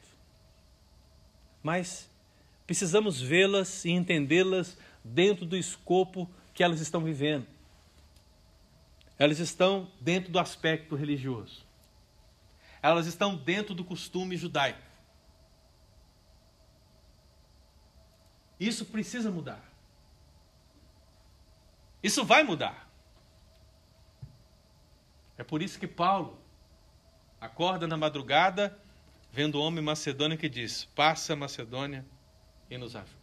Mas 1.63 2.09
precisamos 2.67 3.21
vê-las 3.21 3.85
e 3.85 3.91
entendê-las 3.91 4.79
dentro 5.05 5.45
do 5.45 5.55
escopo 5.55 6.27
que 6.55 6.65
elas 6.65 6.81
estão 6.81 7.05
vivendo. 7.05 7.47
Elas 9.19 9.39
estão 9.39 9.87
dentro 10.01 10.33
do 10.33 10.39
aspecto 10.39 10.97
religioso. 10.97 11.68
Elas 12.83 13.07
estão 13.07 13.37
dentro 13.37 13.74
do 13.74 13.85
costume 13.85 14.37
judaico. 14.37 14.83
Isso 18.59 18.85
precisa 18.87 19.31
mudar. 19.31 19.62
Isso 22.03 22.24
vai 22.24 22.43
mudar. 22.43 22.89
É 25.37 25.45
por 25.45 25.62
isso 25.62 25.79
que 25.79 25.87
Paulo 25.87 26.39
acorda 27.41 27.87
na 27.87 27.97
madrugada, 27.97 28.76
vendo 29.31 29.57
o 29.57 29.62
homem 29.62 29.83
macedônio 29.83 30.37
que 30.37 30.49
diz: 30.49 30.85
Passa 30.85 31.37
Macedônia 31.37 32.05
e 32.68 32.76
nos 32.76 32.97
ajuda. 32.97 33.18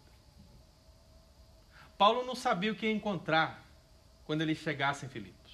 Paulo 1.98 2.26
não 2.26 2.36
sabia 2.36 2.72
o 2.72 2.76
que 2.76 2.86
ia 2.86 2.92
encontrar 2.92 3.64
quando 4.26 4.42
ele 4.42 4.56
chegasse 4.56 5.06
em 5.06 5.10
Filipos. 5.10 5.45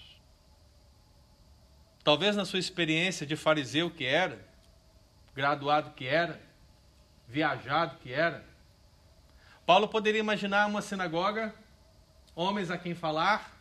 Talvez 2.03 2.35
na 2.35 2.45
sua 2.45 2.59
experiência 2.59 3.25
de 3.25 3.35
fariseu 3.35 3.91
que 3.91 4.05
era, 4.05 4.43
graduado 5.35 5.91
que 5.91 6.07
era, 6.07 6.41
viajado 7.27 7.97
que 7.99 8.11
era, 8.11 8.43
Paulo 9.65 9.87
poderia 9.87 10.19
imaginar 10.19 10.67
uma 10.67 10.81
sinagoga, 10.81 11.53
homens 12.35 12.71
a 12.71 12.77
quem 12.77 12.95
falar, 12.95 13.55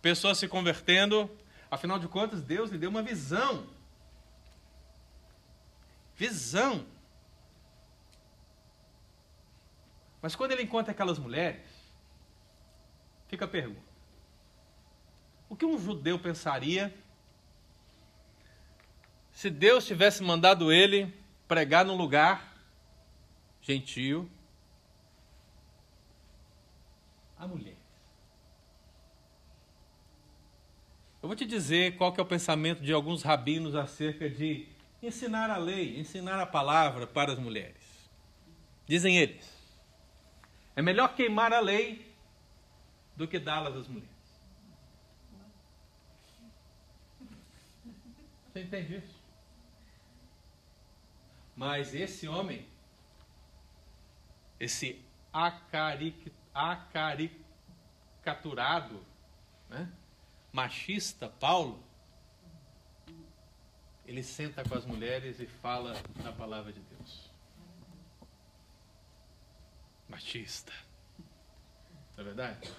pessoas 0.00 0.38
se 0.38 0.48
convertendo, 0.48 1.30
afinal 1.70 1.98
de 1.98 2.08
contas, 2.08 2.42
Deus 2.42 2.70
lhe 2.70 2.78
deu 2.78 2.88
uma 2.88 3.02
visão. 3.02 3.66
Visão. 6.16 6.86
Mas 10.22 10.34
quando 10.34 10.52
ele 10.52 10.62
encontra 10.62 10.92
aquelas 10.92 11.18
mulheres, 11.18 11.66
fica 13.28 13.44
a 13.44 13.48
pergunta: 13.48 13.80
o 15.48 15.56
que 15.56 15.64
um 15.64 15.78
judeu 15.78 16.18
pensaria 16.18 16.92
se 19.40 19.48
Deus 19.48 19.86
tivesse 19.86 20.22
mandado 20.22 20.70
ele 20.70 21.10
pregar 21.48 21.82
num 21.82 21.96
lugar 21.96 22.62
gentio, 23.62 24.30
a 27.38 27.46
mulheres. 27.46 27.78
Eu 31.22 31.26
vou 31.26 31.34
te 31.34 31.46
dizer 31.46 31.96
qual 31.96 32.12
que 32.12 32.20
é 32.20 32.22
o 32.22 32.26
pensamento 32.26 32.82
de 32.82 32.92
alguns 32.92 33.22
rabinos 33.22 33.74
acerca 33.74 34.28
de 34.28 34.68
ensinar 35.02 35.48
a 35.48 35.56
lei, 35.56 35.98
ensinar 35.98 36.38
a 36.38 36.44
palavra 36.44 37.06
para 37.06 37.32
as 37.32 37.38
mulheres. 37.38 38.10
Dizem 38.86 39.16
eles: 39.16 39.50
é 40.76 40.82
melhor 40.82 41.14
queimar 41.14 41.50
a 41.54 41.60
lei 41.60 42.14
do 43.16 43.26
que 43.26 43.38
dá-las 43.38 43.74
às 43.74 43.88
mulheres. 43.88 44.10
Você 48.52 48.60
entende 48.60 48.96
isso? 48.96 49.19
Mas 51.60 51.94
esse 51.94 52.26
homem, 52.26 52.66
esse 54.58 54.98
acaric 55.30 56.32
acaricaturado, 56.54 59.04
né? 59.68 59.92
machista 60.50 61.28
Paulo, 61.28 61.84
ele 64.06 64.22
senta 64.22 64.66
com 64.66 64.74
as 64.74 64.86
mulheres 64.86 65.38
e 65.38 65.46
fala 65.46 65.92
na 66.24 66.32
palavra 66.32 66.72
de 66.72 66.80
Deus. 66.80 67.30
Machista. 70.08 70.72
Não 72.16 72.20
é 72.20 72.22
verdade? 72.22 72.72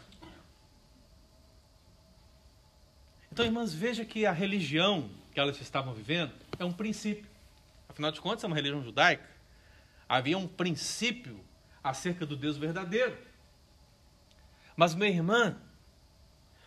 Então, 3.32 3.45
irmãs, 3.45 3.75
veja 3.75 4.03
que 4.03 4.25
a 4.25 4.32
religião 4.32 5.07
que 5.32 5.39
elas 5.39 5.61
estavam 5.61 5.93
vivendo 5.93 6.34
é 6.57 6.65
um 6.65 6.73
princípio. 6.73 7.29
Afinal 8.01 8.11
de 8.13 8.21
contas, 8.21 8.43
é 8.43 8.47
uma 8.47 8.55
religião 8.55 8.83
judaica. 8.83 9.29
Havia 10.09 10.35
um 10.35 10.47
princípio 10.47 11.39
acerca 11.83 12.25
do 12.25 12.35
Deus 12.35 12.57
verdadeiro. 12.57 13.15
Mas, 14.75 14.95
minha 14.95 15.11
irmã, 15.11 15.55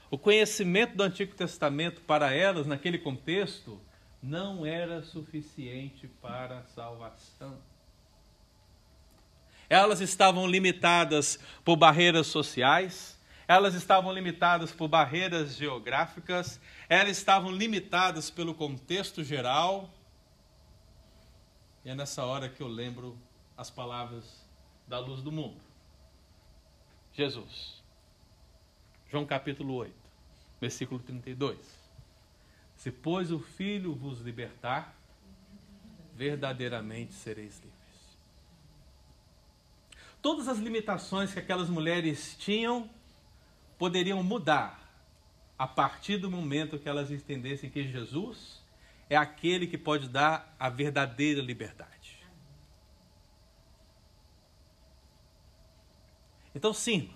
o 0.08 0.16
conhecimento 0.16 0.94
do 0.94 1.02
Antigo 1.02 1.34
Testamento 1.34 2.02
para 2.02 2.32
elas, 2.32 2.68
naquele 2.68 2.98
contexto, 2.98 3.80
não 4.22 4.64
era 4.64 5.02
suficiente 5.02 6.06
para 6.22 6.60
a 6.60 6.62
salvação. 6.66 7.58
Elas 9.68 10.00
estavam 10.00 10.46
limitadas 10.46 11.40
por 11.64 11.74
barreiras 11.74 12.28
sociais, 12.28 13.20
elas 13.48 13.74
estavam 13.74 14.12
limitadas 14.12 14.70
por 14.70 14.86
barreiras 14.86 15.56
geográficas, 15.56 16.60
elas 16.88 17.18
estavam 17.18 17.50
limitadas 17.50 18.30
pelo 18.30 18.54
contexto 18.54 19.24
geral. 19.24 19.90
E 21.84 21.90
é 21.90 21.94
nessa 21.94 22.24
hora 22.24 22.48
que 22.48 22.62
eu 22.62 22.68
lembro 22.68 23.18
as 23.56 23.70
palavras 23.70 24.44
da 24.88 24.98
luz 24.98 25.22
do 25.22 25.30
mundo. 25.30 25.60
Jesus. 27.12 27.82
João 29.10 29.26
capítulo 29.26 29.74
8, 29.74 29.94
versículo 30.60 30.98
32. 31.00 31.58
Se, 32.74 32.90
pois, 32.90 33.30
o 33.30 33.38
Filho 33.38 33.94
vos 33.94 34.20
libertar, 34.20 34.96
verdadeiramente 36.16 37.12
sereis 37.12 37.56
livres. 37.56 37.74
Todas 40.22 40.48
as 40.48 40.58
limitações 40.58 41.32
que 41.32 41.38
aquelas 41.38 41.68
mulheres 41.68 42.34
tinham 42.38 42.88
poderiam 43.78 44.22
mudar 44.22 44.80
a 45.58 45.66
partir 45.66 46.16
do 46.16 46.30
momento 46.30 46.78
que 46.78 46.88
elas 46.88 47.10
entendessem 47.10 47.68
que 47.68 47.86
Jesus 47.86 48.63
é 49.08 49.16
aquele 49.16 49.66
que 49.66 49.78
pode 49.78 50.08
dar 50.08 50.54
a 50.58 50.68
verdadeira 50.68 51.40
liberdade. 51.40 51.92
Então, 56.54 56.72
sim, 56.72 57.10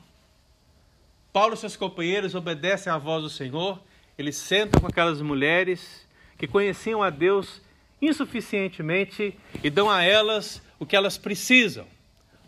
Paulo 1.33 1.55
e 1.55 1.57
seus 1.57 1.77
companheiros 1.77 2.35
obedecem 2.35 2.93
à 2.93 2.99
voz 2.99 3.23
do 3.23 3.31
Senhor, 3.31 3.81
eles 4.19 4.37
sentam 4.37 4.81
com 4.81 4.89
aquelas 4.89 5.23
mulheres 5.23 6.07
que 6.37 6.49
conheciam 6.49 7.03
a 7.03 7.11
Deus 7.11 7.63
insuficientemente 8.03 9.39
e 9.63 9.71
dão 9.71 9.89
a 9.89 10.03
elas 10.03 10.61
o 10.79 10.87
que 10.87 10.97
elas 10.97 11.17
precisam 11.17 11.87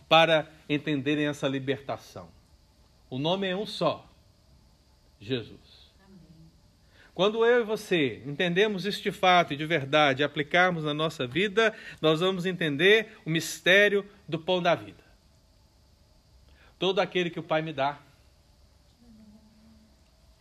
para 0.09 0.51
entenderem 0.69 1.27
essa 1.27 1.47
libertação. 1.47 2.29
O 3.09 3.19
nome 3.19 3.47
é 3.47 3.57
um 3.57 3.67
só: 3.67 4.05
Jesus. 5.21 5.70
Quando 7.21 7.45
eu 7.45 7.61
e 7.61 7.65
você 7.65 8.23
entendemos 8.25 8.87
este 8.87 9.13
fato 9.13 9.53
e 9.53 9.57
de 9.59 9.67
verdade 9.67 10.25
aplicarmos 10.25 10.85
na 10.85 10.95
nossa 10.95 11.27
vida, 11.27 11.77
nós 12.01 12.21
vamos 12.21 12.47
entender 12.47 13.15
o 13.27 13.29
mistério 13.29 14.09
do 14.27 14.39
pão 14.39 14.63
da 14.63 14.75
vida. 14.75 15.05
Todo 16.79 16.99
aquele 16.99 17.29
que 17.29 17.39
o 17.39 17.43
Pai 17.43 17.61
me 17.61 17.75
dá. 17.75 17.99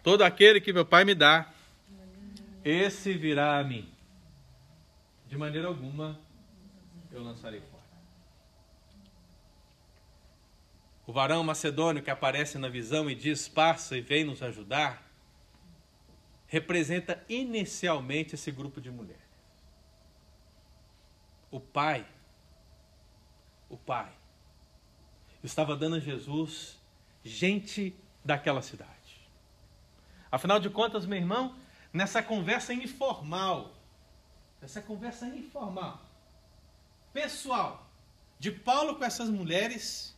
Todo 0.02 0.22
aquele 0.22 0.62
que 0.62 0.72
meu 0.72 0.86
Pai 0.86 1.04
me 1.04 1.14
dá, 1.14 1.52
esse 2.64 3.12
virá 3.12 3.60
a 3.60 3.64
mim. 3.66 3.86
De 5.28 5.38
maneira 5.38 5.68
alguma 5.68 6.18
eu 7.12 7.22
lançarei 7.22 7.60
fora. 7.60 7.84
O 11.06 11.12
varão 11.12 11.44
macedônio 11.44 12.02
que 12.02 12.10
aparece 12.10 12.58
na 12.58 12.70
visão 12.70 13.10
e 13.10 13.16
diz: 13.16 13.50
Passa 13.50 13.98
e 13.98 14.02
vem 14.02 14.24
nos 14.24 14.42
ajudar, 14.42 15.09
representa 16.50 17.24
inicialmente 17.30 18.36
esse 18.36 18.52
grupo 18.52 18.82
de 18.82 18.90
mulheres. 18.90 19.22
O 21.52 21.60
pai, 21.60 22.06
o 23.70 23.78
pai, 23.78 24.12
estava 25.44 25.76
dando 25.76 25.96
a 25.96 26.00
Jesus 26.00 26.78
gente 27.24 27.96
daquela 28.26 28.62
cidade. 28.62 28.90
Afinal 30.32 30.60
de 30.60 30.70
contas, 30.70 31.06
meu 31.06 31.18
irmão, 31.18 31.56
nessa 31.94 32.22
conversa 32.22 32.74
informal, 32.74 33.76
nessa 34.60 34.82
conversa 34.82 35.28
informal, 35.28 36.04
pessoal, 37.14 37.88
de 38.40 38.52
Paulo 38.52 38.96
com 38.96 39.04
essas 39.04 39.30
mulheres, 39.30 40.16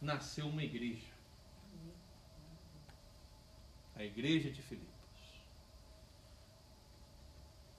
nasceu 0.00 0.46
uma 0.46 0.62
igreja. 0.62 1.06
A 3.96 4.04
igreja 4.04 4.50
de 4.50 4.62
Filipos. 4.62 4.87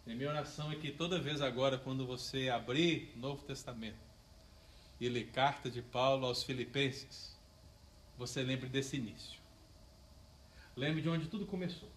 E 0.10 0.16
minha 0.16 0.28
oração 0.28 0.72
é 0.72 0.76
que 0.76 0.91
toda 0.91 1.20
vez 1.20 1.39
agora, 1.39 1.78
quando 1.78 2.03
você 2.03 2.49
abrir 2.49 3.14
o 3.16 3.20
Novo 3.20 3.43
Testamento 3.43 3.99
e 4.99 5.07
ler 5.07 5.28
carta 5.28 5.70
de 5.70 5.84
Paulo 5.84 6.26
aos 6.26 6.41
Filipenses, 6.41 7.38
você 8.18 8.41
lembre 8.41 8.68
desse 8.68 8.97
início. 8.97 9.39
Lembre 10.76 11.03
de 11.03 11.10
onde 11.10 11.28
tudo 11.28 11.45
começou. 11.45 11.91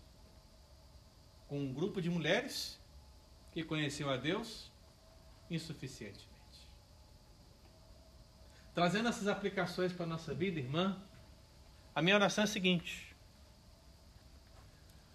Com 1.49 1.59
um 1.59 1.73
grupo 1.73 2.03
de 2.03 2.11
mulheres 2.11 2.79
que 3.51 3.65
conheciam 3.65 4.11
a 4.11 4.19
Deus 4.19 4.71
insuficientemente. 5.51 6.29
Trazendo 8.75 9.09
essas 9.09 9.27
aplicações 9.27 9.91
para 9.91 10.05
a 10.05 10.09
nossa 10.09 10.35
vida, 10.35 10.61
irmã, 10.61 11.03
a 11.95 12.03
minha 12.03 12.17
oração 12.17 12.43
é 12.43 12.45
a 12.45 12.47
seguinte: 12.47 13.17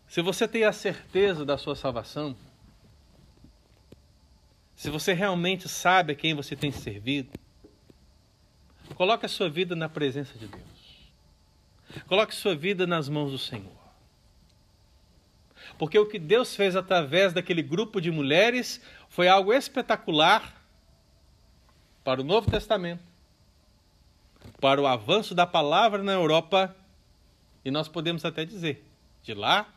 se 0.07 0.19
você 0.19 0.47
tem 0.47 0.63
a 0.63 0.73
certeza 0.73 1.45
da 1.45 1.59
sua 1.59 1.75
salvação, 1.75 2.35
se 4.78 4.91
você 4.91 5.11
realmente 5.11 5.67
sabe 5.67 6.13
a 6.13 6.15
quem 6.15 6.36
você 6.36 6.55
tem 6.55 6.71
servido, 6.71 7.32
coloque 8.93 9.25
a 9.25 9.30
sua 9.30 9.49
vida 9.49 9.75
na 9.75 9.89
presença 9.89 10.38
de 10.38 10.47
Deus. 10.47 11.11
Coloque 12.05 12.36
sua 12.36 12.55
vida 12.55 12.86
nas 12.86 13.09
mãos 13.09 13.32
do 13.32 13.39
Senhor. 13.39 13.75
Porque 15.80 15.97
o 15.97 16.05
que 16.05 16.19
Deus 16.19 16.55
fez 16.55 16.75
através 16.75 17.34
daquele 17.34 17.63
grupo 17.63 17.99
de 17.99 18.11
mulheres 18.11 18.80
foi 19.09 19.28
algo 19.28 19.51
espetacular 19.51 20.63
para 22.03 22.21
o 22.21 22.23
Novo 22.23 22.51
Testamento, 22.51 23.03
para 24.61 24.80
o 24.80 24.86
avanço 24.86 25.34
da 25.34 25.47
palavra 25.47 26.03
na 26.03 26.13
Europa, 26.13 26.75
e 27.65 27.71
nós 27.71 27.88
podemos 27.88 28.23
até 28.23 28.45
dizer, 28.45 28.86
de 29.23 29.34
lá 29.34 29.67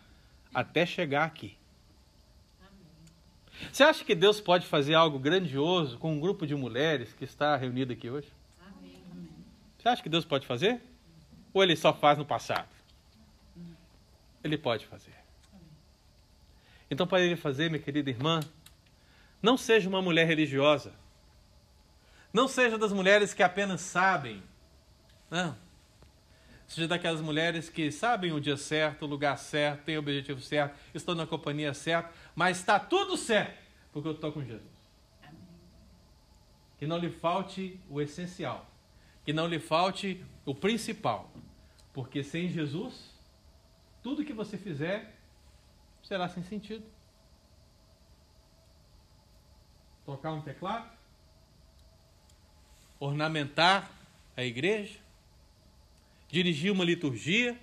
até 0.53 0.85
chegar 0.85 1.25
aqui. 1.25 1.57
Você 3.73 3.83
acha 3.83 4.05
que 4.05 4.15
Deus 4.15 4.41
pode 4.41 4.67
fazer 4.67 4.95
algo 4.95 5.19
grandioso 5.19 5.99
com 5.99 6.13
um 6.13 6.21
grupo 6.21 6.47
de 6.47 6.55
mulheres 6.55 7.13
que 7.13 7.25
está 7.25 7.57
reunido 7.57 7.93
aqui 7.93 8.09
hoje? 8.09 8.29
Você 9.79 9.89
acha 9.89 10.03
que 10.03 10.09
Deus 10.09 10.25
pode 10.25 10.47
fazer? 10.47 10.81
Ou 11.53 11.63
ele 11.63 11.75
só 11.75 11.93
faz 11.93 12.19
no 12.19 12.25
passado? 12.25 12.69
Ele 14.43 14.59
pode 14.59 14.87
fazer. 14.87 15.15
Então, 16.91 17.07
para 17.07 17.21
ele 17.21 17.37
fazer, 17.37 17.71
minha 17.71 17.83
querida 17.83 18.11
irmã, 18.11 18.41
não 19.43 19.57
seja 19.57 19.89
uma 19.89 20.03
mulher 20.03 20.27
religiosa. 20.27 20.93
Não 22.33 22.47
seja 22.47 22.77
das 22.77 22.93
mulheres 22.93 23.33
que 23.33 23.43
apenas 23.43 23.81
sabem. 23.81 24.43
Não. 25.31 25.57
Seja 26.67 26.87
daquelas 26.87 27.21
mulheres 27.21 27.69
que 27.69 27.91
sabem 27.91 28.33
o 28.33 28.41
dia 28.41 28.57
certo, 28.57 29.05
o 29.05 29.09
lugar 29.09 29.37
certo, 29.39 29.85
têm 29.85 29.97
o 29.97 30.01
objetivo 30.01 30.41
certo, 30.41 30.79
estão 30.95 31.15
na 31.15 31.27
companhia 31.27 31.75
certa, 31.75 32.13
mas 32.41 32.57
está 32.57 32.81
tudo 32.81 33.19
certo, 33.19 33.63
porque 33.93 34.09
eu 34.09 34.13
estou 34.13 34.33
com 34.33 34.43
Jesus. 34.43 34.73
Que 36.79 36.87
não 36.87 36.97
lhe 36.97 37.11
falte 37.11 37.79
o 37.87 38.01
essencial, 38.01 38.67
que 39.27 39.31
não 39.31 39.47
lhe 39.47 39.61
falte 39.61 40.25
o 40.47 40.55
principal, 40.55 41.31
porque 41.93 42.25
sem 42.25 42.49
Jesus, 42.49 43.15
tudo 44.03 44.25
que 44.25 44.33
você 44.33 44.57
fizer 44.57 45.15
será 46.03 46.31
sem 46.31 46.43
sentido. 46.43 46.83
Tocar 50.07 50.33
um 50.33 50.41
teclado, 50.41 50.91
ornamentar 52.99 53.91
a 54.35 54.43
igreja, 54.43 54.99
dirigir 56.27 56.73
uma 56.73 56.87
liturgia, 56.87 57.61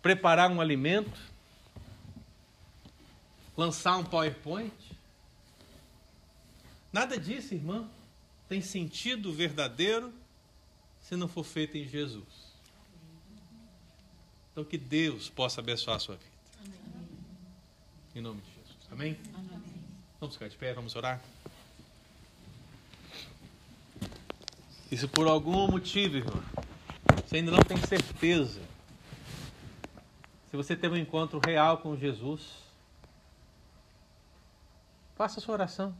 preparar 0.00 0.50
um 0.50 0.62
alimento, 0.62 1.33
lançar 3.56 3.96
um 3.96 4.04
PowerPoint. 4.04 4.72
Nada 6.92 7.18
disso, 7.18 7.54
irmão, 7.54 7.90
tem 8.48 8.60
sentido 8.60 9.32
verdadeiro 9.32 10.12
se 11.00 11.16
não 11.16 11.28
for 11.28 11.44
feito 11.44 11.76
em 11.76 11.88
Jesus. 11.88 12.54
Então 14.52 14.64
que 14.64 14.78
Deus 14.78 15.28
possa 15.28 15.60
abençoar 15.60 15.96
a 15.96 16.00
sua 16.00 16.16
vida. 16.16 16.30
Amém. 16.60 16.78
Em 18.14 18.20
nome 18.20 18.40
de 18.40 18.46
Jesus. 18.46 18.76
Amém? 18.90 19.18
Amém? 19.34 19.62
Vamos 20.20 20.36
ficar 20.36 20.48
de 20.48 20.56
pé, 20.56 20.72
vamos 20.72 20.94
orar. 20.94 21.20
E 24.90 24.96
se 24.96 25.08
por 25.08 25.26
algum 25.26 25.66
motivo, 25.66 26.18
irmão, 26.18 26.42
você 27.26 27.36
ainda 27.36 27.50
não 27.50 27.62
tem 27.62 27.76
certeza, 27.78 28.62
se 30.50 30.56
você 30.56 30.76
teve 30.76 30.94
um 30.94 30.98
encontro 30.98 31.40
real 31.44 31.78
com 31.78 31.96
Jesus, 31.96 32.63
faça 35.14 35.40
sua 35.40 35.54
oração. 35.54 35.94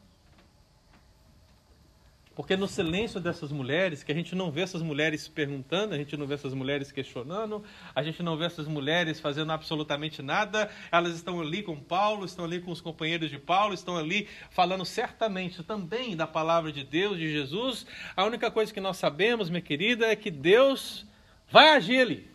Porque 2.34 2.56
no 2.56 2.66
silêncio 2.66 3.20
dessas 3.20 3.52
mulheres, 3.52 4.02
que 4.02 4.10
a 4.10 4.14
gente 4.14 4.34
não 4.34 4.50
vê 4.50 4.62
essas 4.62 4.82
mulheres 4.82 5.28
perguntando, 5.28 5.94
a 5.94 5.96
gente 5.96 6.16
não 6.16 6.26
vê 6.26 6.34
essas 6.34 6.52
mulheres 6.52 6.90
questionando, 6.90 7.62
a 7.94 8.02
gente 8.02 8.24
não 8.24 8.36
vê 8.36 8.46
essas 8.46 8.66
mulheres 8.66 9.20
fazendo 9.20 9.52
absolutamente 9.52 10.20
nada, 10.20 10.68
elas 10.90 11.14
estão 11.14 11.40
ali 11.40 11.62
com 11.62 11.78
Paulo, 11.78 12.24
estão 12.24 12.44
ali 12.44 12.60
com 12.60 12.72
os 12.72 12.80
companheiros 12.80 13.30
de 13.30 13.38
Paulo, 13.38 13.72
estão 13.72 13.96
ali 13.96 14.28
falando 14.50 14.84
certamente 14.84 15.62
também 15.62 16.16
da 16.16 16.26
palavra 16.26 16.72
de 16.72 16.82
Deus, 16.82 17.16
de 17.18 17.30
Jesus. 17.30 17.86
A 18.16 18.24
única 18.24 18.50
coisa 18.50 18.74
que 18.74 18.80
nós 18.80 18.96
sabemos, 18.96 19.48
minha 19.48 19.62
querida, 19.62 20.06
é 20.06 20.16
que 20.16 20.30
Deus 20.30 21.06
vai 21.48 21.68
agir 21.68 22.00
ali. 22.00 22.34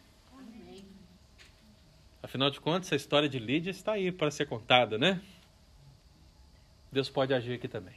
Afinal 2.24 2.50
de 2.50 2.62
contas, 2.62 2.94
a 2.94 2.96
história 2.96 3.28
de 3.28 3.40
Lídia 3.40 3.72
está 3.72 3.94
aí 3.94 4.14
para 4.14 4.32
ser 4.32 4.46
contada, 4.46 4.98
né? 4.98 5.20
Deus 6.92 7.10
pode 7.10 7.34
agir 7.34 7.54
aqui 7.54 7.68
também. 7.68 7.96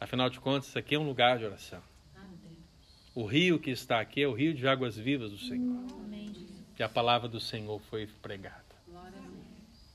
Afinal 0.00 0.28
de 0.30 0.40
contas, 0.40 0.68
isso 0.68 0.78
aqui 0.78 0.94
é 0.94 0.98
um 0.98 1.06
lugar 1.06 1.38
de 1.38 1.44
oração. 1.44 1.82
O 3.14 3.24
rio 3.24 3.58
que 3.58 3.70
está 3.70 4.00
aqui 4.00 4.22
é 4.22 4.28
o 4.28 4.32
rio 4.32 4.54
de 4.54 4.66
águas 4.66 4.96
vivas 4.96 5.30
do 5.30 5.38
Senhor. 5.38 5.84
Que 6.76 6.82
a 6.82 6.88
palavra 6.88 7.28
do 7.28 7.40
Senhor 7.40 7.80
foi 7.90 8.06
pregada. 8.06 8.64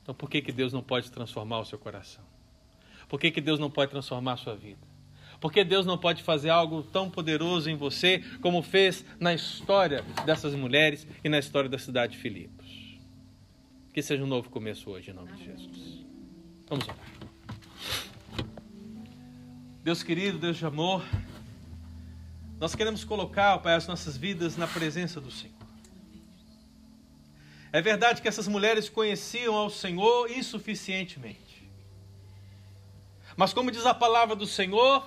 Então 0.01 0.13
por 0.13 0.29
que, 0.29 0.41
que 0.41 0.51
Deus 0.51 0.73
não 0.73 0.83
pode 0.83 1.09
transformar 1.09 1.59
o 1.59 1.65
seu 1.65 1.79
coração? 1.79 2.23
Por 3.07 3.19
que, 3.19 3.31
que 3.31 3.39
Deus 3.39 3.59
não 3.59 3.71
pode 3.71 3.91
transformar 3.91 4.33
a 4.33 4.37
sua 4.37 4.55
vida? 4.55 4.93
Por 5.39 5.51
que 5.51 5.63
Deus 5.63 5.85
não 5.85 5.97
pode 5.97 6.23
fazer 6.23 6.49
algo 6.49 6.83
tão 6.83 7.09
poderoso 7.09 7.69
em 7.69 7.75
você 7.75 8.19
como 8.41 8.61
fez 8.61 9.05
na 9.19 9.33
história 9.33 10.01
dessas 10.25 10.55
mulheres 10.55 11.07
e 11.23 11.29
na 11.29 11.37
história 11.37 11.69
da 11.69 11.77
cidade 11.77 12.13
de 12.13 12.19
Filipos? 12.19 12.97
Que 13.93 14.01
seja 14.01 14.23
um 14.23 14.27
novo 14.27 14.49
começo 14.49 14.89
hoje, 14.89 15.11
em 15.11 15.13
nome 15.13 15.33
de 15.33 15.45
Jesus. 15.45 16.05
Vamos 16.67 16.87
orar. 16.87 17.12
Deus 19.83 20.01
querido, 20.01 20.37
Deus 20.37 20.55
de 20.55 20.65
amor, 20.65 21.03
nós 22.57 22.73
queremos 22.73 23.03
colocar, 23.03 23.57
Pai, 23.57 23.75
as 23.75 23.85
nossas 23.85 24.15
vidas 24.15 24.55
na 24.55 24.65
presença 24.65 25.19
do 25.19 25.29
Senhor. 25.29 25.57
É 27.69 27.81
verdade 27.81 28.21
que 28.21 28.27
essas 28.29 28.47
mulheres 28.47 28.87
conheciam 28.87 29.53
ao 29.55 29.69
Senhor 29.69 30.31
insuficientemente. 30.31 31.69
Mas, 33.35 33.51
como 33.51 33.71
diz 33.71 33.85
a 33.85 33.93
palavra 33.93 34.37
do 34.37 34.47
Senhor, 34.47 35.05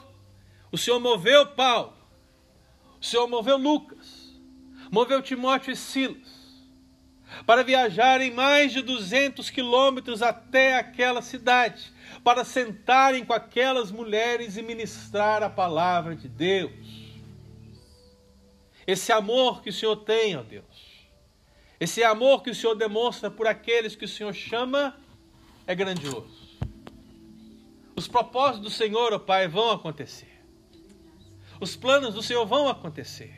o 0.70 0.77
Senhor 0.77 1.01
moveu 1.01 1.47
Paulo, 1.47 1.95
o 3.01 3.05
Senhor 3.05 3.27
moveu 3.27 3.57
Lucas, 3.57 4.39
moveu 4.91 5.22
Timóteo 5.22 5.72
e 5.72 5.77
Silas, 5.77 6.36
para 7.45 7.64
viajarem 7.64 8.33
mais 8.33 8.72
de 8.72 8.83
200 8.83 9.51
quilômetros 9.51 10.22
até 10.22 10.77
aquela 10.77 11.22
cidade, 11.22 11.93
para 12.22 12.45
sentarem 12.45 13.24
com 13.24 13.33
aquelas 13.33 13.91
mulheres 13.91 14.57
e 14.57 14.62
ministrar 14.62 15.43
a 15.43 15.51
palavra 15.51 16.14
de 16.14 16.29
Deus. 16.29 17.07
esse 18.87 19.11
amor 19.11 19.62
que 19.62 19.70
o 19.70 19.72
Senhor 19.72 19.97
tem, 19.97 20.37
ó 20.37 20.43
Deus, 20.43 20.64
esse 21.81 22.05
amor 22.05 22.43
que 22.43 22.51
o 22.51 22.55
Senhor 22.55 22.74
demonstra 22.74 23.31
por 23.31 23.47
aqueles 23.47 23.97
que 23.97 24.05
o 24.05 24.09
Senhor 24.09 24.33
chama, 24.33 24.97
é 25.66 25.74
grandioso. 25.74 26.47
Os 27.97 28.07
propósitos 28.07 28.61
do 28.61 28.70
Senhor, 28.70 29.12
ó 29.12 29.18
Pai, 29.18 29.49
vão 29.49 29.70
acontecer. 29.70 30.41
Os 31.61 31.74
planos 31.74 32.14
do 32.14 32.22
Senhor 32.22 32.47
vão 32.47 32.68
acontecer. 32.68 33.36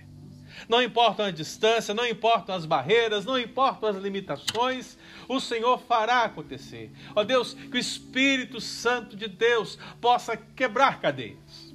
Não 0.69 0.83
importam 0.83 1.27
a 1.27 1.31
distância, 1.31 1.93
não 1.93 2.07
importam 2.07 2.55
as 2.55 2.65
barreiras, 2.65 3.25
não 3.25 3.39
importam 3.39 3.89
as 3.89 3.97
limitações, 3.97 4.97
o 5.29 5.39
Senhor 5.39 5.79
fará 5.79 6.23
acontecer. 6.25 6.91
Ó 7.15 7.23
Deus, 7.23 7.55
que 7.55 7.77
o 7.77 7.79
Espírito 7.79 8.61
Santo 8.61 9.17
de 9.17 9.29
Deus 9.29 9.79
possa 10.01 10.37
quebrar 10.37 11.01
cadeias. 11.01 11.75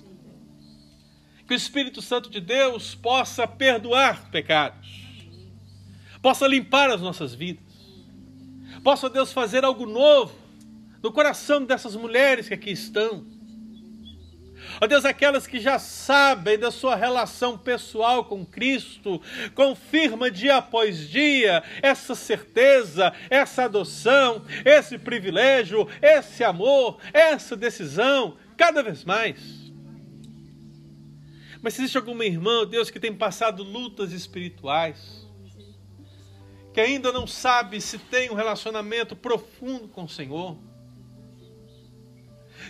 Que 1.47 1.53
o 1.53 1.57
Espírito 1.57 2.01
Santo 2.01 2.29
de 2.29 2.39
Deus 2.39 2.95
possa 2.95 3.47
perdoar 3.47 4.29
pecados. 4.31 5.03
Possa 6.21 6.47
limpar 6.47 6.89
as 6.89 7.01
nossas 7.01 7.35
vidas. 7.35 7.63
Possa, 8.83 9.09
Deus, 9.09 9.31
fazer 9.31 9.63
algo 9.63 9.85
novo 9.85 10.33
no 11.01 11.11
coração 11.11 11.63
dessas 11.63 11.95
mulheres 11.95 12.47
que 12.47 12.53
aqui 12.53 12.71
estão 12.71 13.25
Ó 14.81 14.87
Deus, 14.87 15.05
aquelas 15.05 15.45
que 15.45 15.59
já 15.59 15.77
sabem 15.77 16.57
da 16.57 16.71
sua 16.71 16.95
relação 16.95 17.57
pessoal 17.57 18.25
com 18.25 18.45
Cristo, 18.45 19.21
confirma 19.53 20.31
dia 20.31 20.57
após 20.57 21.09
dia 21.09 21.63
essa 21.81 22.15
certeza, 22.15 23.13
essa 23.29 23.65
adoção, 23.65 24.45
esse 24.65 24.97
privilégio, 24.97 25.87
esse 26.01 26.43
amor, 26.43 26.99
essa 27.13 27.55
decisão, 27.55 28.37
cada 28.57 28.81
vez 28.81 29.03
mais. 29.03 29.71
Mas 31.61 31.75
se 31.75 31.81
existe 31.81 31.97
alguma 31.97 32.25
irmã, 32.25 32.67
Deus, 32.67 32.89
que 32.89 32.99
tem 32.99 33.15
passado 33.15 33.63
lutas 33.63 34.11
espirituais, 34.11 35.25
que 36.73 36.81
ainda 36.81 37.11
não 37.11 37.25
sabe 37.25 37.79
se 37.79 37.97
tem 37.97 38.29
um 38.29 38.33
relacionamento 38.33 39.15
profundo 39.15 39.87
com 39.87 40.03
o 40.03 40.09
Senhor, 40.09 40.57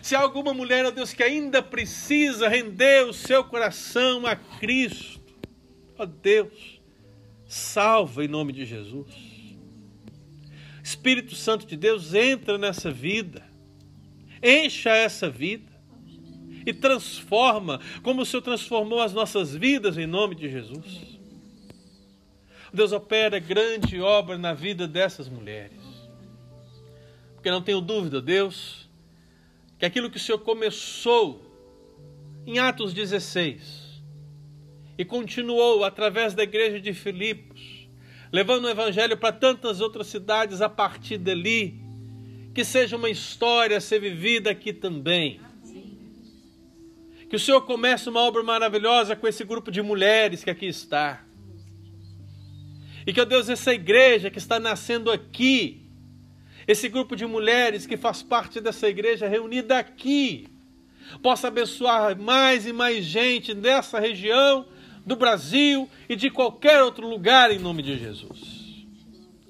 se 0.04 0.18
há 0.18 0.20
alguma 0.20 0.54
mulher, 0.54 0.86
ó 0.86 0.91
Deus, 0.91 1.14
que 1.14 1.24
ainda 1.24 1.64
precisa 1.64 2.49
render 2.49 3.06
o 3.06 3.14
seu 3.14 3.41
coração 3.41 4.28
a 4.28 4.36
Cristo, 4.36 5.22
ó 5.97 6.06
Deus, 6.06 6.82
salva 7.47 8.26
em 8.26 8.28
nome 8.28 8.51
de 8.51 8.66
Jesus. 8.66 9.08
Espírito 10.84 11.34
Santo 11.36 11.66
de 11.66 11.78
Deus, 11.78 12.14
entra 12.14 12.58
nessa 12.58 12.91
vida, 12.91 13.49
encha 14.43 14.89
essa 14.89 15.30
vida 15.30 15.72
e 16.66 16.74
transforma, 16.74 17.80
como 18.01 18.24
o 18.24 18.26
Senhor 18.26 18.41
transformou 18.41 18.99
as 18.99 19.14
nossas 19.14 19.56
vidas 19.56 19.97
em 19.97 20.06
nome 20.06 20.36
de 20.36 20.49
Jesus. 20.49 21.18
Deus 22.74 22.91
opera 22.91 23.39
grande 23.39 24.01
obra 24.01 24.38
na 24.38 24.54
vida 24.54 24.86
dessas 24.86 25.30
mulheres. 25.30 25.80
Porque 27.36 27.49
não 27.49 27.62
tenho 27.62 27.80
dúvida, 27.80 28.22
Deus, 28.22 28.83
que 29.84 29.88
aquilo 29.88 30.10
que 30.10 30.16
o 30.16 30.20
Senhor 30.20 30.40
começou 30.40 31.42
em 32.48 32.58
Atos 32.58 32.94
16 32.94 34.02
e 34.98 35.04
continuou 35.04 35.84
através 35.84 36.34
da 36.34 36.42
igreja 36.42 36.80
de 36.80 36.94
Filipos, 36.94 37.90
levando 38.32 38.64
o 38.64 38.70
evangelho 38.70 39.18
para 39.18 39.34
tantas 39.34 39.82
outras 39.82 40.08
cidades 40.08 40.62
a 40.62 40.70
partir 40.70 41.18
dali, 41.18 41.82
que 42.56 42.64
seja 42.64 42.96
uma 42.96 43.10
história 43.10 43.76
a 43.76 43.82
ser 43.82 44.00
vivida 44.00 44.50
aqui 44.50 44.72
também. 44.72 45.42
Que 47.30 47.36
o 47.36 47.40
Senhor 47.40 47.60
comece 47.64 48.08
uma 48.08 48.22
obra 48.22 48.42
maravilhosa 48.42 49.18
com 49.18 49.28
esse 49.28 49.44
grupo 49.44 49.70
de 49.70 49.82
mulheres 49.82 50.46
que 50.46 50.50
aqui 50.50 50.68
está. 50.68 51.26
E 53.06 53.12
que, 53.12 53.20
ó 53.20 53.26
Deus, 53.26 53.50
essa 53.50 53.74
igreja 53.74 54.30
que 54.30 54.38
está 54.38 54.62
nascendo 54.62 55.12
aqui, 55.12 55.83
esse 56.68 56.88
grupo 56.88 57.16
de 57.16 57.26
mulheres 57.26 57.86
que 57.86 57.97
faz 57.97 58.24
parte 58.24 58.61
dessa 58.61 58.88
igreja 58.88 59.28
reunida 59.28 59.80
aqui 59.80 60.47
possa 61.22 61.47
abençoar 61.47 62.18
mais 62.18 62.66
e 62.66 62.74
mais 62.74 63.05
gente 63.05 63.53
dessa 63.53 63.99
região, 63.99 64.66
do 65.05 65.16
Brasil 65.16 65.89
e 66.07 66.16
de 66.16 66.30
qualquer 66.30 66.82
outro 66.82 67.07
lugar 67.07 67.51
em 67.51 67.59
nome 67.59 67.84
de 67.84 67.97
Jesus. 67.97 68.88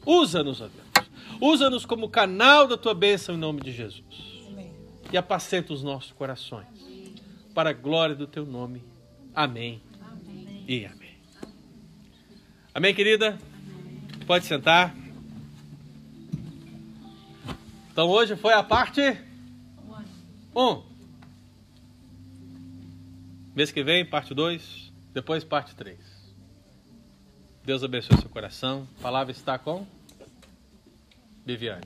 Usa-nos, 0.05 0.61
ó 0.61 0.67
Deus. 0.67 1.09
Usa-nos 1.39 1.85
como 1.85 2.09
canal 2.09 2.67
da 2.67 2.77
tua 2.77 2.93
bênção 2.93 3.35
em 3.35 3.37
nome 3.37 3.61
de 3.61 3.71
Jesus. 3.71 4.03
Amém. 4.47 4.71
E 5.11 5.17
apacenta 5.17 5.73
os 5.73 5.83
nossos 5.83 6.11
corações. 6.11 6.67
Para 7.53 7.69
a 7.69 7.73
glória 7.73 8.15
do 8.15 8.25
teu 8.25 8.45
nome. 8.45 8.83
Amém. 9.35 9.81
amém. 10.01 10.65
E 10.67 10.85
amém. 10.85 11.13
Amém, 12.73 12.95
querida? 12.95 13.37
Pode 14.25 14.45
sentar. 14.45 15.02
Então 17.93 18.09
hoje 18.09 18.35
foi 18.35 18.53
a 18.53 18.63
parte 18.63 19.01
1. 20.55 20.59
Um. 20.59 20.83
Mês 23.55 23.71
que 23.71 23.83
vem, 23.83 24.03
parte 24.03 24.33
2. 24.33 24.91
Depois, 25.13 25.43
parte 25.43 25.75
3. 25.75 25.95
Deus 27.63 27.83
abençoe 27.83 28.19
seu 28.19 28.31
coração. 28.31 28.87
A 28.97 29.01
palavra 29.03 29.31
está 29.31 29.59
com 29.59 29.85
Viviane. 31.45 31.85